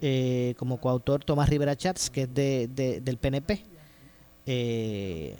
eh, 0.01 0.55
como 0.57 0.81
coautor 0.81 1.23
Tomás 1.25 1.49
Rivera 1.49 1.77
Chats, 1.77 2.11
que 2.11 2.23
es 2.23 2.35
de, 2.35 3.01
del 3.01 3.17
PNP, 3.17 3.70
eh, 4.47 5.37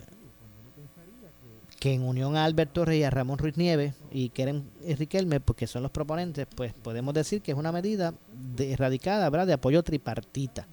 que 1.79 1.93
en 1.93 2.03
unión 2.03 2.35
a 2.35 2.45
Alberto 2.45 2.81
Torres 2.81 2.99
y 2.99 3.03
a 3.03 3.09
Ramón 3.09 3.39
Ruiz 3.39 3.57
Nieves 3.57 3.95
y 4.11 4.29
Keren 4.29 4.69
Riquelme, 4.85 5.39
porque 5.39 5.65
son 5.65 5.81
los 5.81 5.91
proponentes, 5.91 6.45
pues 6.55 6.73
podemos 6.73 7.13
decir 7.13 7.41
que 7.41 7.53
es 7.53 7.57
una 7.57 7.71
medida 7.71 8.13
de, 8.55 8.73
erradicada, 8.73 9.29
¿verdad?, 9.31 9.47
de 9.47 9.53
apoyo 9.53 9.81
tripartita. 9.81 10.67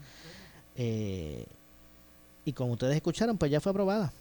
Eh, 0.77 1.47
y 2.45 2.53
como 2.53 2.75
ustedes 2.75 2.97
escucharon, 2.97 3.39
pues 3.39 3.51
ya 3.51 3.61
fue 3.61 3.71
aprobada. 3.71 4.13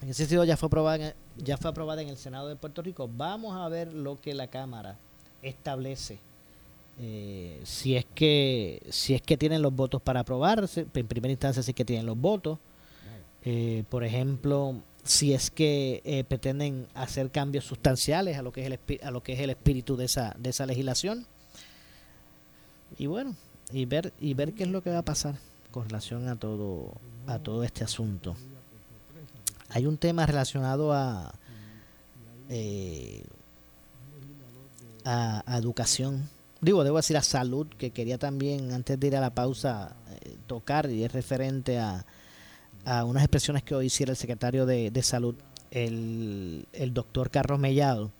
En 0.00 0.08
ese 0.08 0.24
sentido 0.24 0.44
ya 0.44 0.56
fue 0.56 0.66
aprobada 0.68 0.96
en, 0.96 1.14
ya 1.36 1.56
fue 1.56 1.70
aprobada 1.70 2.02
en 2.02 2.08
el 2.08 2.16
Senado 2.16 2.48
de 2.48 2.56
Puerto 2.56 2.82
Rico. 2.82 3.08
Vamos 3.14 3.56
a 3.56 3.68
ver 3.68 3.92
lo 3.92 4.20
que 4.20 4.34
la 4.34 4.46
Cámara 4.46 4.96
establece. 5.42 6.18
Eh, 6.98 7.60
si 7.64 7.96
es 7.96 8.06
que 8.14 8.80
si 8.88 9.14
es 9.14 9.20
que 9.20 9.36
tienen 9.36 9.60
los 9.60 9.74
votos 9.74 10.00
para 10.00 10.20
aprobarse, 10.20 10.86
en 10.94 11.06
primera 11.06 11.32
instancia 11.32 11.62
sí 11.62 11.74
que 11.74 11.84
tienen 11.84 12.06
los 12.06 12.18
votos. 12.18 12.58
Eh, 13.44 13.84
por 13.88 14.04
ejemplo, 14.04 14.82
si 15.04 15.34
es 15.34 15.50
que 15.50 16.00
eh, 16.04 16.24
pretenden 16.24 16.86
hacer 16.94 17.30
cambios 17.30 17.64
sustanciales 17.64 18.38
a 18.38 18.42
lo 18.42 18.52
que 18.52 18.66
es 18.66 18.66
el 18.66 19.00
a 19.02 19.10
lo 19.10 19.22
que 19.22 19.34
es 19.34 19.40
el 19.40 19.50
espíritu 19.50 19.96
de 19.96 20.06
esa 20.06 20.34
de 20.38 20.50
esa 20.50 20.66
legislación. 20.66 21.26
Y 22.96 23.06
bueno, 23.06 23.36
y 23.72 23.84
ver 23.84 24.12
y 24.20 24.34
ver 24.34 24.54
qué 24.54 24.64
es 24.64 24.70
lo 24.70 24.82
que 24.82 24.90
va 24.90 24.98
a 24.98 25.04
pasar 25.04 25.36
con 25.70 25.84
relación 25.84 26.28
a 26.28 26.36
todo 26.36 26.92
a 27.26 27.38
todo 27.38 27.64
este 27.64 27.84
asunto 27.84 28.36
hay 29.74 29.86
un 29.86 29.98
tema 29.98 30.24
relacionado 30.24 30.92
a, 30.92 31.34
eh, 32.48 33.24
a, 35.04 35.42
educación, 35.58 36.28
digo, 36.60 36.84
debo 36.84 36.98
decir 36.98 37.16
a 37.16 37.22
salud, 37.22 37.66
que 37.76 37.90
quería 37.90 38.16
también, 38.16 38.72
antes 38.72 39.00
de 39.00 39.06
ir 39.08 39.16
a 39.16 39.20
la 39.20 39.34
pausa, 39.34 39.96
eh, 40.20 40.36
tocar 40.46 40.88
y 40.90 41.02
es 41.02 41.12
referente 41.12 41.80
a, 41.80 42.06
a, 42.84 43.04
unas 43.04 43.22
expresiones 43.22 43.62
que 43.62 43.74
hoy 43.74 43.86
hiciera 43.86 44.12
el 44.12 44.16
secretario 44.16 44.66
de, 44.66 44.90
de 44.90 45.02
salud, 45.02 45.34
el, 45.70 46.66
el, 46.72 46.94
doctor 46.94 47.30
Carlos 47.30 47.58
Mellado, 47.58 48.10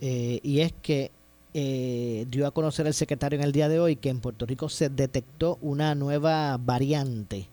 eh, 0.00 0.40
y 0.42 0.60
es 0.60 0.72
que 0.82 1.10
eh, 1.54 2.26
dio 2.28 2.46
a 2.46 2.50
conocer 2.50 2.86
el 2.86 2.94
secretario 2.94 3.38
en 3.38 3.44
el 3.44 3.52
día 3.52 3.68
de 3.68 3.80
hoy 3.80 3.96
que 3.96 4.10
en 4.10 4.20
Puerto 4.20 4.46
Rico 4.46 4.68
se 4.68 4.88
detectó 4.88 5.58
una 5.60 5.94
nueva 5.94 6.56
variante 6.58 7.48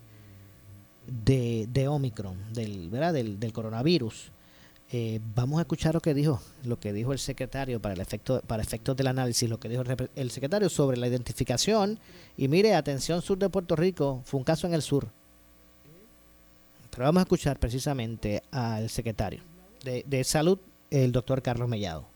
de, 1.08 1.68
de 1.72 1.88
Omicron, 1.88 2.54
del, 2.54 2.90
¿verdad? 2.90 3.14
del, 3.14 3.40
del 3.40 3.54
coronavirus. 3.54 4.32
Eh, 4.92 5.20
vamos 5.34 5.58
a 5.58 5.62
escuchar 5.62 5.96
lo 5.96 6.02
que 6.02 6.14
dijo, 6.14 6.40
lo 6.64 6.80
que 6.80 6.94
dijo 6.94 7.12
el 7.12 7.20
secretario 7.20 7.82
para 7.82 7.96
el 7.96 8.02
efecto, 8.02 8.42
para 8.46 8.62
efectos 8.62 8.96
del 8.96 9.08
análisis, 9.08 9.50
lo 9.50 9.60
que 9.60 9.68
dijo 9.68 9.82
el, 9.82 10.10
el 10.16 10.32
secretario 10.32 10.70
sobre 10.70 10.98
la 10.98 11.08
identificación. 11.08 11.98
Y 12.38 12.48
mire, 12.48 12.76
atención 12.76 13.22
sur 13.22 13.38
de 13.38 13.50
Puerto 13.50 13.76
Rico, 13.76 14.22
fue 14.26 14.38
un 14.38 14.44
caso 14.44 14.68
en 14.68 14.74
el 14.74 14.82
sur. 14.82 15.10
Pero 16.96 17.08
vamos 17.08 17.20
a 17.20 17.24
escuchar 17.24 17.60
precisamente 17.60 18.42
al 18.52 18.90
secretario 18.90 19.44
de, 19.84 20.24
salud, 20.24 20.58
el 20.90 21.12
doctor 21.12 21.42
Carlos 21.42 21.68
Mellado. 21.68 22.08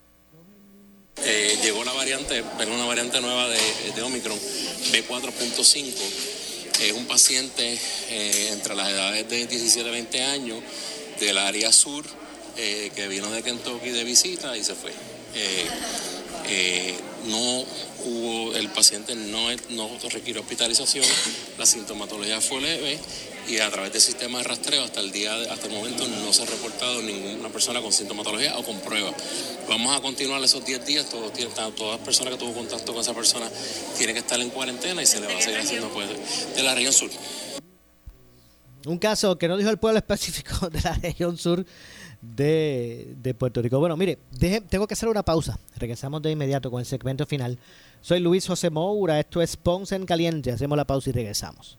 Eh, 1.18 1.58
llegó 1.62 1.84
la 1.84 1.92
variante, 1.92 2.42
una 2.42 2.86
variante 2.86 3.20
nueva 3.20 3.50
de, 3.50 4.02
Omicron, 4.02 4.38
B4.5 4.38 5.94
es 6.82 6.94
un 6.94 7.06
paciente 7.08 7.78
eh, 8.10 8.50
entre 8.54 8.74
las 8.74 8.88
edades 8.88 9.28
de 9.28 9.48
17 9.48 9.90
a 9.90 9.92
20 9.92 10.24
años 10.24 10.64
del 11.20 11.38
área 11.38 11.74
sur 11.74 12.06
eh, 12.56 12.90
que 12.96 13.10
vino 13.10 13.30
de 13.32 13.44
Kentucky 13.44 13.90
de 13.90 14.06
visita 14.06 14.56
y 14.56 14.64
se 14.64 14.76
fue. 14.76 14.94
No 17.28 17.66
hubo, 18.06 18.56
el 18.56 18.70
paciente 18.70 19.14
no 19.14 19.50
requirió 20.10 20.42
hospitalización, 20.42 21.06
la 21.58 21.66
sintomatología 21.66 22.40
fue 22.40 22.62
leve 22.62 22.98
y 23.50 23.60
a 23.60 23.70
través 23.72 23.92
del 23.92 24.02
sistema 24.02 24.38
de 24.38 24.44
rastreo 24.44 24.84
hasta 24.84 25.00
el 25.00 25.12
día 25.12 25.34
hasta 25.52 25.68
el 25.68 25.74
momento 25.74 26.08
no 26.08 26.32
se 26.32 26.44
ha 26.44 26.46
reportado 26.46 27.02
ninguna 27.02 27.50
persona 27.50 27.82
con 27.82 27.92
sintomatología 27.92 28.56
o 28.58 28.64
con 28.64 28.80
prueba. 28.80 29.12
Vamos 29.68 29.98
a 29.98 30.02
continuar 30.02 30.44
esos 30.44 30.64
10 30.64 30.86
días, 30.86 31.10
todos, 31.10 31.34
todas 31.76 31.98
las 31.98 32.06
personas 32.06 32.34
que 32.34 32.40
tuvo 32.40 32.54
contacto 32.54 32.94
con 32.94 33.02
esa 33.02 33.14
persona 33.14 33.50
tienen 33.98 34.16
que 34.16 34.20
estar 34.20 34.40
en 34.40 34.50
cuarentena 34.52 35.02
y 35.02 35.06
se 35.08 35.20
le 35.20 35.28
va 35.28 35.40
a 35.40 35.42
seguir 35.42 35.60
haciendo 35.60 35.90
pues, 35.90 36.10
de 36.56 36.64
la 36.64 36.76
región 36.76 36.94
sur. 36.94 37.10
Un 38.86 39.00
caso 39.00 39.38
que 39.38 39.48
no 39.48 39.58
dijo 39.58 39.72
el 39.72 39.78
pueblo 39.78 39.98
específico 40.00 40.70
de 40.70 40.82
la 40.82 40.94
región 40.94 41.36
sur 41.38 41.66
de, 42.22 43.16
de 43.18 43.34
Puerto 43.34 43.64
Rico. 43.64 43.80
Bueno, 43.80 43.98
mire, 43.98 44.20
tengo 44.70 44.86
que 44.88 44.94
hacer 44.94 45.10
una 45.10 45.24
pausa. 45.24 45.58
Regresamos 45.76 46.22
de 46.22 46.32
inmediato 46.32 46.70
con 46.70 46.82
el 46.82 46.86
segmento 46.86 47.26
final. 47.26 47.58
Soy 48.02 48.20
Luis 48.20 48.46
José 48.46 48.70
Moura, 48.70 49.20
esto 49.20 49.42
es 49.42 49.58
Ponce 49.58 49.96
en 49.96 50.06
Caliente. 50.06 50.52
Hacemos 50.52 50.78
la 50.78 50.86
pausa 50.86 51.10
y 51.10 51.14
regresamos. 51.14 51.79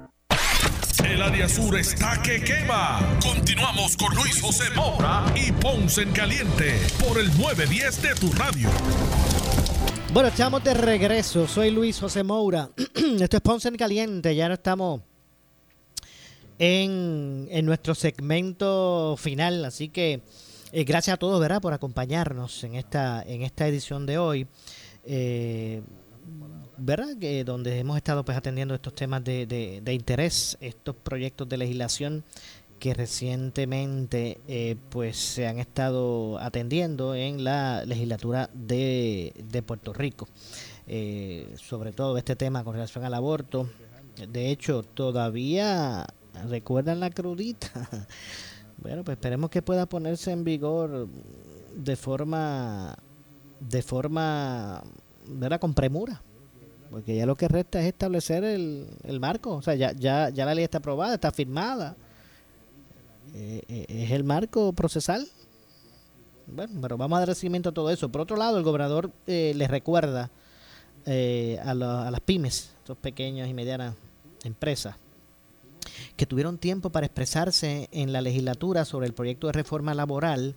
El 1.11 1.21
área 1.21 1.49
sur 1.49 1.77
está 1.77 2.21
que 2.21 2.41
quema. 2.41 3.19
Continuamos 3.21 3.97
con 3.97 4.15
Luis 4.15 4.41
José 4.41 4.63
Moura 4.73 5.25
y 5.35 5.51
Ponce 5.51 6.03
en 6.03 6.13
Caliente 6.13 6.79
por 7.05 7.19
el 7.19 7.27
910 7.37 8.01
de 8.01 8.15
tu 8.15 8.31
radio. 8.31 8.69
Bueno, 10.13 10.29
estamos 10.29 10.63
de 10.63 10.73
regreso. 10.73 11.49
Soy 11.49 11.71
Luis 11.71 11.99
José 11.99 12.23
Moura. 12.23 12.69
Esto 13.19 13.35
es 13.35 13.41
Ponce 13.41 13.67
en 13.67 13.75
Caliente. 13.75 14.33
Ya 14.33 14.47
no 14.47 14.53
estamos 14.53 15.01
en, 16.57 17.49
en 17.51 17.65
nuestro 17.65 17.93
segmento 17.93 19.17
final. 19.17 19.65
Así 19.65 19.89
que 19.89 20.21
eh, 20.71 20.85
gracias 20.85 21.15
a 21.15 21.17
todos, 21.17 21.41
¿verdad?, 21.41 21.61
por 21.61 21.73
acompañarnos 21.73 22.63
en 22.63 22.75
esta, 22.75 23.21
en 23.23 23.41
esta 23.41 23.67
edición 23.67 24.05
de 24.05 24.17
hoy. 24.17 24.47
Eh, 25.03 25.81
¿verdad? 26.81 27.15
Que 27.19 27.43
donde 27.43 27.77
hemos 27.77 27.95
estado 27.95 28.25
pues 28.25 28.35
atendiendo 28.35 28.73
estos 28.73 28.95
temas 28.95 29.23
de, 29.23 29.45
de, 29.45 29.93
interés, 29.93 30.57
estos 30.61 30.95
proyectos 30.95 31.47
de 31.47 31.57
legislación 31.57 32.23
que 32.79 32.95
recientemente 32.95 34.41
eh, 34.47 34.75
pues 34.89 35.15
se 35.17 35.47
han 35.47 35.59
estado 35.59 36.39
atendiendo 36.39 37.13
en 37.13 37.43
la 37.43 37.85
legislatura 37.85 38.49
de, 38.53 39.31
de 39.51 39.61
Puerto 39.61 39.93
Rico. 39.93 40.27
Eh, 40.87 41.53
sobre 41.55 41.91
todo 41.91 42.17
este 42.17 42.35
tema 42.35 42.63
con 42.63 42.73
relación 42.73 43.05
al 43.05 43.13
aborto. 43.13 43.69
De 44.29 44.49
hecho, 44.49 44.81
todavía 44.81 46.07
recuerdan 46.49 46.99
la 46.99 47.09
crudita. 47.11 47.69
Bueno, 48.77 49.03
pues 49.03 49.17
esperemos 49.17 49.51
que 49.51 49.61
pueda 49.61 49.85
ponerse 49.85 50.31
en 50.31 50.43
vigor 50.43 51.07
de 51.75 51.95
forma 51.95 52.97
de 53.59 53.83
forma 53.83 54.81
¿verdad? 55.27 55.59
con 55.59 55.75
premura 55.75 56.19
porque 56.91 57.15
ya 57.15 57.25
lo 57.25 57.35
que 57.35 57.47
resta 57.47 57.79
es 57.79 57.87
establecer 57.87 58.43
el, 58.43 58.87
el 59.03 59.19
marco, 59.19 59.55
o 59.55 59.61
sea, 59.61 59.75
ya, 59.75 59.93
ya, 59.93 60.29
ya 60.29 60.45
la 60.45 60.53
ley 60.53 60.63
está 60.65 60.79
aprobada, 60.79 61.13
está 61.15 61.31
firmada, 61.31 61.95
eh, 63.33 63.61
eh, 63.69 63.85
es 63.87 64.11
el 64.11 64.23
marco 64.25 64.73
procesal. 64.73 65.27
Bueno, 66.47 66.79
pero 66.81 66.97
vamos 66.97 67.17
a 67.17 67.25
dar 67.25 67.35
seguimiento 67.35 67.69
a 67.69 67.71
todo 67.71 67.89
eso. 67.91 68.09
Por 68.09 68.21
otro 68.21 68.35
lado, 68.35 68.57
el 68.57 68.63
gobernador 68.63 69.11
eh, 69.25 69.53
les 69.55 69.69
recuerda 69.69 70.29
eh, 71.05 71.57
a, 71.63 71.73
la- 71.73 72.07
a 72.07 72.11
las 72.11 72.19
pymes, 72.19 72.73
estos 72.79 72.97
pequeños 72.97 73.47
y 73.47 73.53
medianas 73.53 73.95
empresas, 74.43 74.97
que 76.17 76.25
tuvieron 76.25 76.57
tiempo 76.57 76.89
para 76.89 77.05
expresarse 77.05 77.87
en 77.93 78.11
la 78.11 78.19
legislatura 78.21 78.83
sobre 78.83 79.07
el 79.07 79.13
proyecto 79.13 79.47
de 79.47 79.53
reforma 79.53 79.93
laboral. 79.93 80.55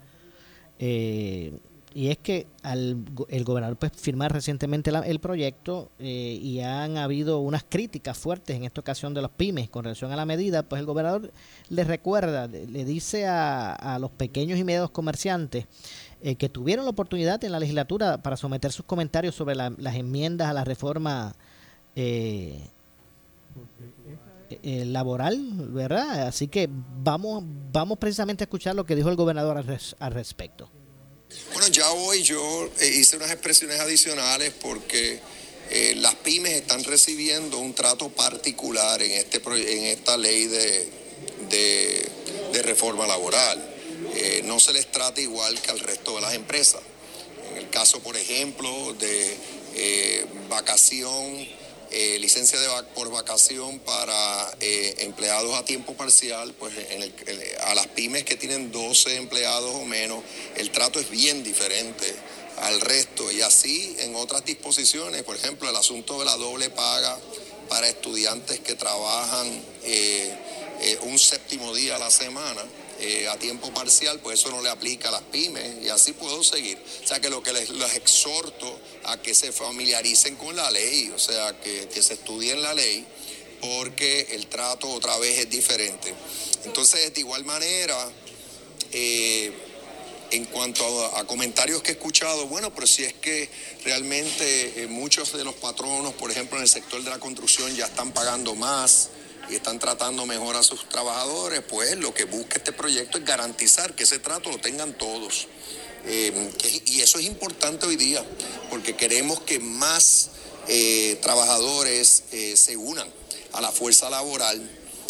Y 1.94 2.08
es 2.08 2.18
que 2.18 2.46
al 2.62 3.04
el 3.28 3.44
gobernador 3.44 3.76
pues 3.76 3.92
firmar 3.92 4.32
recientemente 4.32 4.90
la- 4.90 5.00
el 5.06 5.20
proyecto 5.20 5.90
eh, 6.00 6.38
y 6.42 6.58
han 6.60 6.96
habido 6.98 7.38
unas 7.38 7.64
críticas 7.68 8.18
fuertes 8.18 8.56
en 8.56 8.64
esta 8.64 8.80
ocasión 8.80 9.14
de 9.14 9.22
los 9.22 9.30
pymes 9.30 9.68
con 9.70 9.84
relación 9.84 10.10
a 10.10 10.16
la 10.16 10.26
medida, 10.26 10.64
pues 10.64 10.80
el 10.80 10.86
gobernador 10.86 11.30
le 11.68 11.84
recuerda, 11.84 12.48
le 12.48 12.84
dice 12.84 13.26
a, 13.26 13.72
a 13.72 13.98
los 14.00 14.10
pequeños 14.10 14.58
y 14.58 14.64
medios 14.64 14.90
comerciantes 14.90 15.66
eh, 16.20 16.34
que 16.34 16.48
tuvieron 16.48 16.84
la 16.84 16.90
oportunidad 16.90 17.42
en 17.44 17.52
la 17.52 17.60
legislatura 17.60 18.18
para 18.22 18.36
someter 18.36 18.72
sus 18.72 18.84
comentarios 18.86 19.34
sobre 19.36 19.54
la- 19.54 19.72
las 19.78 19.94
enmiendas 19.94 20.48
a 20.48 20.52
la 20.52 20.64
reforma 20.64 21.36
eh, 21.94 22.68
eh, 24.62 24.84
laboral, 24.84 25.38
¿verdad? 25.70 26.26
Así 26.26 26.48
que 26.48 26.68
vamos, 27.02 27.44
vamos 27.72 27.98
precisamente 27.98 28.42
a 28.42 28.46
escuchar 28.46 28.74
lo 28.74 28.84
que 28.84 28.96
dijo 28.96 29.08
el 29.08 29.16
gobernador 29.16 29.56
al, 29.58 29.64
res- 29.64 29.96
al 30.00 30.12
respecto. 30.12 30.68
Bueno, 31.52 31.68
ya 31.68 31.90
hoy 31.92 32.22
yo 32.22 32.70
eh, 32.80 32.88
hice 32.88 33.16
unas 33.16 33.30
expresiones 33.30 33.78
adicionales 33.80 34.52
porque 34.60 35.20
eh, 35.70 35.94
las 35.96 36.14
pymes 36.16 36.52
están 36.52 36.82
recibiendo 36.84 37.58
un 37.58 37.74
trato 37.74 38.08
particular 38.08 39.00
en, 39.02 39.12
este, 39.12 39.40
en 39.46 39.84
esta 39.84 40.16
ley 40.16 40.46
de, 40.46 40.88
de- 41.48 42.08
de 42.52 42.62
reforma 42.62 43.06
laboral. 43.06 43.74
Eh, 44.14 44.42
no 44.44 44.60
se 44.60 44.72
les 44.72 44.90
trata 44.90 45.20
igual 45.20 45.60
que 45.60 45.70
al 45.70 45.80
resto 45.80 46.14
de 46.16 46.20
las 46.20 46.34
empresas. 46.34 46.80
En 47.52 47.58
el 47.58 47.70
caso, 47.70 48.00
por 48.00 48.16
ejemplo, 48.16 48.94
de 48.94 49.36
eh, 49.74 50.26
vacación, 50.48 51.46
eh, 51.94 52.18
licencia 52.18 52.58
de 52.60 52.68
vac- 52.68 52.86
por 52.94 53.10
vacación 53.10 53.78
para 53.78 54.50
eh, 54.60 54.96
empleados 54.98 55.54
a 55.54 55.64
tiempo 55.64 55.94
parcial, 55.94 56.52
pues 56.58 56.74
en 56.90 57.02
el- 57.02 57.14
el- 57.26 57.58
a 57.60 57.74
las 57.74 57.86
pymes 57.88 58.24
que 58.24 58.36
tienen 58.36 58.72
12 58.72 59.16
empleados 59.16 59.74
o 59.74 59.84
menos, 59.84 60.22
el 60.56 60.70
trato 60.70 60.98
es 61.00 61.08
bien 61.08 61.42
diferente 61.44 62.12
al 62.58 62.80
resto. 62.80 63.30
Y 63.30 63.40
así 63.42 63.96
en 64.00 64.14
otras 64.16 64.44
disposiciones, 64.44 65.22
por 65.22 65.36
ejemplo, 65.36 65.70
el 65.70 65.76
asunto 65.76 66.18
de 66.18 66.24
la 66.24 66.36
doble 66.36 66.68
paga 66.70 67.18
para 67.68 67.88
estudiantes 67.88 68.60
que 68.60 68.74
trabajan 68.74 69.62
eh, 69.84 70.98
un 71.02 71.18
séptimo 71.18 71.74
día 71.74 71.96
a 71.96 71.98
la 71.98 72.10
semana. 72.10 72.62
Eh, 73.06 73.28
a 73.28 73.36
tiempo 73.36 73.70
parcial, 73.74 74.18
pues 74.20 74.40
eso 74.40 74.50
no 74.50 74.62
le 74.62 74.70
aplica 74.70 75.10
a 75.10 75.12
las 75.12 75.22
pymes 75.24 75.84
y 75.84 75.90
así 75.90 76.14
puedo 76.14 76.42
seguir. 76.42 76.78
O 77.04 77.06
sea 77.06 77.20
que 77.20 77.28
lo 77.28 77.42
que 77.42 77.52
les, 77.52 77.68
exhorto 77.94 78.80
a 79.04 79.20
que 79.20 79.34
se 79.34 79.52
familiaricen 79.52 80.36
con 80.36 80.56
la 80.56 80.70
ley, 80.70 81.12
o 81.14 81.18
sea 81.18 81.60
que, 81.60 81.86
que 81.92 82.02
se 82.02 82.14
estudien 82.14 82.62
la 82.62 82.72
ley 82.72 83.04
porque 83.60 84.28
el 84.30 84.46
trato 84.46 84.88
otra 84.88 85.18
vez 85.18 85.38
es 85.38 85.50
diferente. 85.50 86.14
Entonces, 86.64 87.12
de 87.12 87.20
igual 87.20 87.44
manera, 87.44 88.10
eh, 88.90 89.52
en 90.30 90.46
cuanto 90.46 91.04
a, 91.04 91.20
a 91.20 91.26
comentarios 91.26 91.82
que 91.82 91.90
he 91.90 91.94
escuchado, 91.94 92.46
bueno, 92.46 92.72
pero 92.74 92.86
si 92.86 93.04
es 93.04 93.12
que 93.12 93.50
realmente 93.84 94.82
eh, 94.82 94.86
muchos 94.86 95.30
de 95.34 95.44
los 95.44 95.56
patronos, 95.56 96.14
por 96.14 96.30
ejemplo, 96.30 96.56
en 96.56 96.62
el 96.62 96.70
sector 96.70 97.04
de 97.04 97.10
la 97.10 97.18
construcción 97.18 97.76
ya 97.76 97.84
están 97.84 98.12
pagando 98.12 98.54
más 98.54 99.10
y 99.50 99.56
están 99.56 99.78
tratando 99.78 100.26
mejor 100.26 100.56
a 100.56 100.62
sus 100.62 100.88
trabajadores, 100.88 101.62
pues 101.68 101.96
lo 101.98 102.14
que 102.14 102.24
busca 102.24 102.56
este 102.56 102.72
proyecto 102.72 103.18
es 103.18 103.24
garantizar 103.24 103.94
que 103.94 104.04
ese 104.04 104.18
trato 104.18 104.50
lo 104.50 104.58
tengan 104.58 104.96
todos. 104.96 105.48
Eh, 106.06 106.52
y 106.86 107.00
eso 107.00 107.18
es 107.18 107.24
importante 107.24 107.86
hoy 107.86 107.96
día, 107.96 108.24
porque 108.70 108.94
queremos 108.94 109.40
que 109.40 109.58
más 109.58 110.30
eh, 110.68 111.18
trabajadores 111.22 112.24
eh, 112.32 112.56
se 112.56 112.76
unan 112.76 113.08
a 113.52 113.60
la 113.60 113.72
fuerza 113.72 114.10
laboral, 114.10 114.60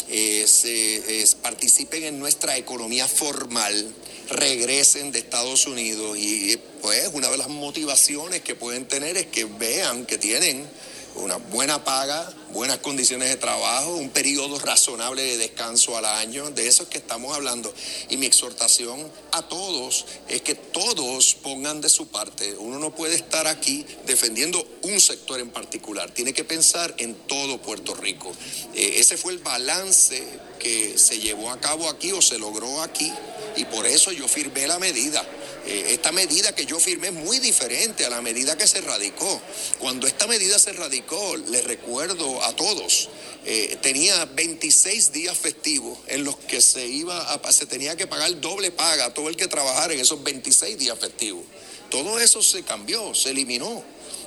se, 0.07 1.37
participen 1.43 2.05
en 2.05 2.19
nuestra 2.19 2.57
economía 2.59 3.09
formal, 3.09 3.95
regresen 4.29 5.13
de 5.13 5.19
Estados 5.19 5.67
Unidos 5.67 6.17
y 6.19 6.59
pues 6.83 7.11
una 7.15 7.31
de 7.31 7.39
las 7.39 7.49
motivaciones 7.49 8.43
que 8.43 8.55
pueden 8.55 8.87
tener 8.87 9.17
es 9.17 9.27
que 9.27 9.47
vean 9.47 10.05
que 10.05 10.19
tienen 10.19 10.69
una 11.15 11.37
buena 11.37 11.85
paga, 11.85 12.33
buenas 12.55 12.79
condiciones 12.79 13.29
de 13.29 13.37
trabajo, 13.37 13.97
un 13.97 14.11
periodo 14.11 14.61
razonable 14.61 15.23
de 15.23 15.39
descanso 15.39 15.99
al 15.99 16.05
año, 16.05 16.53
de 16.53 16.69
eso 16.69 16.85
es 16.85 16.89
que 16.89 16.99
estamos 16.99 17.35
hablando. 17.35 17.75
Y 18.09 18.17
mi 18.17 18.27
exhortación 18.27 19.11
a 19.33 19.43
todos 19.49 20.07
es 20.29 20.41
que 20.41 20.55
todos 20.55 21.35
pongan 21.35 21.81
de 21.81 21.89
su 21.89 22.07
parte. 22.07 22.55
Uno 22.57 22.79
no 22.79 22.95
puede 22.95 23.17
estar 23.17 23.49
aquí 23.49 23.85
defendiendo 24.07 24.65
un 24.83 25.01
sector 25.01 25.41
en 25.41 25.51
particular, 25.51 26.13
tiene 26.13 26.33
que 26.33 26.45
pensar 26.45 26.95
en 26.99 27.15
todo 27.27 27.61
Puerto 27.61 27.95
Rico. 27.95 28.33
Eh, 28.75 28.95
ese 28.99 29.17
fue 29.17 29.33
el 29.33 29.41
balance 29.41 30.25
que 30.65 30.99
se 30.99 31.21
llevó 31.21 31.51
a 31.51 31.61
cabo 31.61 31.89
aquí 31.91 32.11
o 32.13 32.23
se 32.23 32.39
logró 32.39 32.83
aquí 32.83 33.13
y 33.55 33.67
por 33.67 33.87
eso 33.87 34.11
yo 34.11 34.27
firmé 34.27 34.67
la 34.67 34.79
medida. 34.79 35.23
Eh, 35.67 35.89
esta 35.91 36.11
medida 36.11 36.55
que 36.55 36.65
yo 36.67 36.81
firmé 36.81 37.09
es 37.09 37.13
muy 37.13 37.39
diferente 37.39 38.05
a 38.05 38.11
la 38.11 38.23
medida 38.23 38.57
que 38.57 38.67
se 38.67 38.81
radicó. 38.81 39.41
Cuando 39.79 40.07
esta 40.07 40.27
medida 40.27 40.59
se 40.59 40.73
radicó, 40.73 41.37
les 41.37 41.65
recuerdo 41.65 42.43
a 42.43 42.57
todos, 42.57 43.11
eh, 43.45 43.77
tenía 43.83 44.25
26 44.25 45.13
días 45.13 45.37
festivos 45.37 45.99
en 46.09 46.25
los 46.25 46.37
que 46.37 46.61
se, 46.63 46.87
iba 46.87 47.21
a, 47.21 47.53
se 47.53 47.67
tenía 47.67 47.95
que 47.95 48.07
pagar 48.07 48.41
doble 48.41 48.71
paga 48.71 49.07
a 49.07 49.15
todo 49.15 49.29
el 49.29 49.37
que 49.37 49.47
trabajara 49.47 49.93
en 49.93 50.01
esos 50.01 50.25
26 50.25 50.79
días 50.79 50.99
festivos. 50.99 51.45
Todo 51.91 52.19
eso 52.19 52.43
se 52.43 52.63
cambió, 52.63 53.15
se 53.15 53.31
eliminó. 53.31 53.85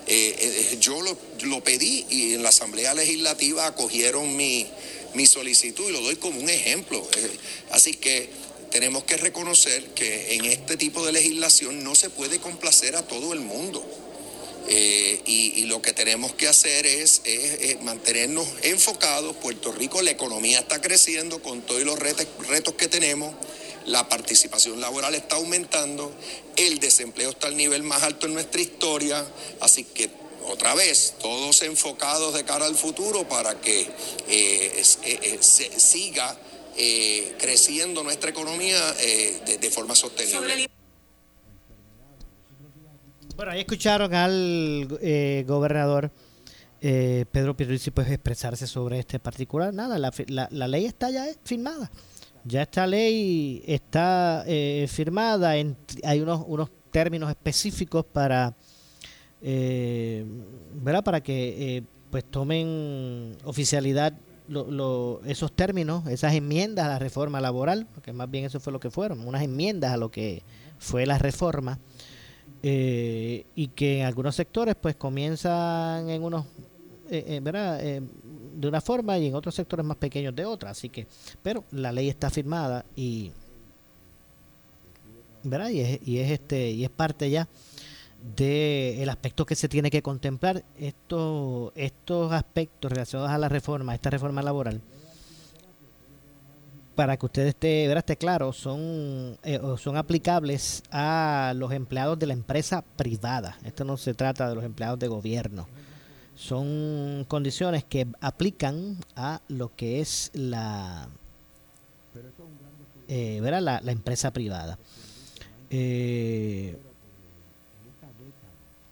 Eh, 0.10 0.78
yo 0.80 1.02
lo, 1.02 1.64
pedí 1.64 2.06
y 2.10 2.36
en 2.36 2.44
la 2.44 2.50
Asamblea 2.50 2.94
Legislativa 2.94 3.68
acogieron 3.68 4.38
mi, 4.38 4.66
mi 5.18 5.26
solicitud 5.26 5.90
y 5.90 5.92
lo 5.92 6.02
doy 6.02 6.16
como 6.16 6.40
un 6.40 6.50
ejemplo. 6.50 7.06
así 7.72 7.96
que 7.96 8.30
tenemos 8.72 9.04
que 9.04 9.18
reconocer 9.18 9.84
que 9.96 10.36
en 10.36 10.46
este 10.46 10.78
tipo 10.78 11.06
de 11.06 11.12
legislación 11.12 11.84
no 11.84 11.96
se 11.96 12.10
puede 12.10 12.40
complacer 12.40 12.96
a 12.96 13.06
todo 13.06 13.34
el 13.34 13.40
mundo. 13.40 13.84
Eh, 14.70 15.22
y, 15.26 15.64
lo 15.66 15.82
que 15.82 15.94
tenemos 15.94 16.34
que 16.34 16.48
hacer 16.48 16.86
es, 16.86 17.22
mantenernos 17.82 18.48
enfocados. 18.64 19.36
Puerto 19.38 19.72
Rico, 19.72 20.02
la 20.02 20.12
economía 20.12 20.60
está 20.60 20.82
creciendo 20.82 21.42
con 21.42 21.62
todos 21.62 21.84
los 21.84 21.98
retos, 21.98 22.28
retos 22.48 22.76
que 22.76 22.88
tenemos. 22.88 23.34
La 23.86 24.10
participación 24.10 24.82
laboral 24.82 25.16
está 25.16 25.38
aumentando. 25.38 26.14
El 26.58 26.80
desempleo 26.80 27.30
está 27.30 27.48
al 27.48 27.56
nivel 27.56 27.84
más 27.84 28.04
alto 28.04 28.28
en 28.28 28.34
nuestra 28.34 28.60
historia. 28.60 29.26
Así 29.62 29.86
que 29.86 30.07
otra 30.48 30.76
vez, 30.76 31.16
todos 31.20 31.62
enfocados 31.62 32.34
de 32.34 32.44
cara 32.44 32.66
al 32.66 32.76
futuro 32.76 33.28
para 33.28 33.60
que 33.60 33.82
eh, 34.28 34.84
eh, 35.04 35.38
se 35.42 35.80
siga 35.80 36.38
creciendo 37.40 38.04
nuestra 38.04 38.30
economía 38.30 38.80
de, 38.94 39.58
de 39.58 39.72
forma 39.72 39.96
sostenible. 39.96 40.68
Bueno, 43.38 43.52
ahí 43.52 43.60
escucharon 43.60 44.16
al 44.16 44.98
eh, 45.00 45.46
gobernador 45.48 46.12
eh, 46.82 47.26
Pedro 47.32 47.56
Pierluisi 47.56 47.92
pues, 47.92 48.10
expresarse 48.10 48.66
sobre 48.66 48.98
este 48.98 49.20
particular. 49.20 49.72
Nada, 49.72 50.00
la, 50.00 50.68
ley 50.68 50.86
está 50.86 51.12
ya 51.12 51.28
firmada. 51.44 51.92
Ya 52.46 52.64
esta 52.64 52.88
ley 52.88 53.62
está 53.68 54.44
eh, 54.48 54.88
firmada. 54.90 55.52
hay 55.52 56.20
unos, 56.20 56.46
unos 56.48 56.72
términos 56.90 57.30
específicos 57.30 58.06
para, 58.06 58.56
¿verdad? 59.42 61.04
para 61.04 61.22
que 61.22 61.84
pues 62.10 62.24
tomen 62.26 63.38
oficialidad 63.44 64.14
esos 65.26 65.52
términos, 65.52 66.08
esas 66.08 66.34
enmiendas 66.34 66.86
a 66.86 66.90
la 66.90 67.00
reforma 67.00 67.42
laboral, 67.42 67.86
porque 67.94 68.14
más 68.14 68.32
bien 68.32 68.46
eso 68.46 68.60
fue 68.60 68.72
lo 68.72 68.80
que 68.80 68.90
fueron, 68.90 69.28
unas 69.28 69.42
enmiendas 69.42 69.92
a 69.92 69.98
lo 69.98 70.10
que 70.10 70.42
fue 70.80 71.06
la 71.06 71.18
reforma 71.18 71.80
eh, 72.64 73.46
y 73.56 73.68
que 73.68 74.00
en 74.00 74.06
algunos 74.06 74.36
sectores 74.36 74.76
pues 74.76 74.96
comienzan 74.96 76.10
en 76.10 76.24
unos 76.24 76.46
eh, 77.10 77.24
eh, 77.28 77.40
¿verdad? 77.42 77.80
de 77.82 78.68
una 78.68 78.82
forma 78.82 79.18
y 79.18 79.28
en 79.28 79.36
otros 79.36 79.54
sectores 79.56 79.86
más 79.86 79.98
pequeños 79.98 80.36
de 80.36 80.46
otra 80.46 80.72
así 80.72 80.90
que 80.90 81.08
pero 81.42 81.64
la 81.72 81.92
ley 81.92 82.10
está 82.10 82.30
firmada 82.30 82.86
y 82.96 83.32
¿verdad? 85.44 85.70
y 85.70 85.82
es, 85.82 86.00
y 86.08 86.18
es 86.20 86.32
este 86.32 86.72
y 86.72 86.84
es 86.84 86.90
parte 86.90 87.30
ya 87.30 87.48
del 88.36 89.00
el 89.00 89.10
aspecto 89.10 89.46
que 89.46 89.56
se 89.56 89.70
tiene 89.70 89.90
que 89.90 90.02
contemplar 90.02 90.64
estos 90.78 91.72
estos 91.76 92.32
aspectos 92.32 92.92
relacionados 92.92 93.32
a 93.32 93.38
la 93.38 93.50
reforma 93.50 93.94
esta 93.96 94.10
reforma 94.10 94.42
laboral 94.42 94.82
para 96.98 97.16
que 97.16 97.28
usted 97.28 97.46
esté, 97.46 97.86
esté 97.86 98.18
claro, 98.18 98.52
son, 98.52 99.38
eh, 99.44 99.62
son 99.78 99.98
aplicables 99.98 100.82
a 100.90 101.54
los 101.56 101.72
empleados 101.72 102.18
de 102.18 102.26
la 102.26 102.34
empresa 102.34 102.82
privada. 102.82 103.56
Esto 103.64 103.86
no 103.86 103.98
se 103.98 104.16
trata 104.16 104.50
de 104.50 104.56
los 104.56 104.64
empleados 104.64 104.98
de 104.98 105.08
gobierno. 105.08 105.68
Son 106.34 107.24
condiciones 107.28 107.84
que 107.84 108.08
aplican 108.20 108.98
a 109.16 109.42
lo 109.48 109.76
que 109.76 110.02
es 110.02 110.32
la, 110.34 111.08
eh, 113.08 113.42
La, 113.42 113.92
empresa 113.92 114.34
privada. 114.34 114.80
Eh, 115.70 116.80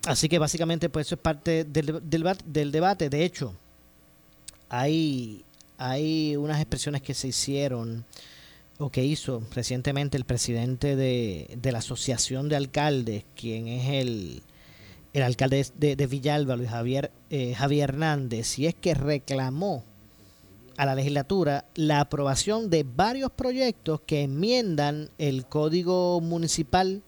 así 0.05 0.29
que 0.29 0.39
básicamente 0.39 0.89
pues 0.89 1.07
eso 1.07 1.15
es 1.15 1.21
parte 1.21 1.63
del, 1.63 2.01
del, 2.03 2.37
del 2.45 2.71
debate. 2.71 3.09
De 3.09 3.23
hecho, 3.25 3.53
hay 4.69 5.45
hay 5.77 6.35
unas 6.35 6.59
expresiones 6.59 7.01
que 7.01 7.13
se 7.13 7.29
hicieron 7.29 8.05
o 8.77 8.89
que 8.89 9.03
hizo 9.03 9.41
recientemente 9.53 10.17
el 10.17 10.25
presidente 10.25 10.95
de, 10.95 11.57
la 11.63 11.79
Asociación 11.79 12.49
de 12.49 12.57
Alcaldes, 12.57 13.23
quien 13.35 13.67
es 13.67 13.89
el, 13.89 14.41
el 15.13 15.23
alcalde 15.23 15.65
de, 15.75 15.95
de 15.95 16.07
Villalba, 16.07 16.57
Luis 16.57 16.69
Javier, 16.69 17.11
eh, 17.29 17.53
Javier 17.55 17.91
Hernández, 17.91 18.59
y 18.59 18.67
es 18.67 18.75
que 18.75 18.93
reclamó 18.93 19.85
a 20.75 20.85
la 20.85 20.95
legislatura 20.95 21.65
la 21.75 22.01
aprobación 22.01 22.69
de 22.69 22.83
varios 22.83 23.31
proyectos 23.31 24.01
que 24.05 24.23
enmiendan 24.23 25.09
el 25.17 25.45
código 25.45 26.19
municipal 26.19 27.01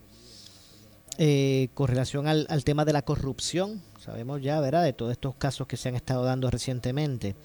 eh, 1.19 1.69
con 1.73 1.87
relación 1.87 2.27
al, 2.27 2.63
tema 2.63 2.85
de 2.85 2.93
la 2.93 3.01
corrupción. 3.01 3.81
Sabemos 3.99 4.41
ya, 4.41 4.59
¿verdad?, 4.59 4.83
de 4.83 4.93
todos 4.93 5.11
estos 5.11 5.33
casos 5.35 5.65
que 5.65 5.75
se 5.75 5.89
han 5.89 5.95
estado 5.95 6.23
dando 6.23 6.51
recientemente. 6.51 7.35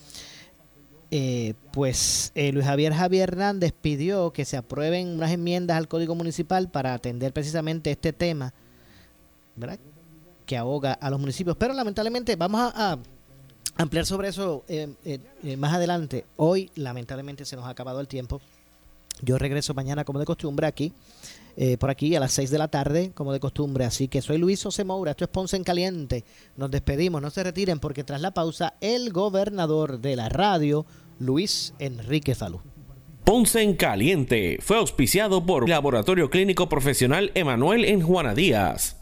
Eh, 1.11 1.55
pues 1.73 2.33
eh, 2.35 2.53
Luis 2.53 2.65
Javier 2.65 2.95
Javier 2.95 3.31
Hernández 3.31 3.73
pidió 3.73 4.33
que 4.33 4.45
se 4.45 4.57
aprueben 4.57 5.09
unas 5.09 5.31
enmiendas 5.31 5.77
al 5.77 5.89
Código 5.89 6.15
Municipal 6.15 6.71
para 6.71 6.95
atender 6.95 7.33
precisamente 7.33 7.91
este 7.91 8.13
tema, 8.13 8.53
¿verdad? 9.57 9.79
Que 10.47 10.57
ahoga 10.57 10.93
a 10.93 11.11
los 11.11 11.19
municipios. 11.19 11.57
Pero 11.57 11.73
lamentablemente 11.73 12.37
vamos 12.37 12.73
a, 12.75 12.99
ampliar 13.77 14.05
sobre 14.05 14.29
eso 14.29 14.65
eh, 14.69 15.57
más 15.57 15.73
adelante. 15.73 16.27
Hoy 16.37 16.71
lamentablemente 16.75 17.47
se 17.47 17.57
nos 17.57 17.65
ha 17.65 17.71
acabado 17.71 18.01
el 18.01 18.09
tiempo. 18.09 18.41
Yo 19.23 19.39
regreso 19.39 19.73
mañana 19.73 20.05
como 20.05 20.19
de 20.19 20.25
costumbre 20.27 20.67
aquí, 20.67 20.93
por 21.79 21.91
aquí 21.91 22.15
a 22.17 22.21
las 22.21 22.33
6 22.33 22.51
de 22.51 22.59
la 22.59 22.69
tarde 22.69 23.13
como 23.15 23.33
de 23.33 23.41
costumbre. 23.41 23.85
Así 23.85 24.09
que 24.09 24.23
soy 24.23 24.39
Luis 24.39 24.63
José 24.63 24.85
Moura, 24.85 25.13
esto 25.13 25.25
es 25.25 25.31
Ponce 25.31 25.57
en 25.57 25.65
Caliente. 25.65 26.25
Nos 26.57 26.71
despedimos, 26.71 27.21
no 27.21 27.31
se 27.31 27.45
retiren 27.45 27.79
porque 27.79 28.05
tras 28.05 28.21
la 28.21 28.33
pausa 28.33 28.75
el 28.81 29.13
gobernador 29.13 30.01
de 30.01 30.17
la 30.17 30.29
radio 30.29 30.87
Luis 31.19 31.75
Enrique 31.79 32.35
Falú. 32.35 32.61
Ponce 33.25 33.63
en 33.63 33.77
Caliente 33.77 34.59
fue 34.61 34.79
auspiciado 34.79 35.47
por 35.47 35.69
Laboratorio 35.69 36.29
Clínico 36.29 36.69
Profesional 36.69 37.31
Emanuel 37.35 37.85
en 37.85 38.03
Juana 38.03 38.35
Díaz. 38.35 39.02